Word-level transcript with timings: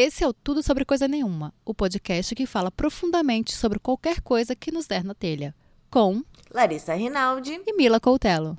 Esse 0.00 0.22
é 0.22 0.28
o 0.28 0.32
Tudo 0.32 0.62
Sobre 0.62 0.84
Coisa 0.84 1.08
Nenhuma, 1.08 1.52
o 1.64 1.74
podcast 1.74 2.32
que 2.32 2.46
fala 2.46 2.70
profundamente 2.70 3.52
sobre 3.52 3.80
qualquer 3.80 4.20
coisa 4.20 4.54
que 4.54 4.70
nos 4.70 4.86
der 4.86 5.02
na 5.02 5.12
telha. 5.12 5.52
Com 5.90 6.22
Larissa 6.54 6.94
Rinaldi 6.94 7.60
e 7.66 7.72
Mila 7.72 7.98
Coutelo. 7.98 8.56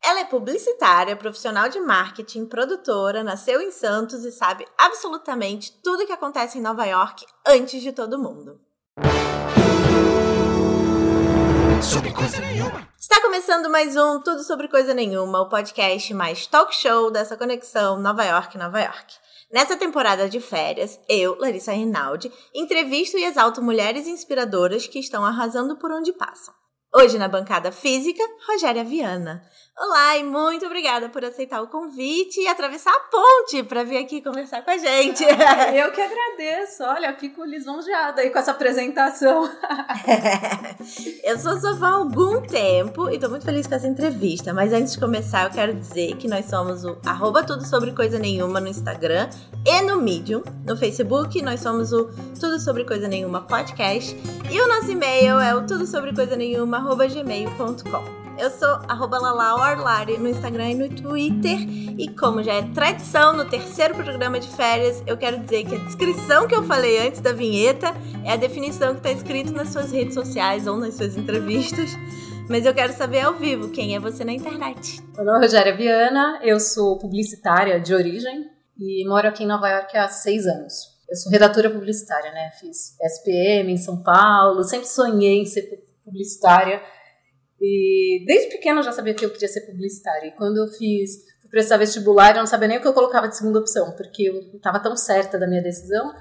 Ela 0.00 0.20
é 0.20 0.24
publicitária, 0.26 1.16
profissional 1.16 1.68
de 1.68 1.80
marketing, 1.80 2.46
produtora, 2.46 3.24
nasceu 3.24 3.60
em 3.60 3.72
Santos 3.72 4.24
e 4.24 4.30
sabe 4.30 4.64
absolutamente 4.78 5.72
tudo 5.82 6.04
o 6.04 6.06
que 6.06 6.12
acontece 6.12 6.56
em 6.56 6.62
Nova 6.62 6.84
York 6.84 7.26
antes 7.48 7.82
de 7.82 7.90
todo 7.90 8.16
mundo. 8.16 8.60
Sobre 11.82 12.12
coisa 12.12 12.40
nenhuma. 12.40 12.88
Está 12.98 13.20
começando 13.22 13.70
mais 13.70 13.94
um 13.94 14.20
Tudo 14.20 14.42
Sobre 14.42 14.66
Coisa 14.68 14.92
Nenhuma, 14.92 15.40
o 15.40 15.48
podcast 15.48 16.12
mais 16.12 16.46
talk 16.46 16.74
show 16.74 17.10
dessa 17.10 17.36
conexão 17.36 18.00
Nova 18.00 18.24
York-Nova 18.24 18.80
York. 18.80 19.14
Nessa 19.52 19.76
temporada 19.76 20.28
de 20.28 20.40
férias, 20.40 20.98
eu, 21.08 21.38
Larissa 21.38 21.72
Rinaldi, 21.72 22.32
entrevisto 22.54 23.16
e 23.16 23.24
exalto 23.24 23.62
mulheres 23.62 24.08
inspiradoras 24.08 24.86
que 24.86 24.98
estão 24.98 25.24
arrasando 25.24 25.76
por 25.76 25.92
onde 25.92 26.12
passam. 26.12 26.52
Hoje 26.94 27.18
na 27.18 27.28
bancada 27.28 27.70
física, 27.70 28.22
Rogéria 28.48 28.82
Viana. 28.82 29.42
Olá 29.80 30.16
e 30.16 30.24
muito 30.24 30.66
obrigada 30.66 31.08
por 31.08 31.24
aceitar 31.24 31.62
o 31.62 31.68
convite 31.68 32.40
e 32.40 32.48
atravessar 32.48 32.90
a 32.90 32.98
ponte 32.98 33.62
para 33.62 33.84
vir 33.84 33.98
aqui 33.98 34.20
conversar 34.20 34.62
com 34.62 34.72
a 34.72 34.76
gente. 34.76 35.24
Ah, 35.24 35.72
eu 35.72 35.92
que 35.92 36.00
agradeço. 36.00 36.82
Olha, 36.82 37.14
fico 37.14 37.44
lisonjeada 37.44 38.20
aí 38.20 38.30
com 38.30 38.40
essa 38.40 38.50
apresentação. 38.50 39.48
eu 41.22 41.38
sou 41.38 41.60
sua 41.60 41.76
fã 41.76 41.86
há 41.86 41.92
algum 41.92 42.40
tempo 42.40 43.08
e 43.08 43.20
tô 43.20 43.28
muito 43.28 43.44
feliz 43.44 43.68
com 43.68 43.74
essa 43.76 43.86
entrevista. 43.86 44.52
Mas 44.52 44.72
antes 44.72 44.94
de 44.94 44.98
começar, 44.98 45.44
eu 45.44 45.50
quero 45.50 45.72
dizer 45.72 46.16
que 46.16 46.26
nós 46.26 46.46
somos 46.46 46.84
o 46.84 46.98
arroba 47.06 47.44
tudo 47.44 47.64
sobre 47.64 47.92
coisa 47.92 48.18
nenhuma 48.18 48.58
no 48.60 48.66
Instagram 48.66 49.30
e 49.64 49.80
no 49.82 50.02
Medium. 50.02 50.42
No 50.66 50.76
Facebook, 50.76 51.40
nós 51.40 51.60
somos 51.60 51.92
o 51.92 52.06
Tudo 52.40 52.58
Sobre 52.58 52.84
Coisa 52.84 53.06
Nenhuma 53.06 53.42
podcast. 53.42 54.16
E 54.50 54.60
o 54.60 54.66
nosso 54.66 54.90
e-mail 54.90 55.38
é 55.38 55.54
o 55.54 55.64
tudo 55.64 55.86
sobre 55.86 56.12
coisa 56.12 56.34
nenhuma 56.34 56.80
gmail.com. 56.80 58.27
Eu 58.38 58.50
sou 58.50 58.68
arroba 58.86 59.18
no 59.18 60.28
Instagram 60.28 60.70
e 60.70 60.74
no 60.76 60.88
Twitter. 60.88 61.58
E 61.98 62.08
como 62.14 62.40
já 62.40 62.54
é 62.54 62.62
tradição 62.72 63.36
no 63.36 63.44
terceiro 63.44 63.96
programa 63.96 64.38
de 64.38 64.46
férias, 64.46 65.02
eu 65.08 65.16
quero 65.16 65.40
dizer 65.40 65.64
que 65.66 65.74
a 65.74 65.78
descrição 65.78 66.46
que 66.46 66.54
eu 66.54 66.62
falei 66.62 67.04
antes 67.04 67.20
da 67.20 67.32
vinheta 67.32 67.88
é 68.24 68.30
a 68.30 68.36
definição 68.36 68.94
que 68.94 69.00
está 69.00 69.10
escrito 69.10 69.52
nas 69.52 69.70
suas 69.70 69.90
redes 69.90 70.14
sociais 70.14 70.68
ou 70.68 70.76
nas 70.76 70.94
suas 70.94 71.16
entrevistas. 71.16 71.90
Mas 72.48 72.64
eu 72.64 72.72
quero 72.72 72.92
saber 72.92 73.22
ao 73.22 73.34
vivo 73.34 73.70
quem 73.70 73.96
é 73.96 73.98
você 73.98 74.24
na 74.24 74.32
internet. 74.32 75.02
Meu 75.16 75.24
nome 75.24 75.38
é 75.38 75.42
Rogéria 75.42 75.76
Viana, 75.76 76.38
eu 76.44 76.60
sou 76.60 76.96
publicitária 76.96 77.80
de 77.80 77.92
origem 77.92 78.46
e 78.78 79.04
moro 79.08 79.26
aqui 79.26 79.42
em 79.42 79.48
Nova 79.48 79.68
York 79.68 79.96
há 79.96 80.06
seis 80.06 80.46
anos. 80.46 80.74
Eu 81.10 81.16
sou 81.16 81.32
redatora 81.32 81.70
publicitária, 81.70 82.30
né? 82.30 82.52
Fiz 82.60 82.94
SPM 83.02 83.72
em 83.72 83.78
São 83.78 84.00
Paulo, 84.00 84.62
sempre 84.62 84.86
sonhei 84.86 85.40
em 85.40 85.46
ser 85.46 85.68
publicitária. 86.04 86.80
E 87.60 88.24
desde 88.26 88.50
pequena 88.50 88.80
eu 88.80 88.84
já 88.84 88.92
sabia 88.92 89.14
que 89.14 89.24
eu 89.24 89.30
queria 89.30 89.48
ser 89.48 89.62
publicitária. 89.62 90.28
E 90.28 90.32
quando 90.32 90.58
eu 90.58 90.68
fiz, 90.68 91.24
fui 91.40 91.50
prestar 91.50 91.76
vestibular, 91.76 92.30
eu 92.30 92.40
não 92.40 92.46
sabia 92.46 92.68
nem 92.68 92.78
o 92.78 92.80
que 92.80 92.86
eu 92.86 92.94
colocava 92.94 93.28
de 93.28 93.36
segunda 93.36 93.58
opção, 93.58 93.92
porque 93.92 94.24
eu 94.24 94.56
estava 94.56 94.78
tão 94.80 94.96
certa 94.96 95.38
da 95.38 95.46
minha 95.46 95.62
decisão. 95.62 96.14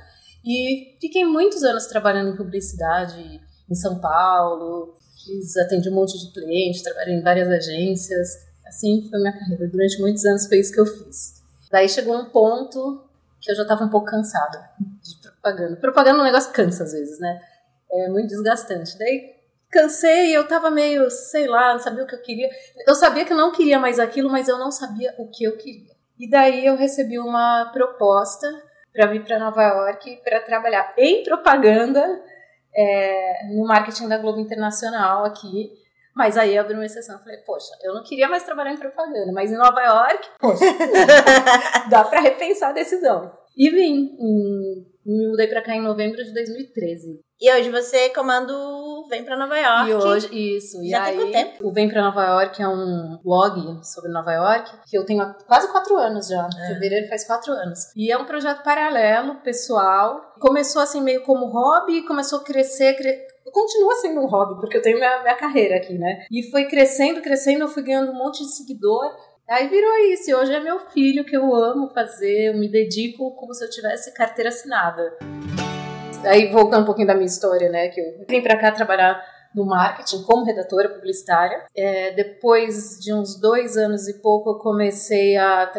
E 0.44 0.98
fiquei 1.00 1.26
muitos 1.26 1.64
anos 1.64 1.86
trabalhando 1.86 2.32
em 2.32 2.38
publicidade 2.38 3.42
em 3.70 3.76
São 3.76 4.00
Paulo, 4.00 4.96
fiz, 5.26 5.58
atendi 5.58 5.90
um 5.90 5.96
monte 5.96 6.18
de 6.18 6.32
clientes, 6.32 6.82
trabalhei 6.82 7.16
em 7.16 7.22
várias 7.22 7.50
agências. 7.50 8.30
Assim 8.66 9.08
foi 9.10 9.20
minha 9.20 9.34
carreira. 9.34 9.68
Durante 9.68 10.00
muitos 10.00 10.26
anos 10.26 10.48
foi 10.48 10.60
isso 10.60 10.74
que 10.74 10.80
eu 10.80 10.86
fiz. 10.86 11.42
Daí 11.70 11.88
chegou 11.88 12.16
um 12.16 12.26
ponto 12.26 13.04
que 13.42 13.52
eu 13.52 13.56
já 13.56 13.64
estava 13.64 13.84
um 13.84 13.90
pouco 13.90 14.08
cansada 14.08 14.70
de 14.80 15.22
propaganda. 15.22 15.76
Propaganda 15.76 16.20
é 16.20 16.22
um 16.22 16.26
negócio 16.26 16.50
que 16.52 16.56
cansa 16.56 16.84
às 16.84 16.92
vezes, 16.92 17.20
né? 17.20 17.40
É 17.92 18.10
muito 18.10 18.28
desgastante. 18.28 18.98
Daí 18.98 19.37
cansei, 19.70 20.36
eu 20.36 20.48
tava 20.48 20.72
meio, 20.72 21.10
sei 21.10 21.48
lá, 21.48 21.73
não 21.73 21.80
sabia 21.80 22.04
o 22.04 22.08
que 22.08 22.16
eu 22.16 22.22
queria. 22.22 22.50
Eu 22.86 22.95
sabia 22.95 23.26
que 23.26 23.33
eu 23.33 23.38
não 23.38 23.52
queria 23.52 23.80
mais 23.80 24.00
aquilo, 24.00 24.30
mas 24.30 24.48
eu 24.48 24.58
não 24.58 24.72
sabia 24.72 25.14
o 25.17 25.30
que 25.30 25.44
eu 25.44 25.58
queria. 25.58 25.95
E 26.20 26.30
daí 26.30 26.66
eu 26.66 26.76
recebi 26.76 27.20
uma 27.20 27.70
proposta 27.72 28.48
para 28.92 29.05
vir 29.05 29.23
para 29.23 29.38
Nova 29.38 29.61
York 29.61 30.22
para 30.23 30.39
trabalhar 30.39 30.94
em 30.98 31.23
propaganda 31.23 32.23
é, 32.76 33.48
no 33.54 33.66
marketing 33.67 34.08
da 34.08 34.17
Globo 34.17 34.39
Internacional 34.39 35.26
aqui. 35.26 35.72
Mas 36.16 36.36
aí 36.36 36.55
eu 36.55 36.61
abri 36.61 36.73
uma 36.73 36.86
exceção. 36.86 37.20
Falei, 37.20 37.38
poxa, 37.45 37.72
eu 37.84 37.94
não 37.94 38.04
queria 38.04 38.28
mais 38.28 38.44
trabalhar 38.44 38.73
em 38.73 38.78
propaganda, 38.78 39.32
mas 39.32 39.52
em 39.52 39.58
Nova 39.58 39.80
York, 39.82 40.30
poxa, 40.39 40.66
dá 41.92 42.04
para 42.04 42.22
repensar 42.22 42.70
a 42.70 42.73
decisão. 42.73 43.32
E 43.55 43.70
vim. 43.70 44.17
me 45.05 45.28
mudei 45.30 45.48
para 45.48 45.61
cá 45.61 45.76
em 45.76 45.82
novembro 45.82 46.23
de 46.23 46.34
2013. 46.34 47.20
E 47.39 47.53
hoje 47.53 47.70
você 47.70 48.09
comanda 48.09 48.52
o 48.52 49.05
Vem 49.08 49.23
para 49.23 49.37
Nova 49.37 49.55
York. 49.55 49.89
E 49.92 49.93
hoje, 49.93 50.58
isso. 50.58 50.83
Já 50.87 51.03
e 51.03 51.05
tem 51.05 51.15
quanto 51.17 51.31
tempo? 51.31 51.67
O 51.67 51.71
Vem 51.71 51.87
para 51.87 52.02
Nova 52.02 52.25
York 52.25 52.59
é 52.59 52.67
um 52.67 53.20
blog 53.23 53.80
sobre 53.86 54.09
Nova 54.09 54.33
York 54.33 54.71
que 54.89 54.98
eu 54.98 55.05
tenho 55.05 55.21
há 55.21 55.36
quase 55.45 55.71
quatro 55.71 55.95
anos 55.98 56.27
já. 56.27 56.49
É. 56.59 56.73
Fevereiro 56.73 57.08
faz 57.08 57.27
quatro 57.27 57.53
anos. 57.53 57.80
E 57.95 58.11
é 58.11 58.17
um 58.17 58.25
projeto 58.25 58.64
paralelo, 58.64 59.36
pessoal. 59.36 60.33
Começou 60.39 60.81
assim 60.81 60.99
meio 60.99 61.21
como 61.21 61.45
hobby, 61.45 62.02
começou 62.08 62.39
a 62.39 62.43
crescer, 62.43 62.95
cre... 62.95 63.15
continua 63.52 63.93
sendo 63.95 64.19
um 64.19 64.25
hobby, 64.25 64.59
porque 64.59 64.77
eu 64.77 64.81
tenho 64.81 64.98
minha, 64.98 65.21
minha 65.21 65.36
carreira 65.36 65.77
aqui, 65.77 65.95
né? 65.95 66.25
E 66.31 66.49
foi 66.49 66.65
crescendo, 66.65 67.21
crescendo, 67.21 67.65
eu 67.65 67.69
fui 67.69 67.83
ganhando 67.83 68.11
um 68.11 68.17
monte 68.17 68.43
de 68.43 68.52
seguidor. 68.52 69.15
Aí 69.48 69.67
virou 69.67 69.95
isso, 70.11 70.31
e 70.31 70.36
hoje 70.36 70.54
é 70.54 70.59
meu 70.59 70.80
filho 70.89 71.23
que 71.23 71.37
eu 71.37 71.54
amo 71.54 71.89
fazer, 71.93 72.49
eu 72.49 72.58
me 72.58 72.67
dedico 72.67 73.33
como 73.36 73.54
se 73.54 73.64
eu 73.64 73.69
tivesse 73.69 74.11
carteira 74.14 74.49
assinada. 74.49 75.17
Aí, 76.26 76.52
voltando 76.52 76.83
um 76.83 76.86
pouquinho 76.86 77.08
da 77.08 77.14
minha 77.14 77.26
história, 77.26 77.70
né, 77.70 77.89
que 77.89 78.00
eu 78.02 78.26
vim 78.28 78.42
para 78.42 78.58
cá 78.58 78.72
trabalhar 78.72 79.23
no 79.55 79.66
marketing 79.66 80.23
como 80.23 80.45
redatora 80.45 80.89
publicitária. 80.89 81.66
É, 81.76 82.11
depois 82.11 83.00
de 83.00 83.14
uns 83.14 83.39
dois 83.39 83.76
anos 83.76 84.08
e 84.08 84.22
pouco, 84.22 84.52
eu 84.52 84.60
comecei 84.60 85.36
a 85.36 85.72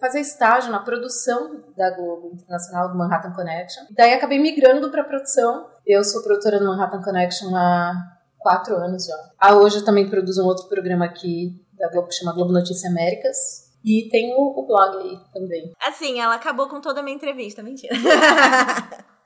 fazer 0.00 0.20
estágio 0.20 0.70
na 0.70 0.80
produção 0.80 1.64
da 1.76 1.90
Globo 1.90 2.32
Internacional 2.34 2.88
do 2.90 2.98
Manhattan 2.98 3.32
Connection. 3.32 3.84
Daí 3.90 4.12
acabei 4.12 4.38
migrando 4.38 4.90
para 4.90 5.04
produção. 5.04 5.66
Eu 5.86 6.04
sou 6.04 6.22
produtora 6.22 6.58
do 6.58 6.66
Manhattan 6.66 7.02
Connection 7.02 7.54
há 7.56 7.92
quatro 8.38 8.76
anos 8.76 9.06
já. 9.06 9.16
Ah, 9.38 9.54
hoje 9.56 9.78
eu 9.78 9.84
também 9.84 10.08
produzo 10.08 10.42
um 10.42 10.46
outro 10.46 10.68
programa 10.68 11.04
aqui 11.04 11.64
da 11.76 11.88
Globo 11.90 12.08
que 12.08 12.14
chama 12.14 12.32
Globo 12.32 12.52
Notícia 12.52 12.90
Américas. 12.90 13.68
E 13.84 14.08
tem 14.10 14.34
o, 14.34 14.60
o 14.60 14.66
blog 14.66 14.96
aí 14.98 15.18
também. 15.32 15.72
Assim, 15.86 16.20
ela 16.20 16.34
acabou 16.34 16.68
com 16.68 16.80
toda 16.80 17.00
a 17.00 17.02
minha 17.02 17.16
entrevista, 17.16 17.62
mentira. 17.62 17.94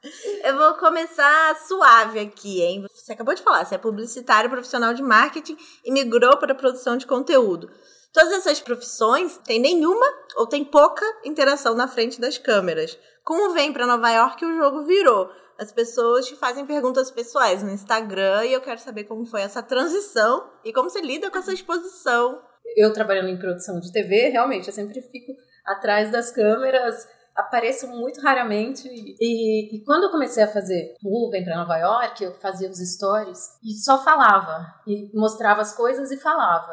Eu 0.42 0.56
vou 0.56 0.74
começar 0.74 1.56
suave 1.56 2.18
aqui, 2.18 2.60
hein? 2.60 2.84
Você 2.92 3.12
acabou 3.12 3.34
de 3.34 3.42
falar, 3.42 3.64
você 3.64 3.76
é 3.76 3.78
publicitário 3.78 4.50
profissional 4.50 4.92
de 4.92 5.02
marketing 5.02 5.56
e 5.84 5.92
migrou 5.92 6.36
para 6.36 6.52
a 6.52 6.56
produção 6.56 6.96
de 6.96 7.06
conteúdo. 7.06 7.70
Todas 8.12 8.32
essas 8.32 8.60
profissões 8.60 9.38
têm 9.38 9.60
nenhuma 9.60 10.04
ou 10.36 10.46
tem 10.46 10.64
pouca 10.64 11.04
interação 11.24 11.74
na 11.74 11.86
frente 11.86 12.20
das 12.20 12.36
câmeras. 12.36 12.98
Como 13.24 13.54
vem 13.54 13.72
para 13.72 13.86
Nova 13.86 14.10
York, 14.10 14.44
o 14.44 14.56
jogo 14.56 14.82
virou. 14.84 15.30
As 15.56 15.70
pessoas 15.70 16.26
te 16.26 16.34
fazem 16.34 16.66
perguntas 16.66 17.10
pessoais 17.10 17.62
no 17.62 17.70
Instagram 17.70 18.44
e 18.44 18.52
eu 18.52 18.60
quero 18.60 18.80
saber 18.80 19.04
como 19.04 19.24
foi 19.24 19.42
essa 19.42 19.62
transição 19.62 20.50
e 20.64 20.72
como 20.72 20.90
você 20.90 21.00
lida 21.00 21.30
com 21.30 21.38
essa 21.38 21.52
exposição. 21.52 22.42
Eu 22.76 22.92
trabalhando 22.92 23.28
em 23.28 23.38
produção 23.38 23.78
de 23.78 23.92
TV, 23.92 24.30
realmente, 24.30 24.66
eu 24.66 24.74
sempre 24.74 25.00
fico 25.00 25.32
atrás 25.64 26.10
das 26.10 26.32
câmeras 26.32 27.06
apareço 27.34 27.86
muito 27.88 28.20
raramente. 28.20 28.88
E, 28.88 29.76
e, 29.76 29.84
quando 29.84 30.04
eu 30.04 30.10
comecei 30.10 30.42
a 30.42 30.48
fazer 30.48 30.94
Uber 31.04 31.44
para 31.44 31.56
Nova 31.56 31.76
York, 31.76 32.22
eu 32.22 32.34
fazia 32.34 32.70
os 32.70 32.78
stories 32.78 33.38
e 33.62 33.74
só 33.74 34.02
falava. 34.02 34.66
E 34.86 35.10
mostrava 35.14 35.60
as 35.60 35.74
coisas 35.74 36.10
e 36.10 36.16
falava. 36.16 36.72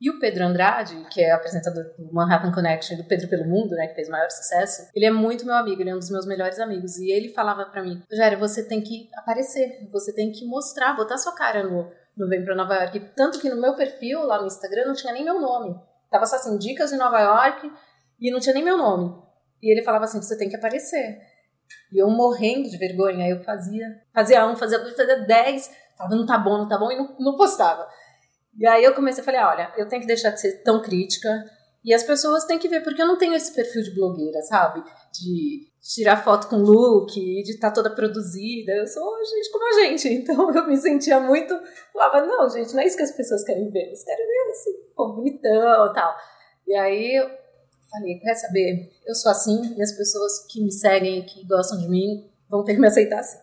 E 0.00 0.10
o 0.10 0.18
Pedro 0.18 0.46
Andrade, 0.46 1.06
que 1.10 1.20
é 1.20 1.30
apresentador 1.30 1.84
do 1.98 2.10
Manhattan 2.10 2.50
Connection 2.50 2.96
do 2.96 3.04
Pedro 3.04 3.28
pelo 3.28 3.44
Mundo, 3.44 3.72
né, 3.72 3.86
que 3.86 3.94
fez 3.94 4.08
maior 4.08 4.30
sucesso, 4.30 4.88
ele 4.94 5.04
é 5.04 5.10
muito 5.10 5.44
meu 5.44 5.54
amigo, 5.54 5.82
ele 5.82 5.90
é 5.90 5.94
um 5.94 5.98
dos 5.98 6.10
meus 6.10 6.24
melhores 6.24 6.58
amigos. 6.58 6.96
E 6.96 7.12
ele 7.12 7.34
falava 7.34 7.66
para 7.66 7.82
mim: 7.82 8.02
Jair, 8.10 8.38
você 8.38 8.66
tem 8.66 8.80
que 8.80 9.10
aparecer, 9.14 9.88
você 9.92 10.14
tem 10.14 10.32
que 10.32 10.46
mostrar, 10.46 10.96
botar 10.96 11.18
sua 11.18 11.34
cara 11.34 11.62
no, 11.62 11.90
no 12.16 12.28
Vem 12.28 12.42
pra 12.42 12.54
Nova 12.54 12.76
York. 12.76 12.98
Tanto 13.14 13.38
que 13.38 13.50
no 13.50 13.60
meu 13.60 13.76
perfil 13.76 14.22
lá 14.22 14.40
no 14.40 14.46
Instagram 14.46 14.86
não 14.86 14.94
tinha 14.94 15.12
nem 15.12 15.22
meu 15.22 15.38
nome. 15.38 15.78
Tava 16.10 16.24
só 16.24 16.36
assim: 16.36 16.56
dicas 16.56 16.90
de 16.90 16.96
Nova 16.96 17.20
York 17.20 17.70
e 18.18 18.30
não 18.30 18.40
tinha 18.40 18.54
nem 18.54 18.64
meu 18.64 18.78
nome. 18.78 19.29
E 19.62 19.72
ele 19.72 19.82
falava 19.82 20.04
assim: 20.04 20.20
você 20.20 20.36
tem 20.36 20.48
que 20.48 20.56
aparecer. 20.56 21.18
E 21.92 21.98
eu 21.98 22.08
morrendo 22.10 22.68
de 22.68 22.76
vergonha, 22.76 23.28
eu 23.28 23.42
fazia, 23.42 23.86
fazia 24.12 24.46
um, 24.46 24.56
fazia 24.56 24.78
dois, 24.78 24.96
fazia 24.96 25.24
dez, 25.24 25.70
falava, 25.96 26.16
não 26.16 26.26
tá 26.26 26.38
bom, 26.38 26.58
não 26.58 26.68
tá 26.68 26.78
bom, 26.78 26.90
e 26.90 26.96
não, 26.96 27.16
não 27.18 27.36
postava. 27.36 27.86
E 28.58 28.66
aí 28.66 28.82
eu 28.82 28.94
comecei 28.94 29.22
a 29.22 29.24
falar: 29.24 29.50
olha, 29.52 29.72
eu 29.76 29.88
tenho 29.88 30.02
que 30.02 30.08
deixar 30.08 30.30
de 30.30 30.40
ser 30.40 30.62
tão 30.62 30.82
crítica, 30.82 31.28
e 31.82 31.94
as 31.94 32.02
pessoas 32.02 32.44
têm 32.44 32.58
que 32.58 32.68
ver, 32.68 32.82
porque 32.82 33.00
eu 33.00 33.06
não 33.06 33.16
tenho 33.16 33.34
esse 33.34 33.54
perfil 33.54 33.82
de 33.82 33.94
blogueira, 33.94 34.42
sabe? 34.42 34.82
De 35.12 35.70
tirar 35.80 36.22
foto 36.22 36.46
com 36.48 36.56
look, 36.56 37.12
de 37.14 37.52
estar 37.52 37.68
tá 37.68 37.74
toda 37.74 37.94
produzida. 37.94 38.72
Eu 38.72 38.86
sou 38.86 39.16
gente 39.24 39.50
como 39.50 39.66
a 39.66 39.72
gente. 39.80 40.08
Então 40.20 40.54
eu 40.54 40.66
me 40.66 40.76
sentia 40.76 41.18
muito. 41.18 41.58
Falava, 41.92 42.26
não, 42.26 42.48
gente, 42.50 42.74
não 42.74 42.82
é 42.82 42.86
isso 42.86 42.96
que 42.96 43.02
as 43.02 43.12
pessoas 43.12 43.42
querem 43.44 43.70
ver. 43.70 43.86
Eles 43.86 44.04
querem 44.04 44.26
ver 44.26 44.50
esse 44.50 44.92
povo 44.94 45.16
bonitão 45.16 45.86
e 45.86 45.94
tal. 45.94 46.14
E 46.66 46.74
aí 46.74 47.39
falei, 47.90 48.18
quer 48.18 48.34
saber? 48.34 48.92
Eu 49.06 49.14
sou 49.14 49.30
assim 49.30 49.74
e 49.76 49.82
as 49.82 49.92
pessoas 49.92 50.46
que 50.48 50.62
me 50.62 50.72
seguem, 50.72 51.22
que 51.22 51.44
gostam 51.46 51.78
de 51.78 51.88
mim, 51.88 52.30
vão 52.48 52.64
ter 52.64 52.74
que 52.74 52.80
me 52.80 52.86
aceitar 52.86 53.20
assim. 53.20 53.38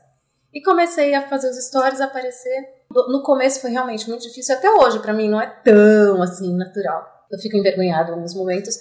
E 0.53 0.61
comecei 0.61 1.13
a 1.13 1.27
fazer 1.27 1.49
os 1.49 1.57
stories 1.65 2.01
aparecer. 2.01 2.67
No 2.89 3.21
começo 3.21 3.61
foi 3.61 3.71
realmente 3.71 4.07
muito 4.09 4.23
difícil, 4.23 4.55
até 4.55 4.69
hoje 4.71 4.99
para 4.99 5.13
mim 5.13 5.29
não 5.29 5.41
é 5.41 5.47
tão 5.47 6.21
assim 6.21 6.55
natural. 6.55 7.05
Eu 7.29 7.37
fico 7.37 7.57
envergonhada 7.57 8.09
em 8.09 8.13
alguns 8.13 8.33
momentos, 8.33 8.75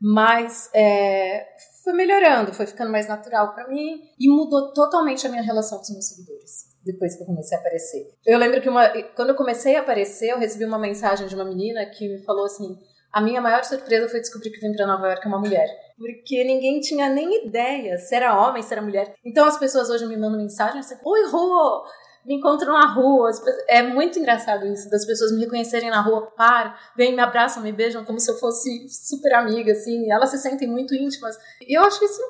mas 0.00 0.70
é, 0.72 1.44
foi 1.82 1.92
melhorando, 1.92 2.54
foi 2.54 2.66
ficando 2.66 2.92
mais 2.92 3.08
natural 3.08 3.52
para 3.52 3.66
mim 3.68 4.00
e 4.18 4.28
mudou 4.30 4.72
totalmente 4.72 5.26
a 5.26 5.30
minha 5.30 5.42
relação 5.42 5.78
com 5.78 5.84
os 5.84 5.90
meus 5.90 6.06
seguidores 6.06 6.68
depois 6.84 7.14
que 7.14 7.22
eu 7.22 7.26
comecei 7.26 7.56
a 7.56 7.60
aparecer. 7.60 8.10
Eu 8.24 8.38
lembro 8.38 8.60
que 8.62 8.68
uma, 8.68 8.88
quando 9.14 9.30
eu 9.30 9.34
comecei 9.34 9.76
a 9.76 9.80
aparecer, 9.80 10.30
eu 10.30 10.38
recebi 10.38 10.64
uma 10.64 10.78
mensagem 10.78 11.26
de 11.26 11.34
uma 11.34 11.44
menina 11.44 11.84
que 11.86 12.08
me 12.08 12.18
falou 12.20 12.46
assim: 12.46 12.78
a 13.12 13.20
minha 13.20 13.40
maior 13.40 13.64
surpresa 13.64 14.08
foi 14.08 14.20
descobrir 14.20 14.50
que 14.50 14.60
vim 14.60 14.72
para 14.72 14.86
Nova 14.86 15.08
York 15.08 15.26
uma 15.26 15.38
mulher. 15.38 15.68
Porque 15.96 16.44
ninguém 16.44 16.80
tinha 16.80 17.08
nem 17.08 17.46
ideia 17.46 17.96
se 17.98 18.14
era 18.14 18.38
homem, 18.38 18.62
se 18.62 18.72
era 18.72 18.82
mulher. 18.82 19.14
Então 19.24 19.46
as 19.46 19.58
pessoas 19.58 19.90
hoje 19.90 20.06
me 20.06 20.16
mandam 20.16 20.38
mensagem 20.38 20.80
assim: 20.80 20.96
Oi, 21.04 21.30
Rô! 21.30 21.84
Me 22.24 22.34
encontram 22.34 22.74
na 22.74 22.92
rua. 22.92 23.30
É 23.68 23.82
muito 23.82 24.18
engraçado 24.18 24.66
isso, 24.66 24.90
das 24.90 25.06
pessoas 25.06 25.32
me 25.32 25.40
reconhecerem 25.40 25.88
na 25.88 26.02
rua, 26.02 26.30
param, 26.36 26.74
vêm, 26.94 27.14
me 27.14 27.22
abraçam, 27.22 27.62
me 27.62 27.72
beijam 27.72 28.04
como 28.04 28.20
se 28.20 28.30
eu 28.30 28.36
fosse 28.36 28.86
super 28.88 29.32
amiga, 29.34 29.72
assim. 29.72 30.12
Elas 30.12 30.28
se 30.28 30.38
sentem 30.38 30.68
muito 30.68 30.94
íntimas. 30.94 31.38
E 31.66 31.78
eu 31.78 31.82
acho 31.82 32.04
isso 32.04 32.20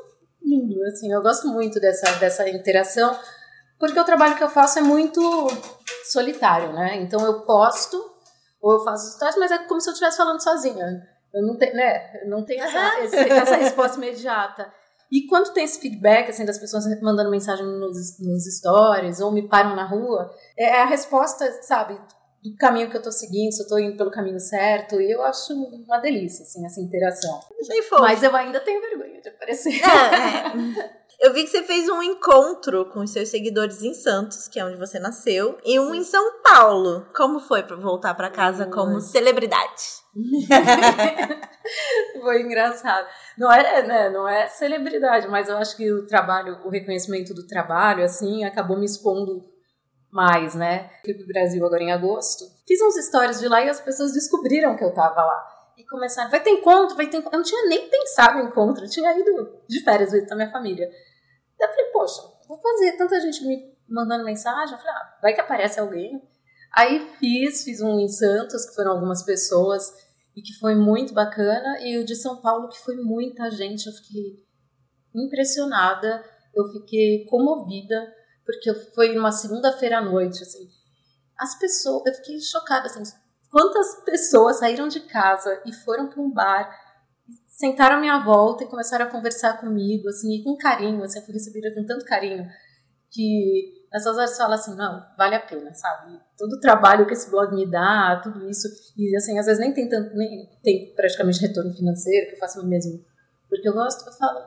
lindo, 0.40 0.80
assim. 0.84 1.12
Eu 1.12 1.20
gosto 1.20 1.48
muito 1.48 1.80
dessa, 1.80 2.12
dessa 2.12 2.48
interação, 2.48 3.19
porque 3.78 3.98
o 3.98 4.04
trabalho 4.04 4.36
que 4.36 4.44
eu 4.44 4.48
faço 4.48 4.78
é 4.78 4.82
muito 4.82 5.20
solitário, 6.04 6.72
né? 6.72 6.96
Então 6.96 7.25
eu 7.26 7.40
posto 7.40 7.98
ou 8.68 8.74
eu 8.74 8.84
faço 8.84 9.14
stories, 9.14 9.36
mas 9.38 9.50
é 9.50 9.58
como 9.58 9.80
se 9.80 9.88
eu 9.88 9.92
estivesse 9.92 10.18
falando 10.18 10.42
sozinha. 10.42 11.08
Eu 11.32 11.42
não 11.42 11.56
tenho, 11.56 11.74
né? 11.74 12.22
Eu 12.22 12.28
não 12.28 12.44
tenho 12.44 12.62
essa, 12.62 13.00
essa 13.16 13.56
resposta 13.56 13.96
imediata. 13.96 14.70
E 15.10 15.26
quando 15.26 15.54
tem 15.54 15.64
esse 15.64 15.80
feedback, 15.80 16.28
assim, 16.28 16.44
das 16.44 16.58
pessoas 16.58 16.84
mandando 17.00 17.30
mensagem 17.30 17.64
nos, 17.64 18.18
nos 18.20 18.44
stories 18.58 19.20
ou 19.20 19.32
me 19.32 19.48
param 19.48 19.74
na 19.74 19.84
rua, 19.84 20.30
é 20.56 20.82
a 20.82 20.84
resposta, 20.84 21.50
sabe, 21.62 21.98
do 22.44 22.54
caminho 22.56 22.90
que 22.90 22.96
eu 22.98 23.02
tô 23.02 23.10
seguindo, 23.10 23.52
se 23.52 23.62
eu 23.62 23.68
tô 23.68 23.78
indo 23.78 23.96
pelo 23.96 24.10
caminho 24.10 24.38
certo. 24.38 25.00
E 25.00 25.10
eu 25.10 25.22
acho 25.22 25.54
uma 25.54 25.96
delícia, 25.96 26.42
assim, 26.42 26.64
essa 26.66 26.80
interação. 26.82 27.40
Mas 28.00 28.22
eu 28.22 28.36
ainda 28.36 28.60
tenho 28.60 28.82
vergonha 28.82 29.22
de 29.22 29.30
aparecer. 29.30 29.80
É, 29.82 30.84
é. 30.84 30.97
Eu 31.20 31.32
vi 31.32 31.42
que 31.42 31.50
você 31.50 31.64
fez 31.64 31.88
um 31.88 32.00
encontro 32.00 32.84
com 32.90 33.00
os 33.00 33.10
seus 33.10 33.28
seguidores 33.28 33.82
em 33.82 33.92
Santos, 33.92 34.46
que 34.46 34.60
é 34.60 34.64
onde 34.64 34.76
você 34.76 35.00
nasceu, 35.00 35.58
e 35.64 35.78
um 35.80 35.92
em 35.92 36.04
São 36.04 36.40
Paulo. 36.42 37.08
Como 37.14 37.40
foi 37.40 37.64
para 37.64 37.74
voltar 37.74 38.14
para 38.14 38.30
casa 38.30 38.66
como 38.66 39.00
celebridade? 39.00 39.82
foi 42.22 42.42
engraçado. 42.42 43.04
Não 43.36 43.50
é, 43.50 43.82
né, 43.82 44.10
não 44.10 44.28
é 44.28 44.46
celebridade, 44.46 45.26
mas 45.26 45.48
eu 45.48 45.56
acho 45.56 45.76
que 45.76 45.92
o 45.92 46.06
trabalho, 46.06 46.60
o 46.64 46.70
reconhecimento 46.70 47.34
do 47.34 47.48
trabalho, 47.48 48.04
assim, 48.04 48.44
acabou 48.44 48.78
me 48.78 48.86
expondo 48.86 49.44
mais, 50.12 50.54
né? 50.54 50.88
Fui 51.04 51.14
pro 51.14 51.26
Brasil 51.26 51.66
agora 51.66 51.82
em 51.82 51.90
agosto. 51.90 52.44
Fiz 52.64 52.80
uns 52.80 52.94
stories 53.06 53.40
de 53.40 53.48
lá 53.48 53.64
e 53.64 53.68
as 53.68 53.80
pessoas 53.80 54.12
descobriram 54.12 54.76
que 54.76 54.84
eu 54.84 54.94
tava 54.94 55.24
lá. 55.24 55.46
E 55.76 55.84
começaram, 55.84 56.30
vai 56.30 56.40
ter 56.40 56.50
encontro, 56.50 56.96
vai 56.96 57.08
ter 57.08 57.18
encontro. 57.18 57.36
Eu 57.36 57.40
não 57.40 57.46
tinha 57.46 57.66
nem 57.66 57.88
pensado 57.88 58.38
em 58.38 58.46
encontro, 58.46 58.84
eu 58.84 58.90
tinha 58.90 59.18
ido 59.18 59.62
de 59.68 59.82
férias 59.82 60.10
com 60.10 60.34
a 60.34 60.36
minha 60.36 60.50
família. 60.50 60.88
Eu 61.60 61.69
falei, 61.69 61.87
poxa, 61.93 62.22
vou 62.46 62.60
fazer 62.60 62.96
tanta 62.96 63.20
gente 63.20 63.44
me 63.44 63.76
mandando 63.88 64.25
mensagem. 64.25 64.75
Eu 64.75 64.78
falei, 64.78 64.94
ah, 64.94 65.19
vai 65.20 65.34
que 65.34 65.40
aparece 65.40 65.81
alguém. 65.81 66.22
Aí 66.76 67.00
fiz, 67.19 67.64
fiz 67.64 67.81
um 67.81 67.99
em 67.99 68.08
Santos, 68.08 68.66
que 68.66 68.75
foram 68.75 68.93
algumas 68.93 69.22
pessoas, 69.25 69.90
e 70.37 70.43
que 70.43 70.58
foi 70.58 70.75
muito 70.75 71.12
bacana. 71.14 71.81
E 71.81 71.99
o 71.99 72.05
de 72.05 72.14
São 72.14 72.40
Paulo, 72.40 72.69
que 72.69 72.78
foi 72.78 72.96
muita 72.96 73.50
gente. 73.50 73.87
Eu 73.87 73.93
fiquei 73.93 74.44
impressionada, 75.14 76.25
eu 76.55 76.69
fiquei 76.72 77.25
comovida, 77.26 78.12
porque 78.44 78.72
foi 78.94 79.14
numa 79.14 79.32
segunda-feira 79.32 79.99
à 79.99 80.00
noite, 80.00 80.43
assim. 80.43 80.69
As 81.38 81.58
pessoas, 81.58 82.06
eu 82.06 82.14
fiquei 82.14 82.40
chocada, 82.40 82.87
assim, 82.87 83.02
quantas 83.50 84.04
pessoas 84.04 84.58
saíram 84.58 84.88
de 84.88 85.00
casa 85.00 85.62
e 85.64 85.72
foram 85.72 86.08
para 86.08 86.20
um 86.20 86.32
bar 86.32 86.69
sentaram 87.46 87.96
à 87.96 88.00
minha 88.00 88.19
volta 88.19 88.64
e 88.64 88.69
começaram 88.69 89.06
a 89.06 89.10
conversar 89.10 89.60
comigo, 89.60 90.08
assim, 90.08 90.36
e 90.36 90.44
com 90.44 90.56
carinho, 90.56 91.02
assim, 91.02 91.19
eu 91.19 91.25
fui 91.25 91.34
recebida 91.34 91.75
com 91.75 91.84
tanto 91.84 92.04
carinho 92.04 92.46
que 93.10 93.75
nessas 93.92 94.16
horas 94.16 94.36
fala 94.36 94.54
assim, 94.54 94.76
não, 94.76 95.04
vale 95.16 95.34
a 95.34 95.40
pena, 95.40 95.75
sabe? 95.75 96.20
Todo 96.36 96.52
o 96.52 96.60
trabalho 96.60 97.04
que 97.06 97.14
esse 97.14 97.30
blog 97.30 97.52
me 97.54 97.64
dá, 97.69 98.20
tudo 98.22 98.48
isso, 98.48 98.69
e 98.96 99.16
assim, 99.16 99.36
às 99.38 99.46
vezes 99.46 99.60
nem 99.60 99.72
tem 99.72 99.88
tanto, 99.88 100.14
nem 100.14 100.46
tem 100.62 100.94
praticamente 100.94 101.40
retorno 101.40 101.75
financeiro, 101.75 102.28
que 102.28 102.34
eu 102.34 102.38
faço 102.38 102.64
mesmo, 102.66 103.02
porque 103.48 103.66
eu 103.69 103.72
gosto, 103.72 104.06
eu 104.06 104.12
falo, 104.12 104.40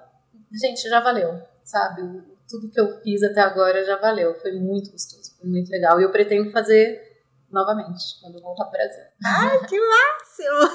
gente, 0.52 0.88
já 0.88 1.02
valeu, 1.02 1.42
sabe? 1.64 2.04
Tudo 2.48 2.70
que 2.70 2.80
eu 2.80 3.02
fiz 3.02 3.24
até 3.24 3.42
agora 3.42 3.84
já 3.84 3.98
valeu, 3.98 4.36
foi 4.36 4.52
muito 4.54 4.92
gostoso, 4.92 5.36
foi 5.40 5.50
muito 5.50 5.70
legal, 5.70 6.00
e 6.00 6.04
eu 6.04 6.12
pretendo 6.12 6.52
fazer 6.52 7.02
novamente, 7.50 8.22
quando 8.22 8.36
eu 8.36 8.42
voltar 8.42 8.66
para 8.66 8.70
o 8.70 8.72
Brasil. 8.72 9.04
Ai, 9.26 9.60
que 9.68 9.80
máximo! 9.80 10.70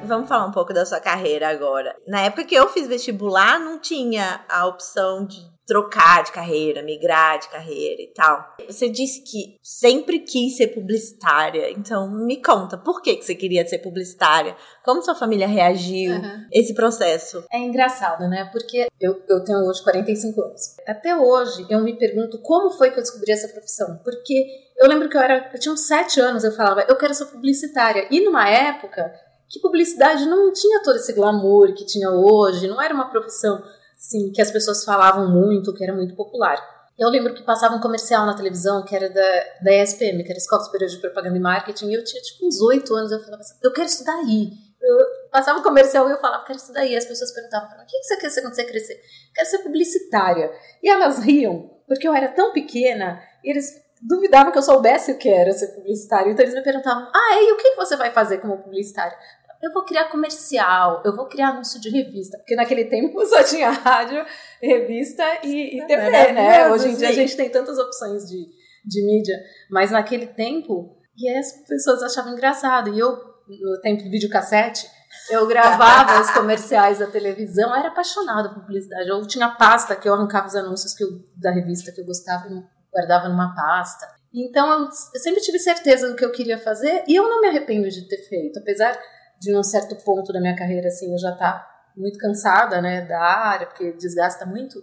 vamos 0.06 0.28
falar 0.28 0.46
um 0.46 0.52
pouco 0.52 0.74
da 0.74 0.86
sua 0.86 1.00
carreira 1.00 1.50
agora. 1.50 1.96
Na 2.08 2.22
época 2.22 2.46
que 2.46 2.56
eu 2.56 2.70
fiz 2.70 2.88
vestibular, 2.88 3.60
não 3.60 3.80
tinha 3.80 4.46
a 4.50 4.66
opção 4.66 5.26
de 5.26 5.56
trocar 5.66 6.24
de 6.24 6.32
carreira, 6.32 6.84
migrar 6.84 7.40
de 7.40 7.50
carreira 7.50 8.02
e 8.02 8.14
tal. 8.14 8.56
Você 8.68 8.88
disse 8.88 9.22
que 9.22 9.58
sempre 9.64 10.20
quis 10.20 10.58
ser 10.58 10.68
publicitária, 10.68 11.72
então 11.72 12.10
me 12.10 12.42
conta, 12.42 12.78
por 12.78 13.02
que, 13.02 13.16
que 13.16 13.26
você 13.26 13.34
queria 13.34 13.68
ser 13.68 13.80
publicitária? 13.80 14.56
Como 14.84 15.02
sua 15.02 15.16
família 15.16 15.48
reagiu 15.48 16.14
uhum. 16.14 16.48
esse 16.52 16.74
processo? 16.74 17.44
É 17.52 17.58
engraçado, 17.58 18.28
né? 18.30 18.48
Porque 18.52 18.88
eu, 19.02 19.22
eu 19.28 19.44
tenho 19.44 19.60
hoje 19.68 19.84
45 19.84 20.42
anos. 20.42 20.62
Até 20.88 21.16
hoje 21.16 21.66
eu 21.70 21.82
me 21.82 21.98
pergunto 21.98 22.40
como 22.40 22.70
foi 22.70 22.92
que 22.92 23.00
eu 23.00 23.04
descobri 23.04 23.32
essa 23.32 23.48
profissão, 23.48 24.00
porque 24.04 24.46
eu 24.78 24.88
lembro 24.88 25.10
que 25.10 25.18
eu 25.18 25.22
era, 25.22 25.50
eu 25.52 25.60
tinha 25.60 25.74
uns 25.74 25.88
7 25.88 26.20
anos, 26.20 26.44
eu 26.44 26.52
falava, 26.52 26.86
eu 26.88 26.98
quero 26.98 27.14
ser 27.14 27.26
publicitária. 27.26 28.08
E 28.12 28.24
numa 28.24 28.48
época 28.48 29.12
que 29.50 29.60
publicidade 29.60 30.26
não 30.26 30.52
tinha 30.52 30.82
todo 30.82 30.98
esse 30.98 31.14
glamour 31.14 31.74
que 31.74 31.86
tinha 31.86 32.10
hoje, 32.10 32.68
não 32.68 32.82
era 32.82 32.94
uma 32.94 33.10
profissão 33.10 33.64
assim, 33.96 34.32
que 34.32 34.42
as 34.42 34.52
pessoas 34.52 34.84
falavam 34.84 35.30
muito, 35.30 35.74
que 35.74 35.84
era 35.84 35.94
muito 35.94 36.16
popular. 36.16 36.58
Eu 36.98 37.10
lembro 37.10 37.34
que 37.34 37.44
passava 37.44 37.76
um 37.76 37.82
comercial 37.82 38.26
na 38.26 38.36
televisão 38.36 38.84
que 38.86 38.96
era 38.96 39.10
da, 39.10 39.44
da 39.62 39.74
ESPM, 39.74 40.24
que 40.24 40.32
era 40.32 40.38
Escola 40.38 40.64
Superior 40.64 40.90
de 40.90 40.98
Propaganda 40.98 41.36
e 41.36 41.42
Marketing, 41.42 41.90
e 41.90 41.94
eu 41.94 42.04
tinha 42.04 42.22
tipo 42.22 42.48
uns 42.48 42.62
oito 42.62 42.94
anos, 42.94 43.12
eu 43.12 43.20
falava 43.20 43.42
assim, 43.42 43.56
eu 43.62 43.74
quero 43.74 43.88
estudar 43.88 44.16
aí. 44.16 44.52
Eu 44.82 44.98
passava 45.32 45.60
um 45.60 45.64
comercial 45.64 46.08
e 46.08 46.12
eu 46.12 46.20
falava, 46.20 46.46
quero 46.46 46.58
estudar 46.58 46.82
aí. 46.82 46.96
As 46.96 47.06
pessoas 47.06 47.34
perguntavam, 47.34 47.70
o 47.70 47.86
que 47.86 48.04
você 48.04 48.18
quer 48.18 48.30
ser 48.30 48.42
quando 48.42 48.56
você 48.56 48.64
crescer? 48.64 49.02
Quero 49.34 49.50
ser 49.50 49.60
publicitária. 49.60 50.52
E 50.82 50.90
elas 50.90 51.20
riam, 51.20 51.70
porque 51.88 52.08
eu 52.08 52.14
era 52.14 52.30
tão 52.30 52.54
pequena, 52.54 53.20
e 53.44 53.50
eles 53.50 53.66
duvidavam 54.02 54.52
que 54.52 54.58
eu 54.58 54.64
soubesse 54.64 55.12
o 55.12 55.18
que 55.18 55.28
era 55.28 55.52
ser 55.52 55.68
publicitário. 55.70 56.32
Então 56.32 56.44
eles 56.44 56.56
me 56.56 56.64
perguntavam: 56.64 57.10
ah, 57.14 57.42
e 57.42 57.52
o 57.52 57.58
que 57.58 57.76
você 57.76 57.96
vai 57.96 58.12
fazer 58.12 58.38
como 58.38 58.62
publicitário? 58.62 59.18
Eu 59.62 59.72
vou 59.72 59.84
criar 59.84 60.06
comercial, 60.06 61.02
eu 61.06 61.16
vou 61.16 61.28
criar 61.28 61.50
anúncio 61.50 61.80
de 61.80 61.90
revista, 61.90 62.38
porque 62.38 62.56
naquele 62.56 62.86
tempo 62.86 63.24
só 63.26 63.44
tinha 63.44 63.70
rádio, 63.70 64.26
revista 64.62 65.24
e, 65.44 65.78
e 65.78 65.88
TV, 65.88 66.02
é, 66.02 66.32
né? 66.32 66.70
Hoje 66.70 66.90
em 66.90 66.96
dia 66.96 67.10
a 67.10 67.14
gente 67.14 67.36
tem 67.36 67.50
tantas 67.50 67.78
opções 67.78 68.24
de, 68.30 68.46
de 68.86 69.06
mídia, 69.06 69.36
mas 69.70 69.92
naquele 69.92 70.28
tempo, 70.28 70.98
e 71.18 71.30
as 71.30 71.52
pessoas 71.68 72.04
achavam 72.04 72.34
engraçado. 72.34 72.94
E 72.94 73.00
eu, 73.00 73.12
no 73.48 73.80
tempo 73.82 74.04
de 74.04 74.10
videocassete, 74.10 74.88
eu 75.30 75.48
gravava 75.48 76.22
os 76.22 76.30
comerciais 76.36 77.00
da 77.00 77.08
televisão, 77.08 77.70
eu 77.70 77.76
era 77.76 77.88
apaixonada 77.88 78.50
por 78.50 78.62
publicidade. 78.62 79.10
Eu 79.10 79.26
tinha 79.26 79.50
pasta 79.50 79.96
que 79.96 80.08
eu 80.08 80.14
arrancava 80.14 80.48
os 80.48 80.56
anúncios 80.56 80.94
que 80.94 81.04
eu, 81.04 81.10
da 81.36 81.52
revista 81.52 81.92
que 81.92 82.02
eu 82.02 82.06
gostava 82.06 82.48
e 82.48 82.64
guardava 82.92 83.30
numa 83.30 83.56
pasta. 83.56 84.08
Então 84.34 84.70
eu, 84.70 84.80
eu 84.86 85.20
sempre 85.22 85.42
tive 85.42 85.58
certeza 85.60 86.10
do 86.10 86.16
que 86.16 86.26
eu 86.26 86.32
queria 86.32 86.58
fazer 86.58 87.04
e 87.08 87.16
eu 87.16 87.30
não 87.30 87.42
me 87.42 87.48
arrependo 87.48 87.90
de 87.90 88.08
ter 88.08 88.28
feito, 88.28 88.60
apesar 88.60 89.00
de 89.40 89.56
um 89.56 89.64
certo 89.64 89.96
ponto 90.04 90.32
da 90.32 90.40
minha 90.40 90.56
carreira, 90.56 90.88
assim, 90.88 91.12
eu 91.12 91.18
já 91.18 91.32
tá 91.36 91.68
muito 91.96 92.18
cansada, 92.20 92.82
né, 92.82 93.06
da 93.06 93.20
área, 93.20 93.68
porque 93.68 93.94
desgasta 93.94 94.46
muito. 94.46 94.82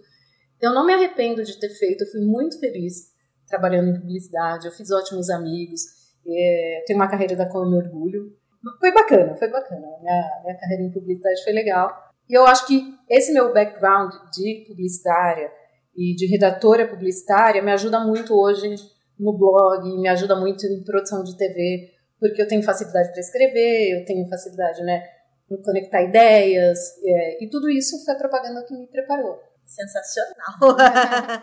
Eu 0.61 0.73
não 0.73 0.87
me 0.87 0.93
arrependo 0.93 1.43
de 1.43 1.59
ter 1.59 1.71
feito, 1.71 2.05
eu 2.05 2.11
fui 2.11 2.21
muito 2.21 2.59
feliz 2.59 3.13
trabalhando 3.49 3.91
em 3.91 4.01
publicidade, 4.01 4.67
eu 4.67 4.73
fiz 4.73 4.91
ótimos 4.91 5.29
amigos, 5.29 5.83
é, 6.27 6.85
tenho 6.87 6.99
uma 6.99 7.09
carreira 7.09 7.37
da 7.37 7.49
qual 7.49 7.65
eu 7.65 7.71
me 7.71 7.77
orgulho. 7.77 8.35
Foi 8.79 8.93
bacana, 8.93 9.35
foi 9.37 9.49
bacana. 9.49 9.87
Minha, 10.01 10.41
minha 10.45 10.57
carreira 10.57 10.85
em 10.85 10.93
publicidade 10.93 11.43
foi 11.43 11.53
legal. 11.53 11.91
E 12.29 12.35
eu 12.35 12.47
acho 12.47 12.67
que 12.67 12.95
esse 13.11 13.33
meu 13.33 13.53
background 13.53 14.13
de 14.33 14.65
publicitária 14.69 15.51
e 15.97 16.15
de 16.15 16.27
redatora 16.27 16.89
publicitária 16.89 17.61
me 17.61 17.73
ajuda 17.73 18.01
muito 18.01 18.35
hoje 18.35 18.75
no 19.19 19.37
blog, 19.37 19.85
me 19.99 20.09
ajuda 20.09 20.35
muito 20.37 20.67
em 20.67 20.83
produção 20.83 21.23
de 21.23 21.37
TV, 21.37 21.91
porque 22.23 22.41
eu 22.41 22.47
tenho 22.47 22.63
facilidade 22.63 23.11
para 23.11 23.21
escrever, 23.21 23.99
eu 23.99 24.05
tenho 24.05 24.29
facilidade, 24.29 24.81
né, 24.85 25.03
em 25.51 25.61
conectar 25.61 26.03
ideias, 26.03 26.79
é, 27.05 27.45
e 27.45 27.51
tudo 27.51 27.69
isso 27.69 28.03
foi 28.05 28.15
a 28.15 28.19
propaganda 28.19 28.65
que 28.65 28.73
me 28.73 28.87
preparou. 28.87 29.43
sensacional. 29.67 31.43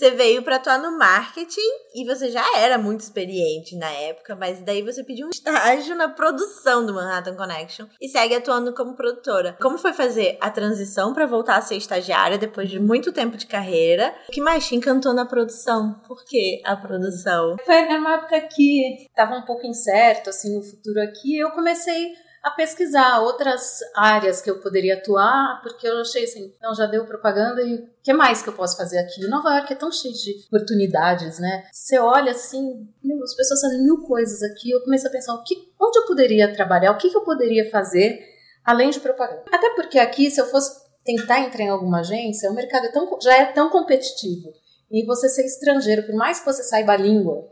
você 0.00 0.12
veio 0.12 0.42
para 0.42 0.56
atuar 0.56 0.78
no 0.78 0.96
marketing 0.96 1.60
e 1.94 2.06
você 2.06 2.30
já 2.30 2.42
era 2.58 2.78
muito 2.78 3.00
experiente 3.00 3.76
na 3.76 3.90
época, 3.90 4.34
mas 4.34 4.62
daí 4.62 4.80
você 4.80 5.04
pediu 5.04 5.26
um 5.26 5.30
estágio 5.30 5.94
na 5.94 6.08
produção 6.08 6.86
do 6.86 6.94
Manhattan 6.94 7.36
Connection 7.36 7.86
e 8.00 8.08
segue 8.08 8.34
atuando 8.34 8.72
como 8.72 8.96
produtora. 8.96 9.58
Como 9.60 9.76
foi 9.76 9.92
fazer 9.92 10.38
a 10.40 10.50
transição 10.50 11.12
para 11.12 11.26
voltar 11.26 11.56
a 11.56 11.60
ser 11.60 11.76
estagiária 11.76 12.38
depois 12.38 12.70
de 12.70 12.80
muito 12.80 13.12
tempo 13.12 13.36
de 13.36 13.44
carreira? 13.44 14.14
O 14.30 14.32
que 14.32 14.40
mais 14.40 14.66
te 14.66 14.74
encantou 14.74 15.12
na 15.12 15.26
produção? 15.26 16.00
Por 16.08 16.24
que 16.24 16.62
a 16.64 16.74
produção? 16.74 17.56
Foi 17.62 17.84
uma 17.98 18.14
época 18.14 18.40
que 18.40 19.04
estava 19.04 19.34
um 19.34 19.44
pouco 19.44 19.66
incerto 19.66 20.30
assim 20.30 20.58
o 20.58 20.62
futuro 20.62 20.98
aqui. 21.02 21.36
Eu 21.36 21.50
comecei 21.50 22.14
a 22.42 22.50
pesquisar 22.50 23.20
outras 23.20 23.80
áreas 23.94 24.40
que 24.40 24.50
eu 24.50 24.60
poderia 24.60 24.94
atuar, 24.94 25.60
porque 25.62 25.86
eu 25.86 26.00
achei 26.00 26.24
assim, 26.24 26.54
não, 26.60 26.74
já 26.74 26.86
deu 26.86 27.04
propaganda 27.04 27.62
e 27.62 27.74
o 27.74 27.88
que 28.02 28.12
mais 28.12 28.42
que 28.42 28.48
eu 28.48 28.54
posso 28.54 28.76
fazer 28.76 28.98
aqui? 28.98 29.26
Nova 29.26 29.56
York 29.56 29.72
é 29.72 29.76
tão 29.76 29.92
cheio 29.92 30.14
de 30.14 30.46
oportunidades, 30.46 31.38
né? 31.38 31.64
Você 31.70 31.98
olha 31.98 32.32
assim, 32.32 32.88
meu, 33.02 33.22
as 33.22 33.34
pessoas 33.34 33.60
fazem 33.60 33.82
mil 33.82 33.98
coisas 34.02 34.42
aqui, 34.42 34.70
eu 34.70 34.80
comecei 34.82 35.08
a 35.08 35.12
pensar, 35.12 35.34
o 35.34 35.42
que, 35.42 35.54
onde 35.80 35.98
eu 35.98 36.06
poderia 36.06 36.52
trabalhar, 36.52 36.92
o 36.92 36.96
que, 36.96 37.10
que 37.10 37.16
eu 37.16 37.24
poderia 37.24 37.70
fazer 37.70 38.18
além 38.64 38.90
de 38.90 39.00
propaganda? 39.00 39.44
Até 39.52 39.74
porque 39.74 39.98
aqui, 39.98 40.30
se 40.30 40.40
eu 40.40 40.46
fosse 40.46 40.80
tentar 41.04 41.40
entrar 41.40 41.64
em 41.64 41.68
alguma 41.68 42.00
agência, 42.00 42.50
o 42.50 42.54
mercado 42.54 42.86
é 42.86 42.92
tão, 42.92 43.18
já 43.20 43.36
é 43.36 43.46
tão 43.46 43.68
competitivo. 43.68 44.52
E 44.90 45.04
você 45.04 45.28
ser 45.28 45.44
estrangeiro, 45.44 46.04
por 46.04 46.14
mais 46.14 46.40
que 46.40 46.46
você 46.46 46.62
saiba 46.62 46.92
a 46.92 46.96
língua, 46.96 47.46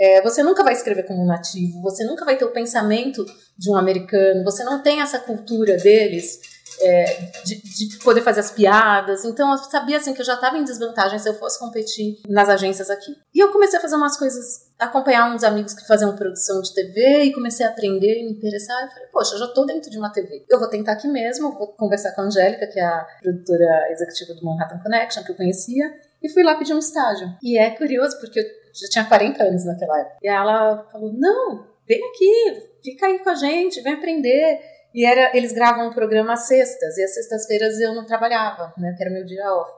é, 0.00 0.22
você 0.22 0.42
nunca 0.42 0.64
vai 0.64 0.72
escrever 0.72 1.02
como 1.02 1.22
um 1.22 1.26
nativo, 1.26 1.82
você 1.82 2.04
nunca 2.04 2.24
vai 2.24 2.36
ter 2.36 2.44
o 2.46 2.52
pensamento 2.52 3.24
de 3.58 3.70
um 3.70 3.76
americano, 3.76 4.42
você 4.42 4.64
não 4.64 4.82
tem 4.82 5.02
essa 5.02 5.18
cultura 5.18 5.76
deles 5.76 6.40
é, 6.80 7.30
de, 7.44 7.60
de, 7.60 7.98
poder 7.98 8.22
fazer 8.22 8.40
as 8.40 8.50
piadas. 8.50 9.24
Então 9.24 9.50
eu 9.52 9.58
sabia 9.58 9.98
assim 9.98 10.14
que 10.14 10.20
eu 10.20 10.24
já 10.24 10.34
estava 10.34 10.56
em 10.56 10.64
desvantagem 10.64 11.18
se 11.18 11.28
eu 11.28 11.34
fosse 11.34 11.58
competir 11.58 12.18
nas 12.28 12.48
agências 12.48 12.88
aqui. 12.88 13.14
E 13.34 13.38
eu 13.38 13.52
comecei 13.52 13.78
a 13.78 13.82
fazer 13.82 13.96
umas 13.96 14.16
coisas, 14.16 14.70
acompanhar 14.78 15.34
uns 15.34 15.44
amigos 15.44 15.74
que 15.74 15.86
faziam 15.86 16.16
produção 16.16 16.62
de 16.62 16.72
TV 16.72 17.24
e 17.24 17.32
comecei 17.34 17.66
a 17.66 17.68
aprender 17.70 18.20
e 18.20 18.24
me 18.24 18.32
interessar. 18.32 18.82
Eu 18.84 18.88
falei, 18.90 19.08
poxa, 19.12 19.34
eu 19.34 19.38
já 19.40 19.44
estou 19.46 19.66
dentro 19.66 19.90
de 19.90 19.98
uma 19.98 20.10
TV. 20.10 20.44
Eu 20.48 20.58
vou 20.58 20.68
tentar 20.68 20.92
aqui 20.92 21.08
mesmo, 21.08 21.52
vou 21.52 21.68
conversar 21.68 22.12
com 22.12 22.22
a 22.22 22.24
Angélica, 22.24 22.66
que 22.66 22.80
é 22.80 22.84
a 22.84 23.06
produtora 23.20 23.90
executiva 23.90 24.34
do 24.34 24.44
Manhattan 24.44 24.78
Connection, 24.78 25.22
que 25.24 25.32
eu 25.32 25.36
conhecia, 25.36 25.92
e 26.22 26.28
fui 26.30 26.42
lá 26.42 26.54
pedir 26.54 26.74
um 26.74 26.78
estágio. 26.78 27.28
E 27.42 27.58
é 27.58 27.70
curioso 27.70 28.18
porque 28.20 28.40
eu 28.40 28.59
já 28.80 28.88
tinha 28.88 29.04
40 29.04 29.42
anos 29.42 29.64
naquela 29.64 30.00
época. 30.00 30.16
E 30.22 30.28
ela 30.28 30.86
falou: 30.90 31.12
Não, 31.12 31.66
vem 31.86 32.00
aqui, 32.08 32.70
fica 32.82 33.06
aí 33.06 33.18
com 33.18 33.30
a 33.30 33.34
gente, 33.34 33.80
vem 33.80 33.94
aprender. 33.94 34.60
E 34.92 35.06
era, 35.06 35.36
eles 35.36 35.52
gravam 35.52 35.88
um 35.88 35.92
programa 35.92 36.32
às 36.32 36.46
sextas, 36.48 36.98
e 36.98 37.04
às 37.04 37.14
sextas-feiras 37.14 37.78
eu 37.78 37.94
não 37.94 38.04
trabalhava, 38.04 38.74
né, 38.76 38.92
que 38.96 39.02
era 39.02 39.12
meu 39.12 39.24
dia 39.24 39.44
off. 39.54 39.70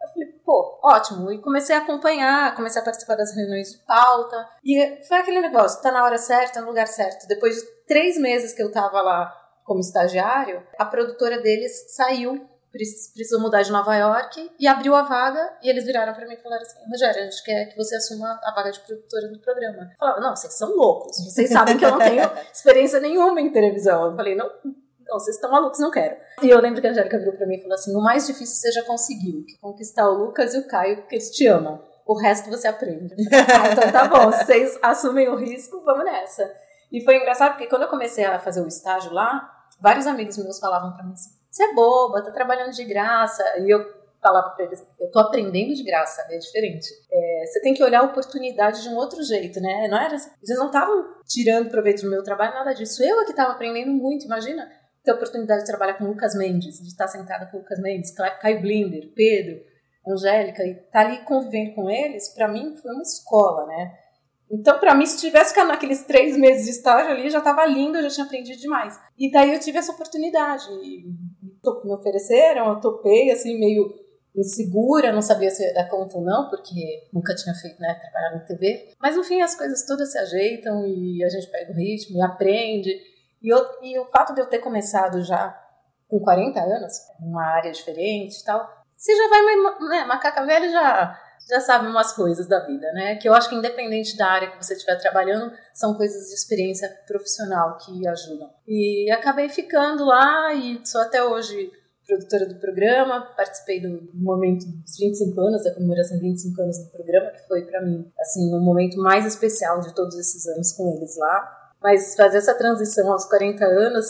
Eu 0.00 0.08
falei, 0.08 0.28
pô, 0.44 0.80
ótimo. 0.82 1.30
E 1.32 1.40
comecei 1.40 1.74
a 1.74 1.78
acompanhar, 1.78 2.54
comecei 2.54 2.80
a 2.80 2.84
participar 2.84 3.16
das 3.16 3.34
reuniões 3.34 3.72
de 3.72 3.78
pauta. 3.84 4.48
E 4.64 4.98
foi 5.06 5.18
aquele 5.18 5.40
negócio, 5.40 5.82
tá 5.82 5.92
na 5.92 6.04
hora 6.04 6.18
certa, 6.18 6.60
no 6.60 6.68
lugar 6.68 6.86
certo. 6.86 7.26
Depois 7.26 7.56
de 7.56 7.62
três 7.86 8.16
meses 8.18 8.52
que 8.52 8.62
eu 8.62 8.70
tava 8.70 9.00
lá 9.00 9.32
como 9.64 9.80
estagiário, 9.80 10.62
a 10.78 10.84
produtora 10.84 11.40
deles 11.40 11.94
saiu 11.94 12.48
precisou 12.70 13.40
mudar 13.40 13.62
de 13.62 13.72
Nova 13.72 13.94
York 13.96 14.50
e 14.58 14.66
abriu 14.66 14.94
a 14.94 15.02
vaga 15.02 15.56
e 15.62 15.68
eles 15.68 15.84
viraram 15.84 16.12
para 16.12 16.26
mim 16.26 16.34
e 16.34 16.42
falaram 16.42 16.62
assim, 16.62 16.78
Rogério, 16.90 17.22
a 17.22 17.24
gente 17.24 17.42
quer 17.42 17.66
que 17.66 17.76
você 17.76 17.96
assuma 17.96 18.38
a 18.42 18.52
vaga 18.54 18.70
de 18.70 18.80
produtora 18.80 19.28
do 19.28 19.40
programa. 19.40 19.90
Eu 19.92 19.98
falava, 19.98 20.20
não, 20.20 20.36
vocês 20.36 20.52
são 20.54 20.74
loucos, 20.74 21.16
vocês 21.24 21.50
sabem 21.50 21.76
que 21.76 21.84
eu 21.84 21.90
não 21.90 21.98
tenho 21.98 22.22
experiência 22.52 23.00
nenhuma 23.00 23.40
em 23.40 23.50
televisão. 23.50 24.10
Eu 24.10 24.16
falei, 24.16 24.34
não, 24.34 24.50
não, 25.08 25.18
vocês 25.18 25.36
estão 25.36 25.50
malucos, 25.50 25.80
não 25.80 25.90
quero. 25.90 26.16
E 26.42 26.50
eu 26.50 26.60
lembro 26.60 26.80
que 26.80 26.86
a 26.86 26.90
Angélica 26.90 27.18
virou 27.18 27.34
para 27.34 27.46
mim 27.46 27.56
e 27.56 27.62
falou 27.62 27.74
assim, 27.74 27.96
o 27.96 28.02
mais 28.02 28.26
difícil 28.26 28.56
você 28.56 28.70
já 28.72 28.84
conseguiu, 28.84 29.44
que 29.44 29.58
conquistar 29.58 30.08
o 30.08 30.14
Lucas 30.14 30.54
e 30.54 30.58
o 30.58 30.66
Caio, 30.66 31.06
que 31.06 31.14
eles 31.14 31.30
te 31.30 31.46
amam. 31.46 31.82
O 32.06 32.18
resto 32.18 32.50
você 32.50 32.68
aprende. 32.68 33.14
ah, 33.32 33.72
então 33.72 33.92
tá 33.92 34.06
bom, 34.06 34.30
vocês 34.30 34.78
assumem 34.82 35.28
o 35.28 35.36
risco, 35.36 35.82
vamos 35.84 36.04
nessa. 36.04 36.50
E 36.92 37.02
foi 37.04 37.16
engraçado 37.16 37.52
porque 37.52 37.66
quando 37.66 37.82
eu 37.82 37.88
comecei 37.88 38.24
a 38.24 38.38
fazer 38.38 38.62
o 38.62 38.66
estágio 38.66 39.12
lá, 39.12 39.66
vários 39.80 40.06
amigos 40.06 40.38
meus 40.38 40.58
falavam 40.58 40.92
para 40.92 41.04
mim 41.04 41.12
assim, 41.12 41.30
você 41.50 41.64
é 41.64 41.74
boba, 41.74 42.22
tá 42.22 42.30
trabalhando 42.30 42.72
de 42.72 42.84
graça. 42.84 43.42
E 43.60 43.70
eu 43.70 43.98
falava 44.20 44.50
para 44.50 44.64
eles, 44.64 44.84
eu 45.00 45.10
tô 45.10 45.20
aprendendo 45.20 45.74
de 45.74 45.82
graça, 45.84 46.26
é 46.30 46.38
diferente. 46.38 46.88
É, 47.10 47.46
você 47.46 47.60
tem 47.60 47.74
que 47.74 47.82
olhar 47.82 48.00
a 48.00 48.04
oportunidade 48.04 48.82
de 48.82 48.88
um 48.88 48.96
outro 48.96 49.22
jeito, 49.22 49.60
né? 49.60 49.88
Não 49.88 49.98
era, 49.98 50.14
eles 50.14 50.58
não 50.58 50.66
estavam 50.66 51.04
tirando 51.26 51.70
proveito 51.70 52.02
do 52.02 52.10
meu 52.10 52.22
trabalho, 52.22 52.54
nada 52.54 52.74
disso. 52.74 53.02
Eu 53.02 53.20
é 53.20 53.24
que 53.24 53.30
estava 53.30 53.52
aprendendo 53.52 53.92
muito, 53.92 54.26
imagina 54.26 54.68
ter 55.04 55.12
a 55.12 55.14
oportunidade 55.14 55.60
de 55.60 55.66
trabalhar 55.66 55.94
com 55.94 56.04
Lucas 56.04 56.34
Mendes, 56.34 56.80
de 56.80 56.88
estar 56.88 57.08
sentada 57.08 57.46
com 57.46 57.58
Lucas 57.58 57.80
Mendes, 57.80 58.12
Caio 58.40 58.60
Blinder, 58.60 59.12
Pedro, 59.14 59.60
Angélica, 60.06 60.62
e 60.64 60.72
estar 60.72 60.90
tá 60.90 61.00
ali 61.00 61.18
convivendo 61.24 61.74
com 61.74 61.88
eles, 61.88 62.28
para 62.34 62.48
mim 62.48 62.76
foi 62.76 62.92
uma 62.92 63.02
escola, 63.02 63.66
né? 63.66 63.92
Então, 64.50 64.78
para 64.78 64.94
mim, 64.94 65.04
se 65.04 65.18
tivesse 65.18 65.50
ficado 65.50 65.68
naqueles 65.68 66.04
três 66.04 66.36
meses 66.36 66.64
de 66.64 66.70
estágio 66.70 67.10
ali, 67.10 67.28
já 67.28 67.38
estava 67.38 67.66
lindo, 67.66 67.98
eu 67.98 68.02
já 68.04 68.08
tinha 68.08 68.26
aprendido 68.26 68.58
demais. 68.58 68.98
E 69.18 69.30
daí 69.30 69.52
eu 69.52 69.60
tive 69.60 69.76
essa 69.76 69.92
oportunidade. 69.92 70.66
E 70.82 71.04
me 71.84 71.92
ofereceram, 71.92 72.68
eu 72.68 72.80
topei, 72.80 73.30
assim, 73.30 73.58
meio 73.58 73.92
insegura, 74.36 75.12
não 75.12 75.22
sabia 75.22 75.50
se 75.50 75.64
era 75.64 75.88
conta 75.88 76.16
ou 76.16 76.24
não, 76.24 76.48
porque 76.48 77.08
nunca 77.12 77.34
tinha 77.34 77.54
feito, 77.54 77.80
né, 77.80 77.94
trabalhar 77.94 78.36
na 78.36 78.44
TV. 78.44 78.94
Mas, 79.00 79.16
no 79.16 79.24
fim, 79.24 79.40
as 79.40 79.56
coisas 79.56 79.84
todas 79.84 80.12
se 80.12 80.18
ajeitam 80.18 80.86
e 80.86 81.24
a 81.24 81.28
gente 81.28 81.50
pega 81.50 81.72
o 81.72 81.76
ritmo 81.76 82.18
e 82.18 82.22
aprende. 82.22 82.90
E, 83.42 83.52
eu, 83.52 83.58
e 83.82 83.98
o 83.98 84.04
fato 84.06 84.34
de 84.34 84.40
eu 84.40 84.46
ter 84.46 84.58
começado 84.58 85.22
já 85.24 85.58
com 86.08 86.20
40 86.20 86.60
anos, 86.60 86.94
numa 87.20 87.44
área 87.44 87.70
diferente 87.70 88.40
e 88.40 88.44
tal, 88.44 88.66
você 88.96 89.14
já 89.14 89.28
vai, 89.28 89.40
né, 89.88 90.04
macaca 90.04 90.44
velha 90.44 90.68
já 90.70 91.27
já 91.48 91.60
sabe 91.60 91.86
umas 91.86 92.12
coisas 92.12 92.46
da 92.46 92.64
vida, 92.66 92.92
né? 92.92 93.16
Que 93.16 93.28
eu 93.28 93.34
acho 93.34 93.48
que 93.48 93.54
independente 93.54 94.16
da 94.16 94.26
área 94.26 94.50
que 94.50 94.62
você 94.62 94.74
estiver 94.74 94.96
trabalhando, 94.96 95.52
são 95.72 95.94
coisas 95.94 96.28
de 96.28 96.34
experiência 96.34 96.88
profissional 97.06 97.78
que 97.78 98.06
ajudam. 98.06 98.50
E 98.66 99.10
acabei 99.10 99.48
ficando 99.48 100.04
lá 100.04 100.52
e 100.52 100.80
sou 100.84 101.00
até 101.00 101.24
hoje 101.24 101.72
produtora 102.08 102.46
do 102.46 102.54
programa, 102.54 103.20
participei 103.36 103.80
do 103.80 104.08
momento 104.14 104.64
dos 104.66 104.96
25 104.98 105.40
anos, 105.42 105.62
da 105.62 105.74
comemoração 105.74 106.16
de 106.16 106.22
25 106.22 106.62
anos 106.62 106.78
do 106.78 106.90
programa, 106.90 107.30
que 107.30 107.46
foi 107.46 107.66
para 107.66 107.82
mim, 107.82 108.10
assim, 108.18 108.52
o 108.54 108.60
momento 108.60 108.96
mais 108.96 109.26
especial 109.26 109.80
de 109.80 109.94
todos 109.94 110.18
esses 110.18 110.46
anos 110.46 110.72
com 110.72 110.96
eles 110.96 111.18
lá. 111.18 111.72
Mas 111.82 112.14
fazer 112.14 112.38
essa 112.38 112.54
transição 112.54 113.12
aos 113.12 113.26
40 113.26 113.64
anos 113.64 114.06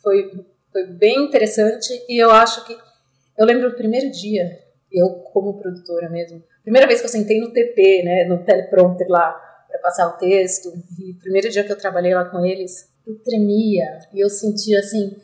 foi, 0.00 0.46
foi 0.72 0.86
bem 0.86 1.24
interessante 1.24 1.92
e 2.08 2.22
eu 2.22 2.30
acho 2.30 2.64
que 2.64 2.78
eu 3.36 3.44
lembro 3.44 3.68
o 3.68 3.74
primeiro 3.74 4.10
dia, 4.12 4.60
eu 4.92 5.08
como 5.32 5.58
produtora 5.58 6.08
mesmo, 6.08 6.42
Primeira 6.62 6.86
vez 6.86 7.00
que 7.00 7.06
eu 7.06 7.10
sentei 7.10 7.40
no 7.40 7.52
TP, 7.52 8.02
né, 8.04 8.24
no 8.24 8.44
teleprompter 8.44 9.08
lá, 9.08 9.32
para 9.68 9.78
passar 9.80 10.08
o 10.08 10.18
texto, 10.18 10.72
e 10.98 11.12
o 11.12 11.18
primeiro 11.18 11.48
dia 11.48 11.64
que 11.64 11.72
eu 11.72 11.78
trabalhei 11.78 12.14
lá 12.14 12.24
com 12.24 12.44
eles, 12.44 12.88
eu 13.06 13.18
tremia 13.22 13.98
e 14.12 14.20
eu 14.20 14.28
sentia 14.28 14.78
assim, 14.80 15.16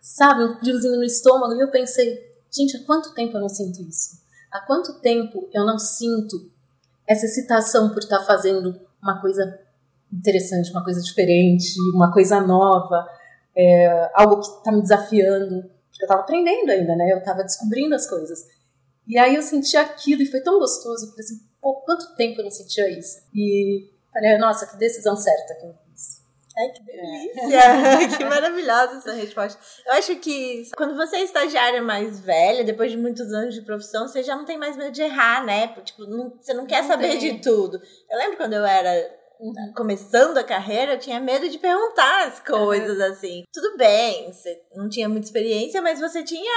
sabe, 0.00 0.44
um 0.44 0.58
friozinho 0.58 0.96
no 0.96 1.04
estômago, 1.04 1.54
e 1.54 1.60
eu 1.60 1.70
pensei, 1.70 2.18
gente, 2.50 2.76
há 2.76 2.84
quanto 2.84 3.14
tempo 3.14 3.36
eu 3.36 3.40
não 3.40 3.48
sinto 3.48 3.80
isso? 3.82 4.20
Há 4.52 4.60
quanto 4.60 5.00
tempo 5.00 5.48
eu 5.52 5.64
não 5.64 5.78
sinto 5.78 6.50
essa 7.06 7.26
excitação 7.26 7.90
por 7.90 7.98
estar 7.98 8.20
fazendo 8.20 8.78
uma 9.02 9.20
coisa 9.20 9.60
interessante, 10.12 10.70
uma 10.70 10.84
coisa 10.84 11.00
diferente, 11.00 11.74
uma 11.94 12.12
coisa 12.12 12.40
nova, 12.40 13.06
é, 13.56 14.10
algo 14.14 14.40
que 14.40 14.46
está 14.46 14.72
me 14.72 14.82
desafiando, 14.82 15.62
porque 15.62 16.02
eu 16.02 16.06
estava 16.06 16.20
aprendendo 16.20 16.70
ainda, 16.70 16.94
né? 16.94 17.12
Eu 17.12 17.18
estava 17.18 17.42
descobrindo 17.42 17.94
as 17.94 18.08
coisas. 18.08 18.44
E 19.06 19.18
aí 19.18 19.34
eu 19.34 19.42
senti 19.42 19.76
aquilo 19.76 20.22
e 20.22 20.26
foi 20.26 20.40
tão 20.40 20.58
gostoso. 20.58 21.06
Eu 21.06 21.10
falei 21.10 21.24
assim, 21.24 21.40
pô, 21.60 21.74
quanto 21.82 22.14
tempo 22.16 22.40
eu 22.40 22.44
não 22.44 22.50
sentia 22.50 22.88
isso? 22.98 23.18
E 23.34 23.88
falei, 24.12 24.38
nossa, 24.38 24.66
que 24.66 24.76
decisão 24.76 25.16
certa 25.16 25.54
que 25.54 25.66
eu 25.66 25.74
fiz. 25.74 26.22
Ai, 26.58 26.68
que 26.70 26.82
delícia! 26.84 28.16
que 28.16 28.24
maravilhosa 28.24 28.96
essa 28.96 29.12
resposta. 29.12 29.60
Eu 29.86 29.92
acho 29.92 30.16
que 30.16 30.62
quando 30.76 30.96
você 30.96 31.16
é 31.16 31.22
estagiária 31.22 31.82
mais 31.82 32.18
velha, 32.20 32.64
depois 32.64 32.90
de 32.90 32.96
muitos 32.96 33.32
anos 33.32 33.54
de 33.54 33.62
profissão, 33.62 34.08
você 34.08 34.22
já 34.22 34.34
não 34.34 34.44
tem 34.44 34.56
mais 34.56 34.76
medo 34.76 34.90
de 34.90 35.02
errar, 35.02 35.44
né? 35.44 35.68
Tipo, 35.84 36.06
não, 36.06 36.36
você 36.40 36.54
não 36.54 36.66
quer 36.66 36.82
não 36.82 36.88
saber 36.88 37.18
tem. 37.18 37.18
de 37.18 37.42
tudo. 37.42 37.80
Eu 38.10 38.18
lembro 38.18 38.36
quando 38.36 38.54
eu 38.54 38.64
era 38.64 39.16
Uhum. 39.38 39.72
começando 39.76 40.38
a 40.38 40.44
carreira, 40.44 40.94
eu 40.94 40.98
tinha 40.98 41.20
medo 41.20 41.46
de 41.46 41.58
perguntar 41.58 42.26
as 42.26 42.40
coisas 42.40 42.96
uhum. 42.96 43.12
assim. 43.12 43.44
Tudo 43.52 43.76
bem, 43.76 44.32
você 44.32 44.62
não 44.74 44.88
tinha 44.88 45.10
muita 45.10 45.26
experiência, 45.26 45.82
mas 45.82 46.00
você 46.00 46.22
tinha 46.22 46.52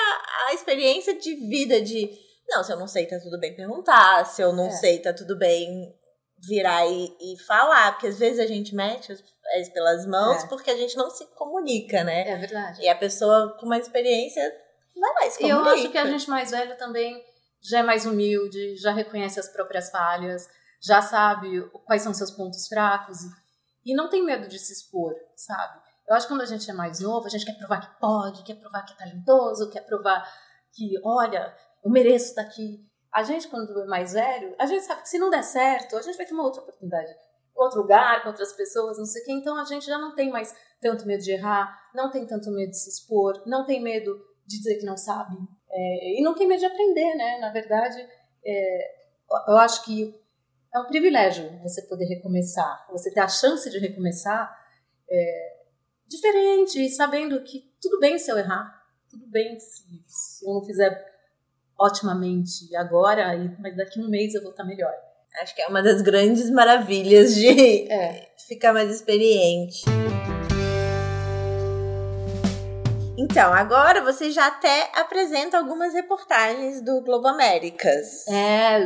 a 0.48 0.54
experiência 0.54 1.14
de 1.14 1.36
vida 1.36 1.82
de 1.82 2.10
não, 2.50 2.64
se 2.64 2.72
eu 2.72 2.80
não 2.80 2.88
sei, 2.88 3.06
tá 3.06 3.20
tudo 3.20 3.40
bem 3.40 3.56
perguntar. 3.56 4.26
Se 4.26 4.42
eu 4.42 4.52
não 4.52 4.68
é. 4.68 4.72
sei, 4.72 5.00
tá 5.00 5.14
tudo 5.14 5.38
bem 5.38 5.96
virar 6.48 6.86
e, 6.88 7.16
e, 7.20 7.40
falar. 7.46 7.92
Porque 7.94 8.08
às 8.08 8.18
vezes 8.18 8.40
a 8.40 8.48
gente 8.48 8.76
mete 8.76 9.12
os 9.12 9.22
pés 9.22 9.70
pelas 9.70 10.06
mãos 10.06 10.44
é. 10.44 10.48
porque 10.48 10.72
a 10.72 10.78
gente 10.78 10.96
não 10.98 11.10
se 11.10 11.26
comunica, 11.36 12.04
né? 12.04 12.30
É 12.30 12.38
verdade. 12.38 12.82
E 12.82 12.90
a 12.90 12.96
pessoa 12.96 13.56
com 13.60 13.66
mais 13.66 13.86
experiência 13.86 14.44
vai 14.96 15.14
lá 15.14 15.28
e 15.28 15.32
se 15.32 15.38
comunica. 15.40 15.60
E 15.60 15.68
eu 15.68 15.74
acho 15.74 15.90
que 15.92 15.98
a 15.98 16.06
gente 16.06 16.30
mais 16.30 16.52
velho 16.52 16.78
também 16.78 17.24
já 17.62 17.80
é 17.80 17.84
mais 17.84 18.06
humilde, 18.06 18.76
já 18.78 18.92
reconhece 18.92 19.40
as 19.40 19.50
próprias 19.50 19.90
falhas, 19.90 20.48
já 20.82 21.02
sabe 21.02 21.62
quais 21.86 22.02
são 22.02 22.14
seus 22.14 22.32
pontos 22.32 22.68
fracos 22.68 23.18
e, 23.22 23.92
e 23.92 23.96
não 23.96 24.10
tem 24.10 24.24
medo 24.24 24.48
de 24.48 24.58
se 24.58 24.72
expor, 24.72 25.14
sabe? 25.36 25.80
Eu 26.08 26.16
acho 26.16 26.26
que 26.26 26.34
quando 26.34 26.42
a 26.42 26.46
gente 26.46 26.70
é 26.70 26.74
mais 26.74 27.00
novo, 27.02 27.28
a 27.28 27.30
gente 27.30 27.46
quer 27.46 27.58
provar 27.58 27.82
que 27.82 28.00
pode, 28.00 28.44
quer 28.44 28.56
provar 28.56 28.84
que 28.84 28.94
é 28.94 28.96
talentoso, 28.96 29.70
quer 29.70 29.82
provar 29.82 30.28
que, 30.74 31.00
olha, 31.04 31.56
eu 31.84 31.92
mereço 31.92 32.30
estar 32.30 32.42
aqui. 32.42 32.86
A 33.12 33.24
gente, 33.24 33.48
quando 33.48 33.82
é 33.82 33.86
mais 33.86 34.14
velho, 34.14 34.56
a 34.60 34.66
gente 34.66 34.86
sabe 34.86 35.02
que 35.02 35.10
se 35.10 35.18
não 35.18 35.30
der 35.30 35.44
certo, 35.44 35.98
a 35.98 36.02
gente 36.02 36.18
vai 36.18 36.26
ter 36.26 36.34
uma 36.34 36.44
outra 36.44 36.62
oportunidade. 36.62 37.12
Outro 37.56 37.82
lugar, 37.82 38.22
com 38.22 38.30
outras 38.30 38.54
pessoas, 38.54 38.98
não 38.98 39.06
sei 39.06 39.22
o 39.22 39.26
quê. 39.26 39.32
Então 39.32 39.58
a 39.58 39.66
gente 39.66 39.86
já 39.86 39.98
não 39.98 40.16
tem 40.16 40.30
mais 40.30 40.56
tanto 40.80 41.06
medo 41.06 41.24
de 41.24 41.32
errar, 41.32 41.90
não 41.94 42.10
tem 42.10 42.26
tanto 42.26 42.52
medo 42.52 42.70
de 42.70 42.78
se 42.78 42.90
expor, 42.90 43.42
não 43.46 43.66
tem 43.66 43.82
medo 43.82 44.16
de 44.46 44.58
dizer 44.58 44.78
que 44.78 44.86
não 44.86 44.96
sabe. 44.96 45.36
É, 45.72 46.20
e 46.20 46.24
não 46.24 46.36
tem 46.36 46.48
medo 46.48 46.60
de 46.60 46.66
aprender, 46.66 47.16
né? 47.16 47.38
Na 47.40 47.52
verdade, 47.52 48.08
é, 48.46 48.96
eu 49.48 49.58
acho 49.58 49.84
que 49.84 50.16
é 50.74 50.80
um 50.80 50.86
privilégio 50.86 51.60
você 51.62 51.82
poder 51.84 52.06
recomeçar, 52.06 52.88
você 52.92 53.12
ter 53.12 53.20
a 53.20 53.28
chance 53.28 53.70
de 53.70 53.80
recomeçar 53.80 54.56
é, 55.10 55.58
diferente, 56.08 56.90
sabendo 56.90 57.42
que 57.44 57.72
tudo 57.82 58.00
bem 58.00 58.18
se 58.18 58.32
eu 58.32 58.38
errar, 58.38 58.84
tudo 59.10 59.26
bem 59.28 59.60
se, 59.60 59.84
se 60.08 60.46
eu 60.46 60.54
não 60.54 60.64
fizer 60.64 61.09
otimamente 61.80 62.76
agora, 62.76 63.56
mas 63.60 63.76
daqui 63.76 64.00
a 64.00 64.04
um 64.04 64.10
mês 64.10 64.34
eu 64.34 64.42
vou 64.42 64.52
estar 64.52 64.64
melhor. 64.64 64.92
Acho 65.42 65.56
que 65.56 65.62
é 65.62 65.68
uma 65.68 65.82
das 65.82 66.02
grandes 66.02 66.50
maravilhas 66.50 67.36
de 67.36 67.88
é. 67.92 68.28
ficar 68.48 68.74
mais 68.74 68.90
experiente. 68.90 69.86
Então, 73.18 73.54
agora 73.54 74.02
você 74.02 74.32
já 74.32 74.48
até 74.48 74.90
apresenta 74.96 75.58
algumas 75.58 75.94
reportagens 75.94 76.82
do 76.82 77.02
Globo 77.02 77.28
Américas. 77.28 78.26
É, 78.28 78.80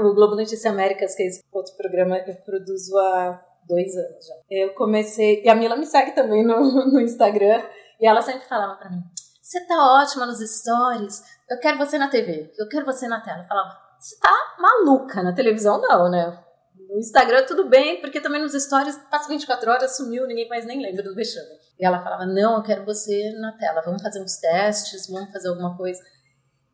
o 0.00 0.14
Globo 0.14 0.34
Notícia 0.34 0.70
Américas, 0.70 1.14
que 1.14 1.22
é 1.22 1.26
esse 1.26 1.42
outro 1.52 1.72
programa 1.76 2.18
que 2.20 2.32
eu 2.32 2.34
produzo 2.34 2.98
há 2.98 3.40
dois 3.66 3.96
anos 3.96 4.26
já. 4.26 4.34
Eu 4.50 4.74
comecei, 4.74 5.42
e 5.44 5.48
a 5.48 5.54
Mila 5.54 5.76
me 5.76 5.86
segue 5.86 6.12
também 6.12 6.44
no, 6.44 6.60
no 6.92 7.00
Instagram, 7.00 7.62
e 8.00 8.06
ela 8.06 8.22
sempre 8.22 8.46
falava 8.46 8.74
para 8.74 8.90
mim: 8.90 9.02
Você 9.40 9.64
tá 9.66 10.02
ótima 10.02 10.26
nos 10.26 10.40
stories, 10.40 11.22
eu 11.48 11.58
quero 11.58 11.78
você 11.78 11.98
na 11.98 12.08
TV, 12.08 12.52
eu 12.58 12.68
quero 12.68 12.84
você 12.84 13.06
na 13.06 13.20
tela. 13.20 13.42
Eu 13.42 13.46
falava: 13.46 13.76
Você 13.98 14.18
tá 14.18 14.56
maluca, 14.58 15.22
na 15.22 15.34
televisão 15.34 15.80
não, 15.80 16.10
né? 16.10 16.42
No 16.88 16.98
Instagram 16.98 17.44
tudo 17.46 17.68
bem, 17.68 18.00
porque 18.00 18.20
também 18.20 18.40
nos 18.40 18.52
stories 18.52 18.96
passa 19.10 19.28
24 19.28 19.70
horas, 19.70 19.96
sumiu, 19.96 20.26
ninguém 20.26 20.48
mais 20.48 20.64
nem 20.64 20.80
lembra 20.80 21.02
do 21.02 21.14
vexame. 21.14 21.48
E 21.78 21.84
ela 21.84 22.02
falava: 22.02 22.26
Não, 22.26 22.56
eu 22.56 22.62
quero 22.62 22.84
você 22.84 23.32
na 23.40 23.52
tela, 23.52 23.82
vamos 23.82 24.02
fazer 24.02 24.20
uns 24.20 24.36
testes, 24.36 25.06
vamos 25.08 25.30
fazer 25.32 25.48
alguma 25.48 25.76
coisa. 25.76 26.00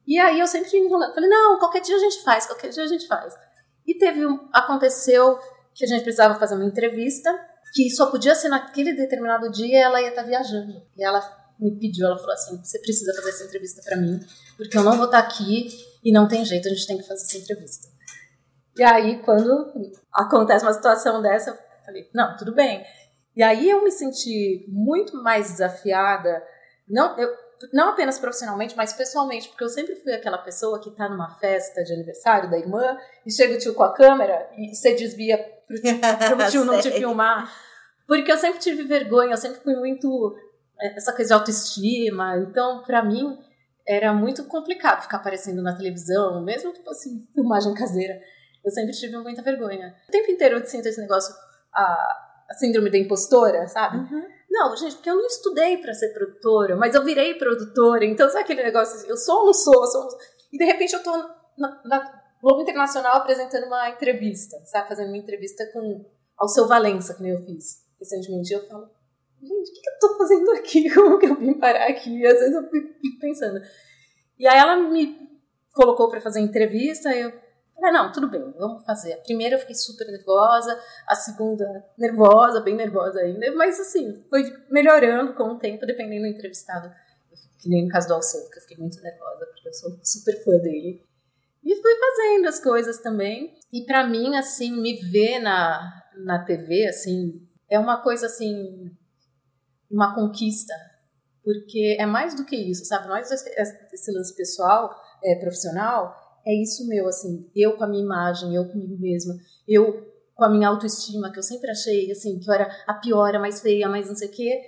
E 0.06 0.18
aí 0.18 0.40
eu 0.40 0.46
sempre 0.46 0.76
enrolando. 0.76 1.14
Falei: 1.14 1.28
Não, 1.28 1.58
qualquer 1.58 1.80
dia 1.80 1.96
a 1.96 2.00
gente 2.00 2.22
faz, 2.22 2.46
qualquer 2.46 2.68
dia 2.68 2.84
a 2.84 2.88
gente 2.88 3.06
faz. 3.06 3.34
E 3.86 3.98
teve 3.98 4.24
um. 4.24 4.48
Aconteceu 4.52 5.38
que 5.74 5.84
a 5.84 5.88
gente 5.88 6.02
precisava 6.02 6.38
fazer 6.38 6.54
uma 6.54 6.64
entrevista, 6.64 7.30
que 7.72 7.88
só 7.90 8.10
podia 8.10 8.34
ser 8.34 8.48
naquele 8.48 8.92
determinado 8.92 9.50
dia 9.50 9.84
ela 9.84 10.00
ia 10.00 10.10
estar 10.10 10.22
viajando. 10.22 10.82
E 10.96 11.04
ela 11.04 11.39
me 11.60 11.78
pediu, 11.78 12.06
ela 12.06 12.16
falou 12.16 12.32
assim: 12.32 12.62
Você 12.62 12.78
precisa 12.80 13.12
fazer 13.14 13.30
essa 13.30 13.44
entrevista 13.44 13.82
para 13.84 13.96
mim, 13.96 14.20
porque 14.56 14.76
eu 14.76 14.82
não 14.82 14.96
vou 14.96 15.06
estar 15.06 15.18
aqui 15.18 15.68
e 16.02 16.12
não 16.12 16.26
tem 16.26 16.44
jeito, 16.44 16.66
a 16.66 16.70
gente 16.70 16.86
tem 16.86 16.98
que 16.98 17.06
fazer 17.06 17.22
essa 17.22 17.38
entrevista. 17.38 17.88
E 18.76 18.82
aí, 18.82 19.22
quando 19.22 19.72
acontece 20.12 20.64
uma 20.64 20.72
situação 20.72 21.20
dessa, 21.20 21.50
eu 21.50 21.58
falei: 21.84 22.08
Não, 22.14 22.36
tudo 22.36 22.54
bem. 22.54 22.84
E 23.36 23.42
aí 23.42 23.70
eu 23.70 23.82
me 23.82 23.90
senti 23.90 24.66
muito 24.68 25.22
mais 25.22 25.52
desafiada, 25.52 26.42
não, 26.88 27.16
eu, 27.18 27.32
não 27.72 27.90
apenas 27.90 28.18
profissionalmente, 28.18 28.76
mas 28.76 28.92
pessoalmente, 28.92 29.48
porque 29.48 29.64
eu 29.64 29.68
sempre 29.68 29.94
fui 29.96 30.12
aquela 30.12 30.38
pessoa 30.38 30.80
que 30.80 30.88
está 30.88 31.08
numa 31.08 31.30
festa 31.38 31.84
de 31.84 31.92
aniversário 31.92 32.50
da 32.50 32.58
irmã 32.58 32.96
e 33.24 33.32
chega 33.32 33.54
o 33.54 33.58
tio 33.58 33.74
com 33.74 33.84
a 33.84 33.94
câmera 33.94 34.48
e 34.56 34.74
você 34.74 34.94
desvia 34.94 35.38
pro 35.66 35.80
tio, 35.80 36.00
pro 36.36 36.50
tio 36.50 36.64
não 36.64 36.80
te 36.80 36.90
filmar. 36.92 37.52
Porque 38.06 38.32
eu 38.32 38.36
sempre 38.36 38.58
tive 38.58 38.82
vergonha, 38.82 39.32
eu 39.32 39.36
sempre 39.36 39.60
fui 39.60 39.76
muito 39.76 40.34
essa 40.80 41.12
coisa 41.12 41.28
de 41.28 41.34
autoestima. 41.34 42.36
Então, 42.38 42.82
para 42.82 43.02
mim, 43.04 43.38
era 43.86 44.12
muito 44.12 44.44
complicado 44.44 45.02
ficar 45.02 45.18
aparecendo 45.18 45.62
na 45.62 45.76
televisão, 45.76 46.42
mesmo 46.42 46.72
que 46.72 46.82
fosse 46.82 47.10
filmagem 47.34 47.74
caseira. 47.74 48.20
Eu 48.64 48.70
sempre 48.70 48.92
tive 48.92 49.16
muita 49.18 49.42
vergonha. 49.42 49.94
O 50.08 50.12
tempo 50.12 50.30
inteiro 50.30 50.58
eu 50.58 50.66
sinto 50.66 50.86
esse 50.86 51.00
negócio, 51.00 51.34
a, 51.74 51.82
a 52.50 52.54
síndrome 52.54 52.90
da 52.90 52.98
impostora, 52.98 53.66
sabe? 53.68 53.98
Uhum. 53.98 54.28
Não, 54.50 54.76
gente, 54.76 54.96
porque 54.96 55.08
eu 55.08 55.16
não 55.16 55.26
estudei 55.26 55.78
para 55.78 55.94
ser 55.94 56.12
produtora, 56.12 56.76
mas 56.76 56.94
eu 56.94 57.04
virei 57.04 57.34
produtora. 57.34 58.04
Então, 58.04 58.28
sabe 58.28 58.40
aquele 58.40 58.62
negócio 58.62 58.96
assim, 58.96 59.08
eu 59.08 59.16
sou 59.16 59.40
ou 59.40 59.46
não 59.46 59.54
sou? 59.54 59.86
sou 59.86 60.08
E 60.52 60.58
de 60.58 60.64
repente 60.64 60.92
eu 60.92 61.02
tô 61.02 61.16
na, 61.56 61.80
na, 61.84 62.20
Globo 62.42 62.62
Internacional 62.62 63.18
apresentando 63.18 63.66
uma 63.66 63.90
entrevista, 63.90 64.56
sabe? 64.66 64.88
Fazendo 64.88 65.08
uma 65.08 65.18
entrevista 65.18 65.64
com 65.72 66.04
ao 66.38 66.48
seu 66.48 66.66
Valença, 66.66 67.14
que 67.14 67.22
nem 67.22 67.32
eu 67.32 67.44
fiz 67.44 67.84
recentemente. 67.98 68.50
E 68.50 68.56
eu 68.56 68.66
falo, 68.66 68.90
gente, 69.42 69.70
o 69.70 69.72
que, 69.72 69.90
eu 69.90 69.98
tô 70.00 70.18
fazendo 70.18 70.50
aqui? 70.52 70.90
Como 70.94 71.18
que 71.18 71.26
eu 71.26 71.36
vim 71.36 71.54
parar 71.54 71.86
aqui? 71.86 72.18
E 72.18 72.26
às 72.26 72.38
vezes 72.38 72.54
eu 72.54 72.68
fico 72.70 73.18
pensando. 73.20 73.60
E 74.38 74.46
aí 74.46 74.58
ela 74.58 74.76
me 74.76 75.16
colocou 75.72 76.10
para 76.10 76.20
fazer 76.20 76.40
entrevista, 76.40 77.14
eu 77.14 77.32
Falei, 77.80 77.94
não, 77.94 78.12
tudo 78.12 78.28
bem, 78.28 78.52
vamos 78.58 78.84
fazer. 78.84 79.14
A 79.14 79.22
primeira 79.22 79.54
eu 79.56 79.58
fiquei 79.58 79.74
super 79.74 80.06
nervosa, 80.06 80.78
a 81.08 81.14
segunda 81.14 81.64
nervosa, 81.96 82.60
bem 82.60 82.76
nervosa 82.76 83.20
ainda, 83.20 83.50
mas 83.54 83.80
assim, 83.80 84.22
foi 84.28 84.42
melhorando 84.70 85.32
com 85.32 85.44
o 85.44 85.58
tempo, 85.58 85.86
dependendo 85.86 86.22
do 86.22 86.28
entrevistado. 86.28 86.90
Que 87.58 87.70
nem 87.70 87.84
no 87.84 87.90
caso 87.90 88.08
do 88.08 88.14
Alceu, 88.14 88.50
que 88.50 88.58
eu 88.58 88.62
fiquei 88.62 88.76
muito 88.76 89.00
nervosa, 89.00 89.46
porque 89.46 89.68
eu 89.68 89.72
sou 89.72 89.98
super 90.02 90.44
fã 90.44 90.58
dele. 90.58 91.02
E 91.64 91.74
fui 91.74 91.92
fazendo 91.98 92.48
as 92.48 92.60
coisas 92.60 92.98
também. 92.98 93.54
E 93.72 93.84
para 93.86 94.06
mim, 94.06 94.36
assim, 94.36 94.72
me 94.72 95.00
ver 95.10 95.38
na, 95.38 95.80
na 96.24 96.44
TV, 96.44 96.86
assim, 96.86 97.48
é 97.70 97.78
uma 97.78 98.02
coisa, 98.02 98.26
assim, 98.26 98.90
uma 99.90 100.14
conquista. 100.14 100.74
Porque 101.42 101.96
é 101.98 102.06
mais 102.06 102.34
do 102.34 102.44
que 102.44 102.56
isso, 102.56 102.84
sabe? 102.84 103.08
Mais 103.08 103.30
esse, 103.30 104.12
lance 104.12 104.34
pessoal, 104.36 104.94
é, 105.24 105.34
profissional, 105.36 106.14
é 106.46 106.54
isso 106.54 106.86
meu, 106.86 107.06
assim, 107.08 107.50
eu 107.54 107.76
com 107.76 107.84
a 107.84 107.88
minha 107.88 108.02
imagem, 108.02 108.54
eu 108.54 108.68
comigo 108.68 108.96
mesma, 108.98 109.34
eu 109.66 110.06
com 110.34 110.44
a 110.44 110.48
minha 110.48 110.68
autoestima, 110.68 111.30
que 111.30 111.38
eu 111.38 111.42
sempre 111.42 111.70
achei, 111.70 112.10
assim, 112.10 112.38
que 112.38 112.48
eu 112.48 112.54
era 112.54 112.70
a 112.86 112.94
pior, 112.94 113.34
a 113.34 113.38
mais 113.38 113.60
feia, 113.60 113.86
a 113.86 113.90
mais 113.90 114.08
não 114.08 114.16
sei 114.16 114.28
o 114.28 114.30
quê, 114.30 114.60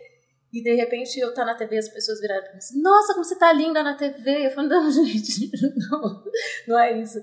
e 0.52 0.62
de 0.62 0.74
repente 0.74 1.18
eu 1.18 1.32
tá 1.32 1.46
na 1.46 1.54
TV 1.54 1.78
as 1.78 1.88
pessoas 1.88 2.20
viraram 2.20 2.42
mim 2.52 2.58
assim, 2.58 2.82
nossa, 2.82 3.14
como 3.14 3.24
você 3.24 3.38
tá 3.38 3.52
linda 3.52 3.82
na 3.82 3.94
TV, 3.94 4.46
eu 4.46 4.50
falo, 4.50 4.68
não, 4.68 4.90
gente, 4.92 5.50
não, 5.90 6.24
não 6.68 6.78
é 6.78 7.00
isso. 7.00 7.18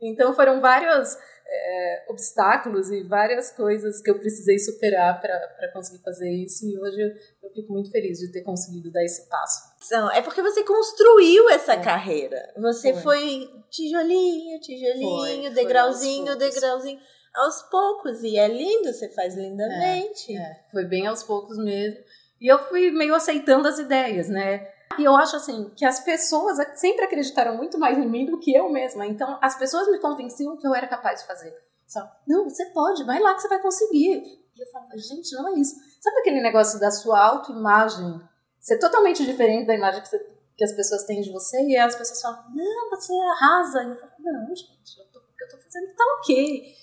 Então 0.00 0.34
foram 0.34 0.60
vários 0.60 1.16
é, 1.52 2.04
obstáculos 2.08 2.90
e 2.90 3.02
várias 3.02 3.50
coisas 3.52 4.00
que 4.00 4.10
eu 4.10 4.18
precisei 4.18 4.58
superar 4.58 5.20
para 5.20 5.72
conseguir 5.72 6.02
fazer 6.02 6.30
isso, 6.30 6.66
e 6.66 6.78
hoje 6.78 7.00
eu, 7.00 7.08
eu, 7.42 7.50
fico 7.54 7.72
muito 7.72 7.90
feliz 7.90 8.18
de 8.18 8.32
ter 8.32 8.42
conseguido 8.42 8.90
dar 8.90 9.04
esse 9.04 9.28
passo. 9.28 9.60
Não, 9.90 10.10
é 10.10 10.22
porque 10.22 10.42
você 10.42 10.64
construiu 10.64 11.50
essa 11.50 11.74
é. 11.74 11.82
carreira. 11.82 12.52
Você 12.56 12.92
foi. 12.94 13.02
foi 13.02 13.50
tijolinho, 13.70 14.60
tijolinho, 14.60 15.42
foi, 15.42 15.50
degrauzinho, 15.50 16.26
foi 16.26 16.36
degrauzinho. 16.36 17.00
Aos 17.34 17.62
poucos, 17.70 18.22
e 18.22 18.36
é 18.36 18.46
lindo, 18.46 18.92
você 18.92 19.08
faz 19.08 19.34
lindamente. 19.34 20.36
É, 20.36 20.40
é, 20.40 20.60
foi 20.70 20.84
bem 20.84 21.06
aos 21.06 21.22
poucos 21.22 21.56
mesmo. 21.56 21.98
E 22.40 22.46
eu 22.46 22.58
fui 22.58 22.90
meio 22.90 23.14
aceitando 23.14 23.68
as 23.68 23.78
ideias, 23.78 24.28
né? 24.28 24.68
E 24.98 25.04
eu 25.04 25.16
acho 25.16 25.36
assim 25.36 25.70
que 25.76 25.84
as 25.84 26.00
pessoas 26.00 26.58
sempre 26.74 27.04
acreditaram 27.04 27.56
muito 27.56 27.78
mais 27.78 27.98
em 27.98 28.08
mim 28.08 28.26
do 28.26 28.38
que 28.38 28.54
eu 28.54 28.70
mesma. 28.70 29.06
Então 29.06 29.38
as 29.40 29.54
pessoas 29.56 29.88
me 29.88 29.98
convenciam 29.98 30.56
que 30.56 30.66
eu 30.66 30.74
era 30.74 30.86
capaz 30.86 31.20
de 31.20 31.26
fazer. 31.26 31.54
Só, 31.86 32.00
não, 32.26 32.48
você 32.48 32.64
pode, 32.66 33.04
vai 33.04 33.20
lá 33.20 33.34
que 33.34 33.42
você 33.42 33.48
vai 33.48 33.60
conseguir. 33.60 34.42
E 34.56 34.60
eu 34.60 34.66
falava, 34.70 34.96
gente, 34.96 35.34
não 35.34 35.48
é 35.48 35.60
isso. 35.60 35.74
Sabe 36.00 36.20
aquele 36.20 36.40
negócio 36.40 36.80
da 36.80 36.90
sua 36.90 37.20
autoimagem 37.20 38.20
ser 38.60 38.78
totalmente 38.78 39.24
diferente 39.24 39.66
da 39.66 39.74
imagem 39.74 40.00
que, 40.00 40.08
você, 40.08 40.18
que 40.56 40.64
as 40.64 40.72
pessoas 40.72 41.04
têm 41.04 41.20
de 41.20 41.30
você? 41.30 41.60
E 41.62 41.76
as 41.76 41.94
pessoas 41.94 42.20
falam, 42.22 42.44
não, 42.54 42.90
você 42.90 43.12
arrasa. 43.12 43.82
E 43.82 43.90
eu 43.90 43.96
falo, 43.96 44.12
não, 44.20 44.54
gente, 44.54 44.98
eu 44.98 45.04
tô, 45.12 45.18
o 45.18 45.36
que 45.36 45.44
eu 45.44 45.48
tô 45.48 45.58
fazendo 45.58 45.94
tá 45.94 46.04
ok. 46.18 46.74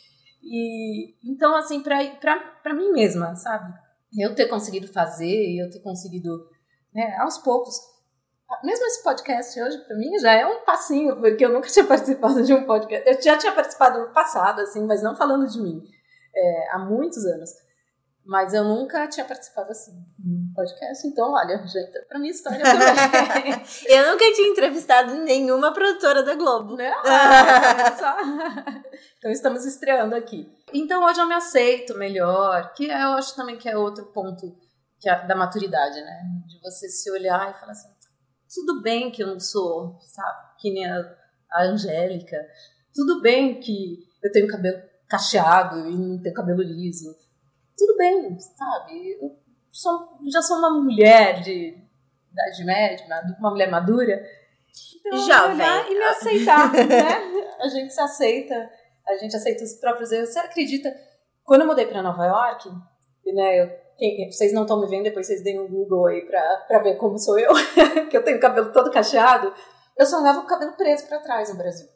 E 0.43 1.15
então, 1.23 1.55
assim, 1.55 1.81
pra, 1.81 2.05
pra, 2.15 2.39
pra 2.61 2.73
mim 2.73 2.91
mesma, 2.91 3.35
sabe? 3.35 3.73
Eu 4.17 4.35
ter 4.35 4.47
conseguido 4.47 4.87
fazer, 4.87 5.55
eu 5.57 5.69
ter 5.69 5.79
conseguido, 5.79 6.49
né, 6.93 7.15
aos 7.19 7.37
poucos 7.37 7.75
mesmo 8.63 8.85
esse 8.85 9.03
podcast 9.03 9.62
hoje, 9.62 9.77
para 9.79 9.95
mim, 9.95 10.17
já 10.19 10.33
é 10.33 10.45
um 10.45 10.63
passinho, 10.63 11.15
porque 11.15 11.45
eu 11.45 11.49
nunca 11.49 11.67
tinha 11.69 11.85
participado 11.85 12.43
de 12.43 12.53
um 12.53 12.65
podcast. 12.65 13.07
Eu 13.09 13.21
já 13.21 13.38
tinha 13.38 13.51
participado 13.51 13.99
no 13.99 14.13
passado, 14.13 14.62
assim, 14.62 14.85
mas 14.85 15.01
não 15.01 15.15
falando 15.15 15.47
de 15.47 15.62
mim, 15.62 15.81
é, 16.35 16.69
há 16.71 16.79
muitos 16.79 17.25
anos. 17.25 17.49
Mas 18.25 18.53
eu 18.53 18.63
nunca 18.63 19.07
tinha 19.07 19.25
participado 19.25 19.71
assim 19.71 19.91
um 20.23 20.53
podcast, 20.53 21.07
então, 21.07 21.31
olha, 21.31 21.65
gente, 21.65 21.99
pra 22.07 22.19
minha 22.19 22.31
história 22.31 22.59
também. 22.59 23.53
eu 23.88 24.12
nunca 24.12 24.33
tinha 24.33 24.49
entrevistado 24.49 25.15
nenhuma 25.15 25.73
produtora 25.73 26.21
da 26.21 26.35
Globo. 26.35 26.75
Né? 26.75 26.91
Ah, 27.05 27.97
só... 27.97 28.17
então 29.17 29.31
estamos 29.31 29.65
estreando 29.65 30.15
aqui. 30.15 30.47
Então 30.71 31.03
hoje 31.05 31.19
eu 31.19 31.27
me 31.27 31.33
aceito 31.33 31.97
melhor, 31.97 32.71
que 32.73 32.85
eu 32.85 33.13
acho 33.13 33.35
também 33.35 33.57
que 33.57 33.67
é 33.67 33.75
outro 33.75 34.05
ponto 34.07 34.55
que 34.99 35.09
é 35.09 35.25
da 35.25 35.35
maturidade, 35.35 35.99
né? 36.01 36.21
De 36.45 36.59
você 36.62 36.89
se 36.89 37.09
olhar 37.09 37.49
e 37.49 37.59
falar 37.59 37.71
assim, 37.71 37.89
tudo 38.53 38.81
bem 38.81 39.12
que 39.12 39.21
eu 39.21 39.27
não 39.27 39.39
sou, 39.39 39.97
sabe, 40.01 40.55
que 40.57 40.71
nem 40.71 40.85
a, 40.85 41.15
a 41.51 41.63
Angélica. 41.63 42.38
Tudo 42.93 43.21
bem 43.21 43.59
que 43.59 43.99
eu 44.23 44.31
tenho 44.31 44.47
cabelo 44.47 44.81
cacheado 45.07 45.88
e 45.88 45.95
não 45.95 46.21
tenho 46.21 46.35
cabelo 46.35 46.62
liso. 46.62 47.15
Tudo 47.77 47.95
bem, 47.97 48.38
sabe? 48.39 49.17
Eu 49.21 49.38
sou, 49.71 50.19
já 50.31 50.41
sou 50.41 50.57
uma 50.57 50.71
mulher 50.81 51.41
de 51.41 51.77
idade 52.31 52.65
média, 52.65 53.05
uma 53.39 53.51
mulher 53.51 53.69
madura. 53.69 54.25
Então, 54.99 55.17
Jovem. 55.19 55.55
olhar 55.55 55.89
e 55.89 55.97
me 55.97 56.03
aceitar, 56.03 56.71
né? 56.73 57.55
A 57.59 57.67
gente 57.67 57.93
se 57.93 58.01
aceita, 58.01 58.69
a 59.07 59.17
gente 59.17 59.35
aceita 59.35 59.63
os 59.63 59.73
próprios 59.73 60.12
erros. 60.12 60.29
Você 60.29 60.39
acredita? 60.39 60.93
Quando 61.43 61.62
eu 61.62 61.67
mudei 61.67 61.85
para 61.85 62.03
Nova 62.03 62.25
York, 62.25 62.69
né, 63.25 63.62
eu, 63.62 63.71
quem, 63.99 64.31
vocês 64.31 64.53
não 64.53 64.62
estão 64.63 64.79
me 64.79 64.88
vendo, 64.88 65.03
depois 65.03 65.27
vocês 65.27 65.43
deem 65.43 65.59
um 65.59 65.67
Google 65.67 66.07
aí 66.07 66.25
pra, 66.25 66.41
pra 66.67 66.79
ver 66.79 66.95
como 66.95 67.19
sou 67.19 67.38
eu, 67.38 67.51
que 68.09 68.17
eu 68.17 68.23
tenho 68.23 68.38
o 68.38 68.41
cabelo 68.41 68.71
todo 68.71 68.89
cacheado. 68.89 69.53
Eu 69.97 70.05
só 70.05 70.17
andava 70.17 70.39
com 70.39 70.45
o 70.45 70.49
cabelo 70.49 70.71
preso 70.73 71.05
para 71.07 71.19
trás 71.19 71.49
no 71.49 71.57
Brasil. 71.57 71.88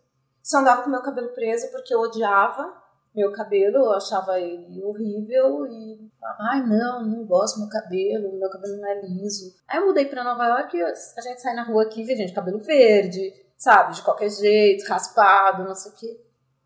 Só 0.44 0.60
andava 0.60 0.82
com 0.82 0.90
o 0.90 0.92
meu 0.92 1.02
cabelo 1.02 1.30
preso 1.30 1.72
porque 1.72 1.96
eu 1.96 2.02
odiava 2.02 2.84
meu 3.16 3.32
cabelo, 3.32 3.78
eu 3.78 3.94
achava 3.94 4.40
ele 4.40 4.84
horrível 4.84 5.68
e 5.68 6.10
ai 6.40 6.66
não, 6.66 7.06
não 7.06 7.26
gosto 7.26 7.56
do 7.56 7.62
meu 7.62 7.70
cabelo, 7.70 8.40
meu 8.40 8.50
cabelo 8.50 8.78
não 8.78 8.88
é 8.88 9.02
liso. 9.02 9.54
Aí 9.68 9.78
eu 9.80 9.86
mudei 9.86 10.06
pra 10.06 10.24
Nova 10.24 10.46
York 10.48 10.76
e 10.76 10.82
a 10.82 11.22
gente 11.22 11.42
sai 11.42 11.54
na 11.54 11.64
rua 11.64 11.84
aqui 11.84 12.02
e 12.02 12.06
vê 12.06 12.16
gente 12.16 12.34
cabelo 12.34 12.60
verde, 12.60 13.32
sabe, 13.56 13.94
de 13.94 14.02
qualquer 14.02 14.30
jeito, 14.30 14.88
raspado, 14.90 15.64
não 15.64 15.76
sei 15.76 15.92
o 15.92 15.96
quê. 15.96 16.22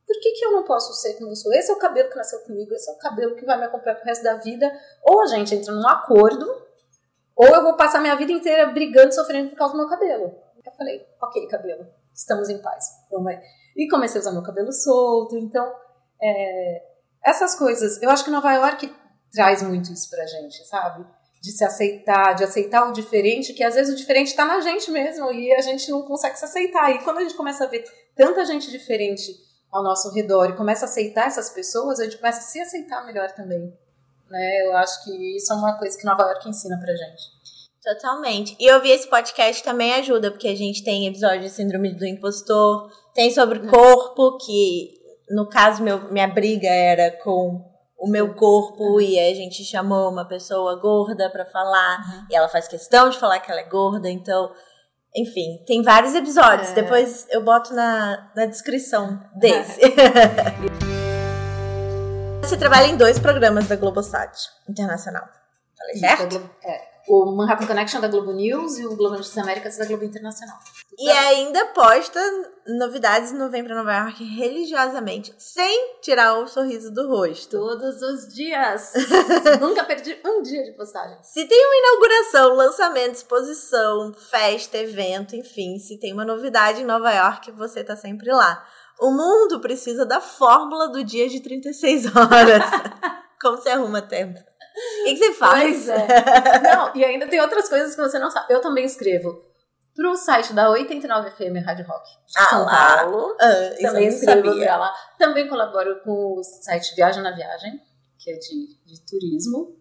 Por 0.08 0.18
que, 0.22 0.32
que 0.32 0.46
eu 0.46 0.54
não 0.54 0.64
posso 0.64 0.94
ser 0.94 1.16
como 1.16 1.32
eu 1.32 1.36
sou? 1.36 1.54
Esse 1.54 1.70
é 1.70 1.74
o 1.74 1.78
cabelo 1.78 2.10
que 2.10 2.16
nasceu 2.16 2.40
comigo, 2.40 2.74
esse 2.74 2.90
é 2.90 2.94
o 2.94 2.98
cabelo 2.98 3.36
que 3.36 3.46
vai 3.46 3.60
me 3.60 3.66
acompanhar 3.66 3.96
pro 3.96 4.06
resto 4.06 4.24
da 4.24 4.36
vida. 4.36 4.72
Ou 5.04 5.22
a 5.22 5.28
gente 5.28 5.54
entra 5.54 5.74
num 5.74 5.86
acordo, 5.86 6.46
ou 7.36 7.48
eu 7.48 7.62
vou 7.62 7.76
passar 7.76 8.00
minha 8.00 8.16
vida 8.16 8.32
inteira 8.32 8.68
brigando, 8.68 9.14
sofrendo 9.14 9.50
por 9.50 9.58
causa 9.58 9.74
do 9.74 9.80
meu 9.80 9.90
cabelo. 9.90 10.34
Eu 10.66 10.72
falei, 10.72 11.06
ok, 11.22 11.46
cabelo, 11.48 11.86
estamos 12.16 12.48
em 12.48 12.62
paz. 12.62 12.86
E 13.76 13.90
comecei 13.90 14.20
a 14.20 14.22
usar 14.22 14.32
meu 14.32 14.44
cabelo 14.44 14.72
solto, 14.72 15.38
então 15.38 15.76
é, 16.22 16.84
essas 17.24 17.56
coisas, 17.56 18.02
eu 18.02 18.10
acho 18.10 18.24
que 18.24 18.32
Nova 18.32 18.54
York 18.54 18.94
traz 19.34 19.62
muito 19.62 19.92
isso 19.92 20.10
pra 20.10 20.26
gente, 20.26 20.66
sabe? 20.68 21.06
De 21.42 21.52
se 21.52 21.66
aceitar, 21.66 22.34
de 22.34 22.46
aceitar 22.46 22.88
o 22.88 22.94
diferente, 22.94 23.54
que 23.54 23.64
às 23.64 23.76
vezes 23.76 23.94
o 23.94 23.98
diferente 23.98 24.34
tá 24.34 24.46
na 24.46 24.62
gente 24.62 24.90
mesmo 24.90 25.32
e 25.34 25.54
a 25.54 25.62
gente 25.62 25.92
não 25.92 26.04
consegue 26.04 26.40
se 26.40 26.46
aceitar. 26.46 26.92
E 26.92 27.04
quando 27.04 27.18
a 27.18 27.22
gente 27.24 27.36
começa 27.36 27.66
a 27.66 27.68
ver 27.68 27.84
tanta 28.16 28.46
gente 28.46 28.72
diferente 28.72 29.47
ao 29.72 29.84
nosso 29.84 30.14
redor 30.14 30.50
e 30.50 30.56
começa 30.56 30.86
a 30.86 30.90
aceitar 30.90 31.28
essas 31.28 31.50
pessoas, 31.50 32.00
a 32.00 32.06
gente 32.06 32.18
começa 32.18 32.40
a 32.40 32.44
se 32.44 32.60
aceitar 32.60 33.06
melhor 33.06 33.32
também. 33.32 33.74
Né? 34.30 34.66
Eu 34.66 34.76
acho 34.78 35.04
que 35.04 35.38
isso 35.38 35.52
é 35.54 35.56
uma 35.56 35.78
coisa 35.78 35.98
que 35.98 36.06
Nova 36.06 36.24
York 36.24 36.50
ensina 36.50 36.78
pra 36.78 36.94
gente. 36.94 37.38
Totalmente. 37.84 38.56
E 38.60 38.70
ouvir 38.72 38.92
esse 38.92 39.10
podcast 39.10 39.64
também 39.64 39.94
ajuda, 39.94 40.30
porque 40.32 40.48
a 40.48 40.56
gente 40.56 40.84
tem 40.84 41.08
episódio 41.08 41.42
de 41.42 41.50
Síndrome 41.50 41.96
do 41.96 42.06
Impostor, 42.06 42.92
tem 43.14 43.32
sobre 43.32 43.66
corpo, 43.68 44.38
que 44.38 44.98
no 45.30 45.48
caso, 45.48 45.84
meu, 45.84 46.12
minha 46.12 46.28
briga 46.28 46.68
era 46.68 47.12
com 47.24 47.66
o 47.98 48.10
meu 48.10 48.34
corpo 48.36 49.02
e 49.02 49.20
a 49.20 49.34
gente 49.34 49.64
chamou 49.64 50.12
uma 50.12 50.26
pessoa 50.26 50.76
gorda 50.76 51.30
para 51.30 51.46
falar 51.46 51.98
uhum. 51.98 52.28
e 52.30 52.36
ela 52.36 52.48
faz 52.48 52.68
questão 52.68 53.10
de 53.10 53.18
falar 53.18 53.40
que 53.40 53.50
ela 53.50 53.62
é 53.62 53.68
gorda, 53.68 54.10
então, 54.10 54.52
enfim, 55.18 55.64
tem 55.66 55.82
vários 55.82 56.14
episódios. 56.14 56.70
É. 56.72 56.76
Depois 56.76 57.26
eu 57.30 57.44
boto 57.44 57.74
na, 57.74 58.32
na 58.36 58.46
descrição 58.46 59.20
desse. 59.36 59.82
Você 62.42 62.56
trabalha 62.56 62.86
em 62.86 62.96
dois 62.96 63.20
programas 63.20 63.68
da 63.68 63.76
Globosat 63.76 64.38
Internacional. 64.70 65.28
Falei 65.78 65.98
certo? 65.98 66.50
É 66.64 66.97
o 67.08 67.26
Manhattan 67.36 67.66
Connection 67.66 68.02
da 68.02 68.08
Globo 68.08 68.34
News 68.34 68.78
e 68.78 68.86
o 68.86 68.96
Globo 68.96 69.16
Notícias 69.16 69.38
Américas 69.38 69.78
da 69.78 69.86
Globo 69.86 70.04
Internacional. 70.04 70.58
E 71.00 71.10
ainda 71.10 71.66
posta 71.68 72.20
novidades 72.68 73.32
no 73.32 73.50
Vem 73.50 73.64
pra 73.64 73.76
Nova 73.76 73.94
York 73.94 74.24
religiosamente, 74.24 75.34
sem 75.38 76.00
tirar 76.02 76.38
o 76.40 76.48
sorriso 76.48 76.92
do 76.92 77.08
rosto. 77.08 77.58
Todos 77.58 78.02
os 78.02 78.34
dias. 78.34 78.94
Nunca 79.62 79.84
perdi 79.84 80.20
um 80.26 80.42
dia 80.42 80.64
de 80.64 80.74
postagem. 80.74 81.18
Se 81.24 81.46
tem 81.46 81.66
uma 81.66 81.78
inauguração, 81.78 82.56
lançamento, 82.56 83.16
exposição, 83.16 84.14
festa, 84.14 84.78
evento, 84.78 85.36
enfim, 85.36 85.80
se 85.80 85.98
tem 85.98 86.12
uma 86.12 86.26
novidade 86.26 86.82
em 86.82 86.86
Nova 86.86 87.12
York, 87.12 87.52
você 87.52 87.84
tá 87.84 87.96
sempre 87.96 88.32
lá. 88.32 88.66
O 89.00 89.12
mundo 89.12 89.60
precisa 89.60 90.06
da 90.06 90.20
fórmula 90.20 90.90
do 90.90 91.04
dia 91.04 91.30
de 91.30 91.40
36 91.40 92.16
horas. 92.16 92.64
Como 93.40 93.62
se 93.62 93.70
arruma 93.70 94.02
tempo? 94.02 94.40
O 95.02 95.04
que, 95.06 95.14
que 95.14 95.18
você 95.18 95.34
faz? 95.34 95.90
É. 95.90 96.08
Não, 96.62 96.96
e 96.96 97.04
ainda 97.04 97.28
tem 97.28 97.42
outras 97.42 97.68
coisas 97.68 97.96
que 97.96 98.02
você 98.02 98.20
não 98.20 98.30
sabe. 98.30 98.54
Eu 98.54 98.62
também 98.62 98.86
escrevo 98.86 99.42
pro 99.96 100.16
site 100.16 100.54
da 100.54 100.70
89FM 100.70 101.64
Rádio 101.64 101.88
Rock 101.88 102.08
de 102.10 102.34
ah, 102.38 102.46
São 102.46 102.66
lá. 102.66 102.98
Paulo. 102.98 103.36
Ah, 103.42 103.76
também 103.82 104.08
escrevo 104.08 104.56
pra 104.60 104.78
lá. 104.78 104.94
Também 105.18 105.48
colaboro 105.50 106.00
com 106.04 106.40
o 106.40 106.44
site 106.44 106.96
Viagem 106.96 107.24
na 107.24 107.32
Viagem, 107.32 107.82
que 108.20 108.30
é 108.30 108.38
de, 108.38 108.78
de 108.86 109.06
turismo. 109.06 109.76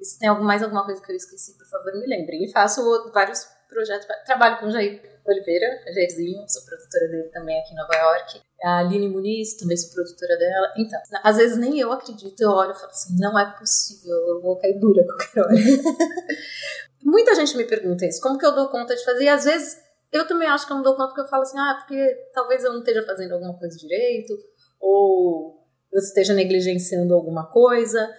E 0.00 0.04
se 0.04 0.18
tem 0.18 0.30
mais 0.40 0.62
alguma 0.62 0.84
coisa 0.84 1.02
que 1.02 1.12
eu 1.12 1.16
esqueci, 1.16 1.56
por 1.58 1.66
favor, 1.68 1.92
me 2.00 2.06
lembrem. 2.06 2.44
E 2.44 2.50
faço 2.50 2.82
vários 3.12 3.46
projetos. 3.68 4.06
Trabalho 4.24 4.58
com 4.58 4.66
o 4.66 4.70
Jair 4.70 5.11
Oliveira, 5.24 5.66
Jairzinho, 5.94 6.44
sou 6.48 6.62
produtora 6.64 7.08
dele 7.08 7.28
também 7.28 7.60
aqui 7.60 7.72
em 7.72 7.76
Nova 7.76 7.94
York. 7.94 8.40
A 8.62 8.78
Aline 8.78 9.08
Muniz, 9.08 9.54
também 9.54 9.76
sou 9.76 9.92
produtora 9.92 10.36
dela. 10.36 10.72
Então, 10.76 10.98
às 11.22 11.36
vezes 11.36 11.58
nem 11.58 11.78
eu 11.78 11.92
acredito, 11.92 12.40
eu 12.40 12.50
olho 12.50 12.72
e 12.72 12.74
falo 12.74 12.90
assim, 12.90 13.16
não 13.18 13.38
é 13.38 13.50
possível, 13.58 14.16
eu 14.28 14.40
vou 14.40 14.56
cair 14.58 14.78
dura 14.78 15.04
qualquer 15.04 15.40
hora. 15.40 15.54
Muita 17.02 17.34
gente 17.34 17.56
me 17.56 17.64
pergunta 17.64 18.06
isso, 18.06 18.20
como 18.20 18.38
que 18.38 18.46
eu 18.46 18.54
dou 18.54 18.68
conta 18.68 18.94
de 18.94 19.04
fazer? 19.04 19.24
E 19.24 19.28
às 19.28 19.44
vezes 19.44 19.76
eu 20.12 20.26
também 20.26 20.48
acho 20.48 20.66
que 20.66 20.72
eu 20.72 20.76
não 20.76 20.82
dou 20.82 20.94
conta 20.94 21.08
porque 21.08 21.22
eu 21.22 21.28
falo 21.28 21.42
assim, 21.42 21.58
ah, 21.58 21.76
porque 21.80 22.28
talvez 22.32 22.62
eu 22.62 22.72
não 22.72 22.80
esteja 22.80 23.02
fazendo 23.02 23.32
alguma 23.32 23.58
coisa 23.58 23.76
direito, 23.76 24.34
ou 24.78 25.62
eu 25.92 25.98
esteja 25.98 26.34
negligenciando 26.34 27.14
alguma 27.14 27.46
coisa, 27.50 28.10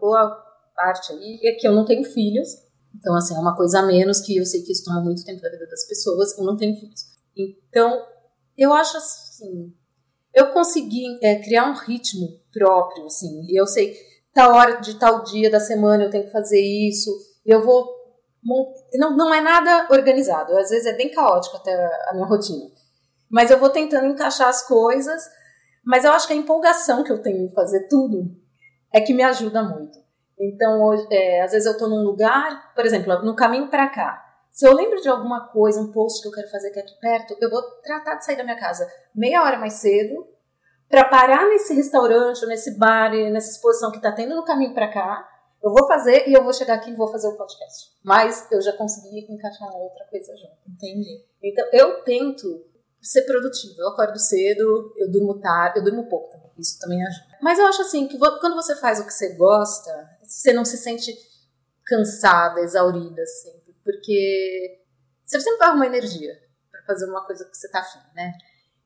ou 0.00 0.14
a 0.14 0.30
parte 0.74 1.12
aí 1.12 1.40
é 1.44 1.52
que 1.52 1.66
eu 1.66 1.72
não 1.72 1.84
tenho 1.84 2.04
filhos, 2.04 2.48
então 2.94 3.14
assim, 3.16 3.34
é 3.34 3.38
uma 3.38 3.56
coisa 3.56 3.80
a 3.80 3.86
menos 3.86 4.20
que 4.20 4.36
eu 4.36 4.44
sei 4.44 4.62
que 4.62 4.72
isso 4.72 4.84
toma 4.84 5.00
muito 5.00 5.24
tempo 5.24 5.40
da 5.40 5.50
vida 5.50 5.66
das 5.66 5.86
pessoas, 5.86 6.36
eu 6.36 6.44
não 6.44 6.56
tenho 6.56 6.78
filhos. 6.78 7.00
Então, 7.36 8.04
eu 8.56 8.72
acho 8.72 8.96
assim, 8.96 9.72
eu 10.34 10.50
consegui 10.52 11.18
é, 11.22 11.36
criar 11.36 11.70
um 11.70 11.74
ritmo 11.74 12.28
próprio, 12.52 13.06
assim, 13.06 13.46
eu 13.50 13.66
sei 13.66 13.96
tal 14.34 14.54
hora 14.54 14.80
de 14.80 14.98
tal 14.98 15.22
dia 15.24 15.50
da 15.50 15.60
semana 15.60 16.04
eu 16.04 16.10
tenho 16.10 16.24
que 16.24 16.32
fazer 16.32 16.60
isso, 16.60 17.10
eu 17.44 17.64
vou 17.64 18.02
não, 18.94 19.16
não 19.16 19.32
é 19.32 19.40
nada 19.40 19.86
organizado, 19.90 20.56
às 20.56 20.70
vezes 20.70 20.86
é 20.86 20.96
bem 20.96 21.10
caótico 21.10 21.56
até 21.56 21.72
a 22.08 22.12
minha 22.14 22.26
rotina. 22.26 22.70
Mas 23.30 23.50
eu 23.50 23.58
vou 23.58 23.70
tentando 23.70 24.06
encaixar 24.06 24.48
as 24.48 24.66
coisas, 24.66 25.22
mas 25.84 26.04
eu 26.04 26.12
acho 26.12 26.26
que 26.26 26.32
a 26.32 26.36
empolgação 26.36 27.04
que 27.04 27.12
eu 27.12 27.22
tenho 27.22 27.46
em 27.46 27.54
fazer 27.54 27.88
tudo 27.88 28.36
é 28.92 29.00
que 29.00 29.14
me 29.14 29.22
ajuda 29.22 29.62
muito. 29.62 30.01
Então, 30.42 30.82
hoje, 30.82 31.06
é, 31.10 31.42
às 31.42 31.52
vezes 31.52 31.66
eu 31.66 31.72
estou 31.72 31.88
num 31.88 32.02
lugar, 32.02 32.74
por 32.74 32.84
exemplo, 32.84 33.22
no 33.22 33.36
caminho 33.36 33.68
para 33.68 33.88
cá. 33.88 34.22
Se 34.50 34.66
eu 34.66 34.74
lembro 34.74 35.00
de 35.00 35.08
alguma 35.08 35.48
coisa, 35.48 35.80
um 35.80 35.92
post 35.92 36.20
que 36.20 36.28
eu 36.28 36.32
quero 36.32 36.50
fazer 36.50 36.68
aqui, 36.68 36.80
aqui 36.80 37.00
perto, 37.00 37.36
eu 37.40 37.48
vou 37.48 37.62
tratar 37.82 38.16
de 38.16 38.24
sair 38.24 38.36
da 38.36 38.44
minha 38.44 38.58
casa 38.58 38.86
meia 39.14 39.42
hora 39.42 39.58
mais 39.58 39.74
cedo 39.74 40.26
para 40.88 41.04
parar 41.04 41.48
nesse 41.48 41.72
restaurante, 41.72 42.42
ou 42.42 42.48
nesse 42.48 42.78
bar, 42.78 43.10
nessa 43.12 43.50
exposição 43.50 43.90
que 43.90 43.96
está 43.96 44.12
tendo 44.12 44.34
no 44.34 44.44
caminho 44.44 44.74
para 44.74 44.88
cá 44.88 45.26
eu 45.62 45.70
vou 45.70 45.86
fazer 45.86 46.28
e 46.28 46.32
eu 46.32 46.42
vou 46.42 46.52
chegar 46.52 46.74
aqui 46.74 46.90
e 46.90 46.96
vou 46.96 47.06
fazer 47.06 47.28
o 47.28 47.36
podcast. 47.36 47.90
Mas 48.02 48.50
eu 48.50 48.60
já 48.60 48.72
consegui 48.72 49.32
encaixar 49.32 49.68
uma 49.68 49.78
outra 49.78 50.04
coisa 50.06 50.36
junto. 50.36 50.56
Entendi. 50.68 51.24
Então 51.42 51.64
eu 51.72 52.02
tento 52.02 52.64
ser 53.00 53.22
produtiva. 53.22 53.74
Eu 53.78 53.88
acordo 53.88 54.18
cedo, 54.18 54.92
eu 54.96 55.10
durmo 55.10 55.38
tarde, 55.40 55.78
eu 55.78 55.84
durmo 55.84 56.08
pouco 56.08 56.32
também. 56.32 56.50
Isso 56.58 56.78
também 56.80 57.00
ajuda. 57.04 57.38
Mas 57.40 57.58
eu 57.58 57.66
acho 57.66 57.82
assim 57.82 58.08
que 58.08 58.18
quando 58.18 58.54
você 58.54 58.74
faz 58.76 59.00
o 59.00 59.06
que 59.06 59.12
você 59.12 59.34
gosta, 59.36 59.90
você 60.32 60.52
não 60.52 60.64
se 60.64 60.78
sente 60.78 61.14
cansada, 61.84 62.60
exaurida 62.60 63.24
sempre, 63.26 63.74
porque 63.84 64.80
você 65.24 65.40
sempre 65.40 65.58
vai 65.58 65.68
arrumar 65.68 65.86
energia 65.86 66.32
para 66.70 66.82
fazer 66.82 67.06
uma 67.06 67.24
coisa 67.26 67.44
que 67.44 67.56
você 67.56 67.70
tá 67.70 67.80
afim, 67.80 67.98
né? 68.14 68.32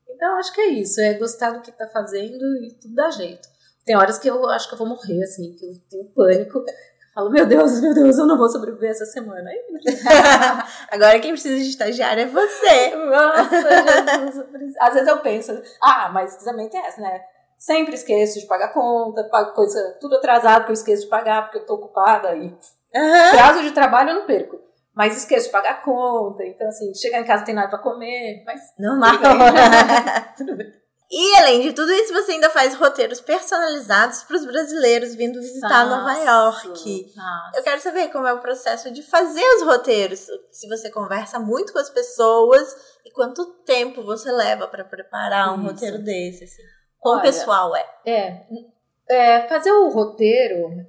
Então 0.08 0.36
acho 0.38 0.52
que 0.52 0.60
é 0.60 0.66
isso, 0.66 1.00
é 1.00 1.14
gostar 1.14 1.50
do 1.50 1.62
que 1.62 1.70
tá 1.70 1.86
fazendo 1.88 2.44
e 2.64 2.74
tudo 2.80 2.94
dá 2.94 3.10
jeito. 3.10 3.48
Tem 3.84 3.96
horas 3.96 4.18
que 4.18 4.28
eu 4.28 4.44
acho 4.48 4.68
que 4.68 4.74
eu 4.74 4.78
vou 4.78 4.88
morrer, 4.88 5.22
assim, 5.22 5.54
que 5.54 5.64
eu 5.64 5.72
tenho 5.88 6.12
pânico. 6.12 6.58
Eu 6.58 6.64
falo, 7.14 7.30
meu 7.30 7.46
Deus, 7.46 7.80
meu 7.80 7.94
Deus, 7.94 8.18
eu 8.18 8.26
não 8.26 8.36
vou 8.36 8.48
sobreviver 8.48 8.90
essa 8.90 9.06
semana. 9.06 9.48
Agora 10.90 11.20
quem 11.20 11.32
precisa 11.32 11.56
de 11.56 11.70
estagiário 11.70 12.24
é 12.24 12.26
você. 12.26 12.96
Nossa, 12.96 14.24
Jesus. 14.26 14.74
Às 14.80 14.94
vezes 14.94 15.08
eu 15.08 15.18
penso, 15.20 15.62
ah, 15.80 16.10
mas 16.12 16.36
também 16.38 16.68
tem 16.68 16.80
essa, 16.84 17.00
né? 17.00 17.20
Sempre 17.58 17.94
esqueço 17.94 18.38
de 18.38 18.46
pagar 18.46 18.72
conta, 18.72 19.24
pago 19.24 19.52
coisa 19.52 19.96
tudo 20.00 20.16
atrasado 20.16 20.64
que 20.64 20.70
eu 20.70 20.74
esqueço 20.74 21.04
de 21.04 21.08
pagar 21.08 21.42
porque 21.42 21.58
eu 21.58 21.66
tô 21.66 21.74
ocupada 21.74 22.34
e 22.36 22.48
uhum. 22.48 23.30
prazo 23.30 23.62
de 23.62 23.72
trabalho 23.72 24.10
eu 24.10 24.14
não 24.16 24.26
perco. 24.26 24.60
Mas 24.94 25.16
esqueço 25.16 25.46
de 25.46 25.52
pagar 25.52 25.82
conta, 25.82 26.42
então 26.44 26.68
assim, 26.68 26.94
chegar 26.94 27.20
em 27.20 27.24
casa 27.24 27.40
não 27.40 27.46
tem 27.46 27.54
nada 27.54 27.68
pra 27.68 27.78
comer, 27.78 28.42
mas 28.46 28.60
normal. 28.78 29.12
Tudo 30.36 30.56
bem. 30.56 30.86
E 31.08 31.36
além 31.36 31.60
de 31.60 31.72
tudo 31.72 31.92
isso, 31.92 32.12
você 32.12 32.32
ainda 32.32 32.50
faz 32.50 32.74
roteiros 32.74 33.20
personalizados 33.20 34.24
para 34.24 34.36
os 34.36 34.44
brasileiros 34.44 35.14
vindo 35.14 35.40
visitar 35.40 35.86
Nossa, 35.86 35.96
Nova 35.96 36.18
York. 36.18 37.12
Nossa. 37.14 37.56
Eu 37.56 37.62
quero 37.62 37.80
saber 37.80 38.08
como 38.08 38.26
é 38.26 38.32
o 38.32 38.40
processo 38.40 38.90
de 38.90 39.02
fazer 39.04 39.44
os 39.56 39.62
roteiros. 39.62 40.26
Se 40.50 40.66
você 40.68 40.90
conversa 40.90 41.38
muito 41.38 41.72
com 41.72 41.78
as 41.78 41.90
pessoas 41.90 42.74
e 43.04 43.12
quanto 43.12 43.44
tempo 43.64 44.02
você 44.02 44.32
leva 44.32 44.66
para 44.66 44.84
preparar 44.84 45.52
um 45.52 45.62
isso. 45.62 45.74
roteiro 45.74 45.98
desse. 46.02 46.42
Assim. 46.42 46.62
Quão 47.06 47.22
pessoal 47.22 47.76
é? 47.76 47.86
é? 48.04 48.46
É. 49.08 49.48
Fazer 49.48 49.70
o 49.70 49.90
roteiro 49.90 50.84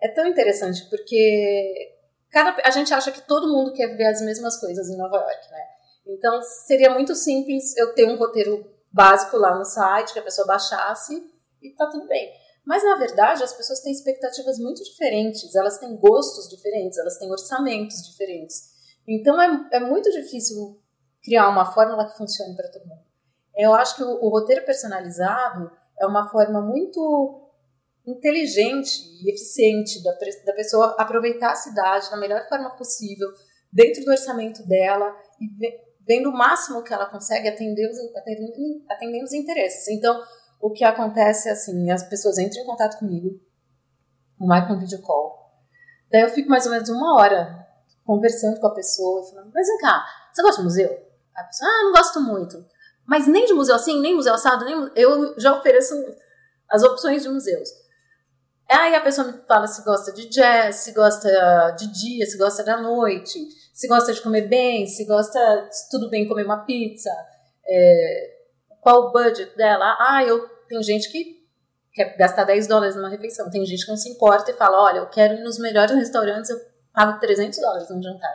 é 0.00 0.08
tão 0.08 0.26
interessante 0.26 0.88
porque 0.90 1.96
cada, 2.32 2.60
a 2.64 2.70
gente 2.70 2.92
acha 2.92 3.12
que 3.12 3.22
todo 3.22 3.52
mundo 3.52 3.72
quer 3.72 3.96
ver 3.96 4.06
as 4.06 4.20
mesmas 4.22 4.58
coisas 4.58 4.88
em 4.88 4.96
Nova 4.96 5.18
York, 5.18 5.50
né? 5.52 5.64
Então, 6.04 6.42
seria 6.42 6.90
muito 6.90 7.14
simples 7.14 7.76
eu 7.76 7.94
ter 7.94 8.04
um 8.06 8.16
roteiro 8.16 8.68
básico 8.90 9.36
lá 9.36 9.56
no 9.56 9.64
site, 9.64 10.12
que 10.12 10.18
a 10.18 10.22
pessoa 10.22 10.48
baixasse 10.48 11.14
e 11.62 11.70
tá 11.76 11.86
tudo 11.86 12.08
bem. 12.08 12.32
Mas, 12.66 12.82
na 12.82 12.96
verdade, 12.96 13.44
as 13.44 13.52
pessoas 13.52 13.80
têm 13.80 13.92
expectativas 13.92 14.58
muito 14.58 14.82
diferentes, 14.82 15.54
elas 15.54 15.78
têm 15.78 15.96
gostos 15.96 16.48
diferentes, 16.48 16.98
elas 16.98 17.18
têm 17.18 17.30
orçamentos 17.30 18.02
diferentes. 18.02 18.72
Então, 19.06 19.40
é, 19.40 19.76
é 19.76 19.80
muito 19.80 20.10
difícil 20.10 20.80
criar 21.22 21.48
uma 21.48 21.72
fórmula 21.72 22.04
que 22.10 22.16
funcione 22.16 22.56
para 22.56 22.68
todo 22.68 22.88
mundo. 22.88 23.11
Eu 23.56 23.74
acho 23.74 23.96
que 23.96 24.02
o, 24.02 24.24
o 24.24 24.28
roteiro 24.28 24.64
personalizado 24.64 25.70
é 25.98 26.06
uma 26.06 26.28
forma 26.30 26.60
muito 26.60 27.50
inteligente 28.06 29.00
e 29.22 29.30
eficiente 29.30 30.02
da, 30.02 30.12
da 30.44 30.52
pessoa 30.52 30.96
aproveitar 30.98 31.52
a 31.52 31.56
cidade 31.56 32.10
da 32.10 32.16
melhor 32.16 32.46
forma 32.48 32.70
possível, 32.76 33.28
dentro 33.72 34.04
do 34.04 34.10
orçamento 34.10 34.66
dela 34.66 35.14
e 35.40 35.46
vendo 36.06 36.30
o 36.30 36.32
máximo 36.32 36.82
que 36.82 36.92
ela 36.92 37.06
consegue 37.06 37.48
atender 37.48 37.88
os, 37.88 37.98
atendendo, 38.16 39.24
os 39.24 39.32
interesses. 39.32 39.88
Então, 39.88 40.20
o 40.60 40.70
que 40.70 40.84
acontece 40.84 41.48
é 41.48 41.52
assim, 41.52 41.90
as 41.90 42.02
pessoas 42.08 42.38
entram 42.38 42.62
em 42.62 42.66
contato 42.66 42.98
comigo, 42.98 43.40
marcam 44.38 44.76
um 44.76 44.80
vídeo 44.80 45.00
call, 45.00 45.52
daí 46.10 46.22
eu 46.22 46.30
fico 46.30 46.48
mais 46.48 46.66
ou 46.66 46.72
menos 46.72 46.88
uma 46.88 47.16
hora 47.16 47.66
conversando 48.04 48.58
com 48.60 48.66
a 48.66 48.74
pessoa, 48.74 49.24
falando, 49.30 49.52
mas 49.54 49.66
vem 49.66 49.78
cá, 49.78 50.04
você 50.32 50.42
gosta 50.42 50.60
de 50.60 50.64
museu? 50.64 50.90
A 51.34 51.44
pessoa, 51.44 51.70
ah, 51.70 51.84
não 51.84 51.92
gosto 51.92 52.20
muito. 52.20 52.71
Mas 53.06 53.26
nem 53.26 53.44
de 53.44 53.52
museu 53.52 53.74
assim, 53.74 54.00
nem 54.00 54.14
museu 54.14 54.34
assado, 54.34 54.64
nem 54.64 54.90
eu 54.96 55.38
já 55.38 55.56
ofereço 55.56 55.94
as 56.70 56.82
opções 56.82 57.22
de 57.22 57.28
museus. 57.28 57.68
Aí 58.70 58.94
a 58.94 59.00
pessoa 59.00 59.26
me 59.26 59.38
fala 59.46 59.66
se 59.66 59.84
gosta 59.84 60.12
de 60.12 60.28
jazz, 60.28 60.76
se 60.76 60.92
gosta 60.92 61.70
de 61.78 61.92
dia, 61.92 62.24
se 62.24 62.38
gosta 62.38 62.64
da 62.64 62.78
noite, 62.78 63.38
se 63.72 63.86
gosta 63.86 64.12
de 64.14 64.20
comer 64.22 64.48
bem, 64.48 64.86
se 64.86 65.04
gosta 65.04 65.68
se 65.70 65.90
tudo 65.90 66.08
bem 66.08 66.26
comer 66.26 66.44
uma 66.44 66.64
pizza, 66.64 67.10
é, 67.66 68.30
qual 68.80 69.08
o 69.08 69.12
budget 69.12 69.54
dela. 69.56 69.96
Ah, 70.00 70.24
eu 70.24 70.48
tenho 70.68 70.82
gente 70.82 71.10
que 71.10 71.42
quer 71.92 72.16
gastar 72.16 72.44
10 72.44 72.66
dólares 72.66 72.96
numa 72.96 73.10
refeição, 73.10 73.50
tem 73.50 73.64
gente 73.66 73.84
que 73.84 73.90
não 73.90 73.96
se 73.98 74.08
importa 74.08 74.50
e 74.50 74.54
fala, 74.54 74.82
olha, 74.82 74.98
eu 74.98 75.08
quero 75.08 75.34
ir 75.34 75.42
nos 75.42 75.58
melhores 75.58 75.94
restaurantes, 75.94 76.50
eu 76.50 76.58
pago 76.94 77.20
300 77.20 77.58
dólares 77.60 77.90
num 77.90 78.02
jantar. 78.02 78.32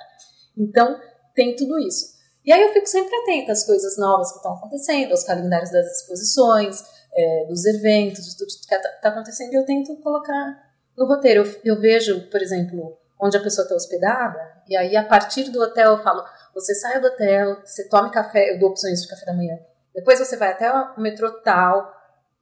Então, 0.55 0.99
tem 1.33 1.55
tudo 1.55 1.79
isso. 1.79 2.16
E 2.47 2.53
aí 2.53 2.61
eu 2.61 2.71
fico 2.71 2.87
sempre 2.87 3.13
atenta 3.13 3.51
às 3.51 3.65
coisas 3.65 3.97
novas 3.97 4.31
que 4.31 4.37
estão 4.37 4.53
acontecendo, 4.53 5.11
aos 5.11 5.25
calendários 5.25 5.69
das 5.69 5.85
exposições, 5.97 6.81
é, 7.13 7.45
dos 7.45 7.65
eventos, 7.65 8.23
de 8.23 8.37
tudo 8.37 8.47
que 8.47 8.73
está 8.73 8.79
tá 9.01 9.09
acontecendo, 9.09 9.51
e 9.51 9.57
eu 9.57 9.65
tento 9.65 9.93
colocar 9.97 10.57
no 10.97 11.05
roteiro. 11.05 11.43
Eu, 11.43 11.61
eu 11.75 11.81
vejo, 11.81 12.29
por 12.29 12.41
exemplo, 12.41 12.97
onde 13.19 13.35
a 13.35 13.41
pessoa 13.41 13.63
está 13.63 13.75
hospedada, 13.75 14.39
e 14.65 14.77
aí 14.77 14.95
a 14.95 15.03
partir 15.03 15.51
do 15.51 15.61
hotel 15.61 15.91
eu 15.91 16.01
falo: 16.01 16.23
você 16.53 16.73
sai 16.73 17.01
do 17.01 17.07
hotel, 17.07 17.57
você 17.65 17.89
tome 17.89 18.11
café, 18.11 18.53
eu 18.53 18.59
dou 18.59 18.69
opções 18.69 19.01
de 19.01 19.09
café 19.09 19.25
da 19.25 19.33
manhã. 19.33 19.57
Depois 19.93 20.17
você 20.17 20.37
vai 20.37 20.51
até 20.53 20.71
o 20.71 21.01
metrô 21.01 21.29
tal, 21.41 21.91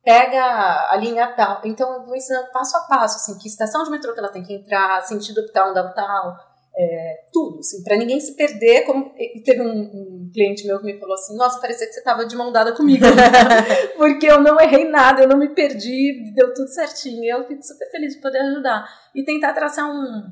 pega 0.03 0.87
a 0.91 0.95
linha 0.97 1.33
tal. 1.35 1.61
Então 1.63 1.91
eu 1.91 2.05
vou 2.05 2.15
ensinando 2.15 2.51
passo 2.51 2.77
a 2.77 2.81
passo, 2.81 3.15
assim, 3.15 3.39
que 3.39 3.47
estação 3.47 3.83
de 3.83 3.89
metrô 3.89 4.13
que 4.13 4.19
ela 4.19 4.29
tem 4.29 4.43
que 4.43 4.53
entrar, 4.53 5.01
sentido 5.01 5.41
uptown, 5.41 5.73
downtown, 5.73 6.37
é, 6.77 7.23
tudo, 7.31 7.59
assim, 7.59 7.81
para 7.83 7.95
ninguém 7.95 8.19
se 8.19 8.35
perder. 8.35 8.85
Como, 8.85 9.13
teve 9.43 9.61
um, 9.61 9.71
um, 9.71 10.31
cliente 10.33 10.67
meu 10.67 10.79
que 10.79 10.85
me 10.85 10.99
falou 10.99 11.15
assim: 11.15 11.35
Nossa, 11.37 11.59
parecia 11.59 11.87
que 11.87 11.93
você 11.93 11.99
estava 11.99 12.25
de 12.25 12.35
mão 12.35 12.51
dada 12.51 12.73
comigo, 12.73 13.05
porque 13.97 14.25
eu 14.25 14.41
não 14.41 14.59
errei 14.59 14.89
nada, 14.89 15.21
eu 15.21 15.27
não 15.27 15.37
me 15.37 15.49
perdi, 15.49 16.33
deu 16.35 16.53
tudo 16.53 16.67
certinho. 16.67 17.23
Eu 17.23 17.47
fico 17.47 17.63
super 17.63 17.89
feliz 17.89 18.15
de 18.15 18.21
poder 18.21 18.39
ajudar 18.39 18.85
e 19.15 19.23
tentar 19.23 19.53
traçar 19.53 19.89
um, 19.89 20.29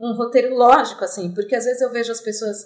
um 0.00 0.14
roteiro 0.14 0.54
lógico, 0.54 1.04
assim, 1.04 1.32
porque 1.34 1.54
às 1.54 1.64
vezes 1.64 1.82
eu 1.82 1.90
vejo 1.90 2.10
as 2.10 2.20
pessoas 2.20 2.64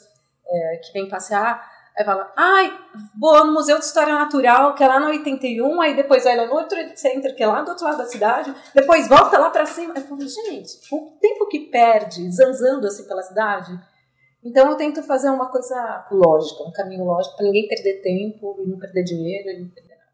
é, 0.48 0.76
que 0.76 0.92
vêm 0.92 1.08
passear 1.08 1.75
Aí 1.98 2.04
fala, 2.04 2.30
ai, 2.36 2.78
vou 3.18 3.46
no 3.46 3.54
Museu 3.54 3.78
de 3.78 3.84
História 3.86 4.12
Natural, 4.12 4.74
que 4.74 4.84
é 4.84 4.86
lá 4.86 5.00
no 5.00 5.06
81, 5.06 5.80
aí 5.80 5.96
depois 5.96 6.24
vai 6.24 6.36
lá 6.36 6.46
no 6.46 6.52
outro 6.52 6.76
center, 6.94 7.34
que 7.34 7.42
é 7.42 7.46
lá 7.46 7.62
do 7.62 7.70
outro 7.70 7.86
lado 7.86 7.96
da 7.96 8.04
cidade, 8.04 8.54
depois 8.74 9.08
volta 9.08 9.38
lá 9.38 9.48
para 9.48 9.64
cima. 9.64 9.94
Eu 9.96 10.02
falo, 10.02 10.20
gente, 10.20 10.78
o 10.92 11.12
tempo 11.18 11.48
que 11.48 11.70
perde 11.70 12.30
zanzando 12.30 12.86
assim 12.86 13.04
pela 13.08 13.22
cidade. 13.22 13.72
Então 14.44 14.70
eu 14.70 14.76
tento 14.76 15.02
fazer 15.04 15.30
uma 15.30 15.50
coisa 15.50 16.06
lógica, 16.10 16.62
um 16.64 16.72
caminho 16.72 17.04
lógico, 17.04 17.34
para 17.34 17.46
ninguém 17.46 17.66
perder 17.66 18.02
tempo 18.02 18.56
e 18.60 18.68
não 18.68 18.78
perder 18.78 19.02
dinheiro 19.02 19.48
e 19.48 19.60
não 19.60 19.70
perder 19.70 19.96
nada. 19.96 20.10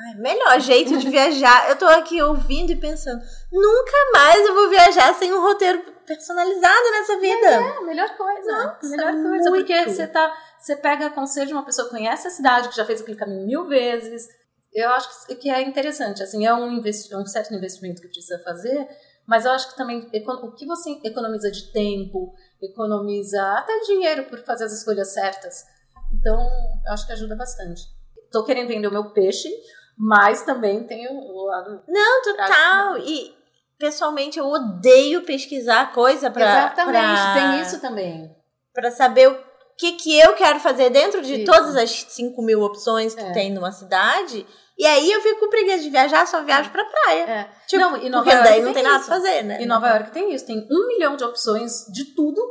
Ai, 0.00 0.14
melhor 0.20 0.60
jeito 0.60 0.98
de 0.98 1.08
viajar. 1.08 1.70
Eu 1.70 1.76
tô 1.76 1.86
aqui 1.86 2.20
ouvindo 2.20 2.72
e 2.72 2.76
pensando, 2.76 3.22
nunca 3.52 3.96
mais 4.12 4.44
eu 4.44 4.54
vou 4.54 4.68
viajar 4.68 5.14
sem 5.14 5.32
um 5.32 5.40
roteiro 5.40 5.80
personalizado 6.04 6.90
nessa 6.90 7.20
vida. 7.20 7.60
Mas 7.60 7.76
é, 7.76 7.80
melhor 7.82 8.16
coisa. 8.16 8.52
Nossa, 8.52 8.88
melhor 8.88 9.12
coisa, 9.12 9.50
muito. 9.50 9.66
porque 9.66 9.84
você 9.84 10.06
tá 10.08 10.30
você 10.60 10.76
pega 10.76 11.10
conselho 11.10 11.46
de 11.46 11.52
uma 11.52 11.64
pessoa 11.64 11.88
que 11.88 11.94
conhece 11.94 12.28
a 12.28 12.30
cidade, 12.30 12.68
que 12.68 12.76
já 12.76 12.84
fez 12.84 13.00
aquele 13.00 13.16
caminho 13.16 13.46
mil 13.46 13.66
vezes. 13.66 14.28
Eu 14.72 14.90
acho 14.90 15.26
que 15.26 15.50
é 15.50 15.62
interessante, 15.62 16.22
assim, 16.22 16.46
é 16.46 16.54
um, 16.54 16.80
um 16.80 17.26
certo 17.26 17.54
investimento 17.54 18.00
que 18.00 18.08
precisa 18.08 18.38
fazer, 18.44 18.88
mas 19.26 19.44
eu 19.44 19.52
acho 19.52 19.70
que 19.70 19.76
também 19.76 20.08
o 20.12 20.52
que 20.52 20.66
você 20.66 21.00
economiza 21.04 21.50
de 21.50 21.72
tempo, 21.72 22.32
economiza 22.62 23.42
até 23.58 23.80
dinheiro 23.80 24.24
por 24.24 24.38
fazer 24.44 24.64
as 24.64 24.72
escolhas 24.72 25.12
certas. 25.12 25.64
Então, 26.12 26.38
eu 26.86 26.92
acho 26.92 27.06
que 27.06 27.12
ajuda 27.12 27.34
bastante. 27.34 27.82
Estou 28.24 28.44
querendo 28.44 28.68
vender 28.68 28.86
o 28.86 28.92
meu 28.92 29.10
peixe, 29.10 29.48
mas 29.96 30.42
também 30.42 30.86
tenho 30.86 31.10
o 31.12 31.46
lado. 31.46 31.82
Não, 31.88 32.22
total. 32.22 32.98
E 32.98 33.34
pessoalmente 33.78 34.38
eu 34.38 34.46
odeio 34.46 35.24
pesquisar 35.24 35.92
coisa 35.92 36.30
para. 36.30 36.44
Exatamente, 36.44 37.22
pra... 37.22 37.34
tem 37.34 37.62
isso 37.62 37.80
também. 37.80 38.36
Para 38.72 38.90
saber 38.90 39.28
o 39.28 39.49
que, 39.80 39.92
que 39.92 40.18
eu 40.18 40.34
quero 40.34 40.60
fazer 40.60 40.90
dentro 40.90 41.22
de 41.22 41.36
Isso. 41.36 41.50
todas 41.50 41.74
as 41.74 41.90
5 41.90 42.42
mil 42.42 42.60
opções 42.60 43.14
que 43.14 43.22
é. 43.22 43.32
tem 43.32 43.50
numa 43.50 43.72
cidade. 43.72 44.46
E 44.78 44.86
aí 44.86 45.10
eu 45.10 45.22
fico 45.22 45.40
com 45.40 45.48
preguiça 45.48 45.78
de 45.78 45.88
viajar, 45.88 46.26
só 46.26 46.44
viajo 46.44 46.70
pra 46.70 46.84
praia. 46.84 47.22
É. 47.22 47.48
Tipo, 47.66 47.82
não, 47.82 47.96
e 47.96 48.10
Nova 48.10 48.24
porque 48.24 48.36
York 48.36 48.50
daí 48.50 48.62
não 48.62 48.74
tem 48.74 48.82
nada 48.82 48.96
a 48.96 49.00
fazer, 49.00 49.42
né? 49.42 49.62
E 49.62 49.64
Nova 49.64 49.88
York 49.88 50.10
tem 50.10 50.34
isso, 50.34 50.44
tem 50.44 50.68
um 50.70 50.86
milhão 50.86 51.16
de 51.16 51.24
opções 51.24 51.86
de 51.90 52.14
tudo, 52.14 52.42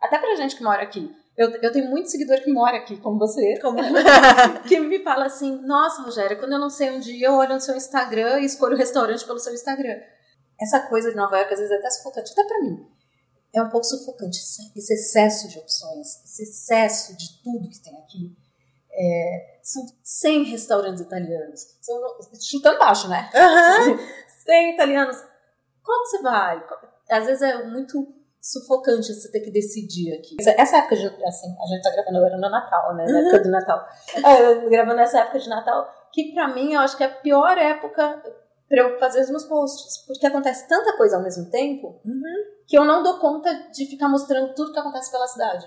até 0.00 0.18
pra 0.18 0.34
gente 0.36 0.56
que 0.56 0.62
mora 0.62 0.82
aqui. 0.82 1.10
Eu, 1.36 1.50
eu 1.62 1.70
tenho 1.70 1.90
muito 1.90 2.10
seguidor 2.10 2.40
que 2.40 2.50
mora 2.50 2.78
aqui, 2.78 2.96
como 2.96 3.18
você, 3.18 3.58
como... 3.60 3.78
que 4.66 4.80
me 4.80 5.02
fala 5.04 5.26
assim: 5.26 5.60
Nossa, 5.66 6.02
Rogéria, 6.02 6.36
quando 6.36 6.52
eu 6.52 6.58
não 6.58 6.70
sei 6.70 6.90
um 6.90 7.00
dia, 7.00 7.28
eu 7.28 7.34
olho 7.34 7.54
no 7.54 7.60
seu 7.60 7.76
Instagram 7.76 8.40
e 8.40 8.46
escolho 8.46 8.74
o 8.74 8.78
restaurante 8.78 9.24
pelo 9.24 9.38
seu 9.38 9.52
Instagram. 9.52 9.94
Essa 10.60 10.80
coisa 10.88 11.10
de 11.10 11.16
Nova 11.16 11.36
York, 11.36 11.52
às 11.52 11.60
vezes, 11.60 11.74
é 11.74 11.78
até 11.78 11.90
sufocante, 11.90 12.32
até 12.32 12.44
pra 12.44 12.60
mim 12.60 12.97
é 13.54 13.62
um 13.62 13.70
pouco 13.70 13.86
sufocante. 13.86 14.38
Esse 14.76 14.94
excesso 14.94 15.48
de 15.48 15.58
opções, 15.58 16.22
esse 16.24 16.42
excesso 16.42 17.16
de 17.16 17.42
tudo 17.42 17.68
que 17.68 17.80
tem 17.82 17.96
aqui. 17.98 18.36
É, 18.92 19.58
são 19.62 19.86
100 20.02 20.44
restaurantes 20.44 21.00
italianos. 21.00 21.60
São, 21.80 22.00
chutando 22.40 22.78
baixo, 22.78 23.08
né? 23.08 23.30
Uhum. 23.34 23.98
100 24.44 24.74
italianos. 24.74 25.16
Qual 25.82 26.02
que 26.02 26.08
você 26.08 26.22
vai? 26.22 26.66
Às 27.10 27.26
vezes 27.26 27.42
é 27.42 27.64
muito 27.64 28.14
sufocante 28.40 29.12
você 29.12 29.30
ter 29.30 29.40
que 29.40 29.50
decidir 29.50 30.14
aqui. 30.14 30.36
Essa 30.40 30.78
época 30.78 30.96
de, 30.96 31.06
assim, 31.06 31.54
a 31.60 31.66
gente 31.66 31.82
tá 31.82 31.90
gravando 31.90 32.18
agora 32.18 32.36
no 32.36 32.50
Natal, 32.50 32.94
né? 32.96 33.04
Na 33.04 33.20
época 33.20 33.40
do 33.40 33.50
Natal. 33.50 33.88
É, 34.16 34.68
gravando 34.68 34.96
nessa 34.96 35.20
época 35.20 35.38
de 35.38 35.48
Natal, 35.48 35.88
que 36.12 36.32
pra 36.32 36.48
mim 36.48 36.72
eu 36.72 36.80
acho 36.80 36.96
que 36.96 37.04
é 37.04 37.06
a 37.06 37.14
pior 37.14 37.56
época 37.58 38.22
para 38.68 38.82
eu 38.82 38.98
fazer 38.98 39.22
os 39.22 39.30
meus 39.30 39.44
posts. 39.44 40.04
Porque 40.06 40.26
acontece 40.26 40.68
tanta 40.68 40.96
coisa 40.96 41.16
ao 41.16 41.22
mesmo 41.22 41.50
tempo 41.50 42.00
uhum. 42.04 42.22
que 42.66 42.78
eu 42.78 42.84
não 42.84 43.02
dou 43.02 43.18
conta 43.18 43.70
de 43.72 43.86
ficar 43.86 44.08
mostrando 44.08 44.54
tudo 44.54 44.72
que 44.72 44.78
acontece 44.78 45.10
pela 45.10 45.26
cidade. 45.26 45.66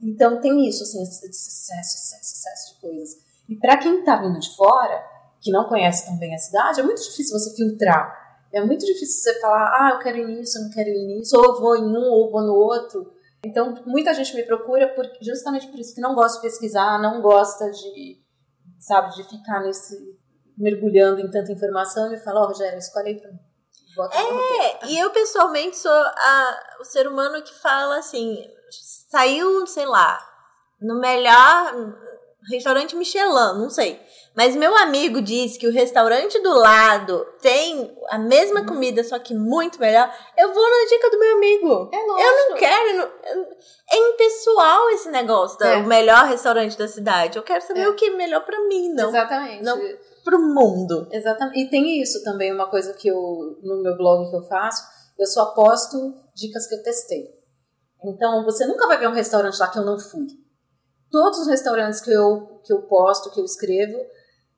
Então 0.00 0.40
tem 0.40 0.68
isso, 0.68 0.84
assim, 0.84 1.02
esse 1.02 1.26
excesso, 1.26 1.96
excesso, 1.96 2.34
excesso 2.34 2.74
de 2.74 2.80
coisas. 2.80 3.16
E 3.48 3.56
para 3.56 3.76
quem 3.76 4.04
tá 4.04 4.16
vindo 4.16 4.38
de 4.38 4.54
fora, 4.54 5.04
que 5.40 5.50
não 5.50 5.68
conhece 5.68 6.06
tão 6.06 6.16
bem 6.16 6.34
a 6.34 6.38
cidade, 6.38 6.80
é 6.80 6.82
muito 6.82 7.02
difícil 7.02 7.36
você 7.38 7.56
filtrar. 7.56 8.16
É 8.52 8.64
muito 8.64 8.86
difícil 8.86 9.20
você 9.20 9.40
falar, 9.40 9.64
ah, 9.64 9.90
eu 9.94 9.98
quero 9.98 10.18
ir 10.18 10.26
nisso, 10.26 10.58
eu 10.58 10.62
não 10.62 10.70
quero 10.70 10.88
ir 10.88 11.06
nisso, 11.06 11.36
ou 11.36 11.44
eu 11.44 11.60
vou 11.60 11.76
em 11.76 11.84
um, 11.84 12.10
ou 12.12 12.26
eu 12.26 12.30
vou 12.30 12.42
no 12.42 12.54
outro. 12.54 13.12
Então, 13.44 13.74
muita 13.86 14.14
gente 14.14 14.34
me 14.34 14.42
procura 14.42 14.88
por, 14.94 15.04
justamente 15.20 15.68
por 15.68 15.78
isso 15.78 15.94
que 15.94 16.00
não 16.00 16.14
gosta 16.14 16.36
de 16.36 16.42
pesquisar, 16.42 17.00
não 17.00 17.20
gosta 17.20 17.70
de, 17.70 18.20
sabe, 18.78 19.14
de 19.14 19.24
ficar 19.24 19.60
nesse 19.60 20.18
mergulhando 20.58 21.20
em 21.20 21.30
tanta 21.30 21.52
informação 21.52 22.12
e 22.12 22.18
fala, 22.18 22.40
ó, 22.40 22.44
oh, 22.44 22.46
Rogério, 22.48 22.78
escolhe 22.78 23.10
aí 23.10 23.20
pra 23.20 23.30
mim. 23.30 23.38
É, 24.12 24.86
e 24.86 24.98
eu 24.98 25.10
pessoalmente 25.10 25.76
sou 25.76 25.90
a, 25.90 26.60
o 26.80 26.84
ser 26.84 27.08
humano 27.08 27.42
que 27.42 27.52
fala 27.54 27.98
assim, 27.98 28.44
saiu, 29.10 29.66
sei 29.66 29.86
lá, 29.86 30.20
no 30.80 31.00
melhor 31.00 31.74
restaurante 32.48 32.94
Michelin, 32.94 33.58
não 33.58 33.70
sei. 33.70 34.00
Mas 34.36 34.54
meu 34.54 34.76
amigo 34.76 35.20
disse 35.20 35.58
que 35.58 35.66
o 35.66 35.72
restaurante 35.72 36.38
do 36.40 36.54
lado 36.54 37.26
tem 37.42 37.92
a 38.08 38.18
mesma 38.18 38.60
uhum. 38.60 38.66
comida, 38.66 39.02
só 39.02 39.18
que 39.18 39.34
muito 39.34 39.80
melhor. 39.80 40.08
Eu 40.36 40.54
vou 40.54 40.62
na 40.62 40.88
dica 40.88 41.10
do 41.10 41.18
meu 41.18 41.36
amigo. 41.36 41.90
É 41.92 41.96
lógico. 41.96 42.20
Eu 42.20 42.50
não 42.50 42.56
quero. 42.56 42.96
Não, 42.98 43.46
é 43.90 43.96
impessoal 43.96 44.90
esse 44.90 45.10
negócio, 45.10 45.60
é. 45.64 45.78
o 45.78 45.86
melhor 45.86 46.26
restaurante 46.26 46.78
da 46.78 46.86
cidade. 46.86 47.36
Eu 47.36 47.42
quero 47.42 47.62
saber 47.62 47.80
é. 47.80 47.88
o 47.88 47.96
que 47.96 48.04
é 48.04 48.10
melhor 48.10 48.44
para 48.44 48.60
mim, 48.68 48.90
não. 48.90 49.08
Exatamente. 49.08 49.64
Não 49.64 49.76
pro 50.28 50.54
mundo. 50.54 51.08
Exatamente. 51.10 51.58
E 51.58 51.70
tem 51.70 52.02
isso 52.02 52.22
também, 52.22 52.52
uma 52.52 52.68
coisa 52.68 52.92
que 52.92 53.08
eu, 53.08 53.58
no 53.62 53.82
meu 53.82 53.96
blog 53.96 54.28
que 54.28 54.36
eu 54.36 54.42
faço, 54.42 54.82
eu 55.18 55.26
só 55.26 55.54
posto 55.54 56.14
dicas 56.34 56.66
que 56.66 56.74
eu 56.74 56.82
testei. 56.82 57.24
Então, 58.04 58.44
você 58.44 58.66
nunca 58.66 58.86
vai 58.86 58.98
ver 58.98 59.08
um 59.08 59.12
restaurante 59.12 59.58
lá 59.58 59.68
que 59.68 59.78
eu 59.78 59.84
não 59.84 59.98
fui. 59.98 60.26
todos 61.10 61.38
os 61.40 61.48
restaurantes 61.48 62.00
que 62.00 62.12
eu, 62.12 62.60
que 62.62 62.72
eu 62.72 62.82
posto, 62.82 63.30
que 63.30 63.40
eu 63.40 63.44
escrevo, 63.44 63.98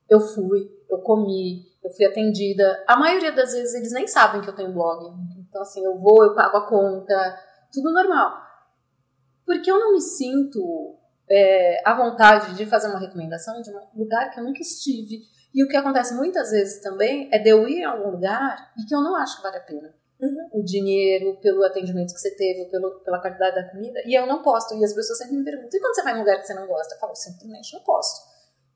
eu 0.09 0.21
fui, 0.21 0.69
eu 0.91 0.99
comi, 0.99 1.65
eu 1.83 1.91
fui 1.93 2.05
atendida. 2.05 2.83
A 2.89 2.97
maioria 2.97 3.31
das 3.31 3.53
vezes 3.53 3.75
eles 3.75 3.93
nem 3.93 4.09
sabem 4.09 4.41
que 4.41 4.49
eu 4.49 4.55
tenho 4.55 4.73
blog. 4.73 5.07
Então, 5.49 5.63
assim, 5.63 5.85
eu 5.85 5.97
vou, 5.99 6.25
eu 6.25 6.35
pago 6.35 6.57
a 6.57 6.67
conta, 6.67 7.39
tudo 7.73 7.93
normal. 7.93 8.33
Porque 9.47 9.71
eu 9.71 9.79
não 9.79 9.93
me 9.93 10.01
sinto 10.01 10.99
é, 11.31 11.89
à 11.89 11.95
vontade 11.95 12.55
de 12.57 12.67
fazer 12.67 12.89
uma 12.89 12.99
recomendação 12.99 13.63
de 13.63 13.71
um 13.71 13.81
lugar 13.97 14.31
que 14.31 14.41
eu 14.41 14.45
nunca 14.45 14.61
estive. 14.61 15.23
E 15.55 15.65
o 15.65 15.69
que 15.69 15.77
acontece 15.77 16.15
muitas 16.15 16.51
vezes 16.51 16.81
também 16.81 17.29
é 17.33 17.39
de 17.39 17.49
eu 17.49 17.69
ir 17.69 17.85
a 17.85 17.91
algum 17.91 18.11
lugar 18.11 18.73
e 18.79 18.85
que 18.85 18.95
eu 18.95 19.01
não 19.01 19.17
acho 19.17 19.37
que 19.37 19.43
vale 19.43 19.57
a 19.57 19.61
pena. 19.61 19.95
Uhum. 20.21 20.61
O 20.61 20.63
dinheiro, 20.63 21.39
pelo 21.41 21.65
atendimento 21.65 22.13
que 22.13 22.21
você 22.21 22.35
teve, 22.37 22.71
pelo, 22.71 23.01
pela 23.01 23.21
qualidade 23.21 23.57
da 23.57 23.71
comida, 23.71 24.01
e 24.05 24.15
eu 24.15 24.27
não 24.27 24.43
posto. 24.43 24.75
E 24.75 24.85
as 24.85 24.93
pessoas 24.93 25.19
sempre 25.19 25.37
me 25.37 25.45
perguntam: 25.45 25.71
e 25.73 25.81
quando 25.81 25.95
você 25.95 26.03
vai 26.03 26.13
num 26.13 26.21
lugar 26.21 26.39
que 26.39 26.47
você 26.47 26.55
não 26.55 26.67
gosta? 26.67 26.95
Eu 26.95 26.99
falo, 26.99 27.15
simplesmente 27.15 27.73
não 27.75 27.83
posto. 27.83 28.29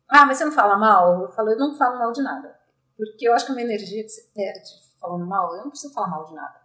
Ah, 0.08 0.24
mas 0.24 0.38
você 0.38 0.44
não 0.46 0.52
fala 0.52 0.76
mal? 0.76 1.22
Eu 1.22 1.32
falo, 1.32 1.50
eu 1.50 1.58
não 1.58 1.76
falo 1.76 1.98
mal 1.98 2.12
de 2.12 2.22
nada. 2.22 2.56
Porque 2.96 3.28
eu 3.28 3.34
acho 3.34 3.44
que 3.44 3.52
é 3.52 3.54
uma 3.54 3.62
energia 3.62 4.02
que 4.02 4.08
você 4.08 4.22
perde 4.34 4.84
falando 5.04 5.26
mal, 5.26 5.54
eu 5.54 5.64
não 5.64 5.70
preciso 5.70 5.92
falar 5.92 6.08
mal 6.08 6.24
de 6.24 6.34
nada. 6.34 6.64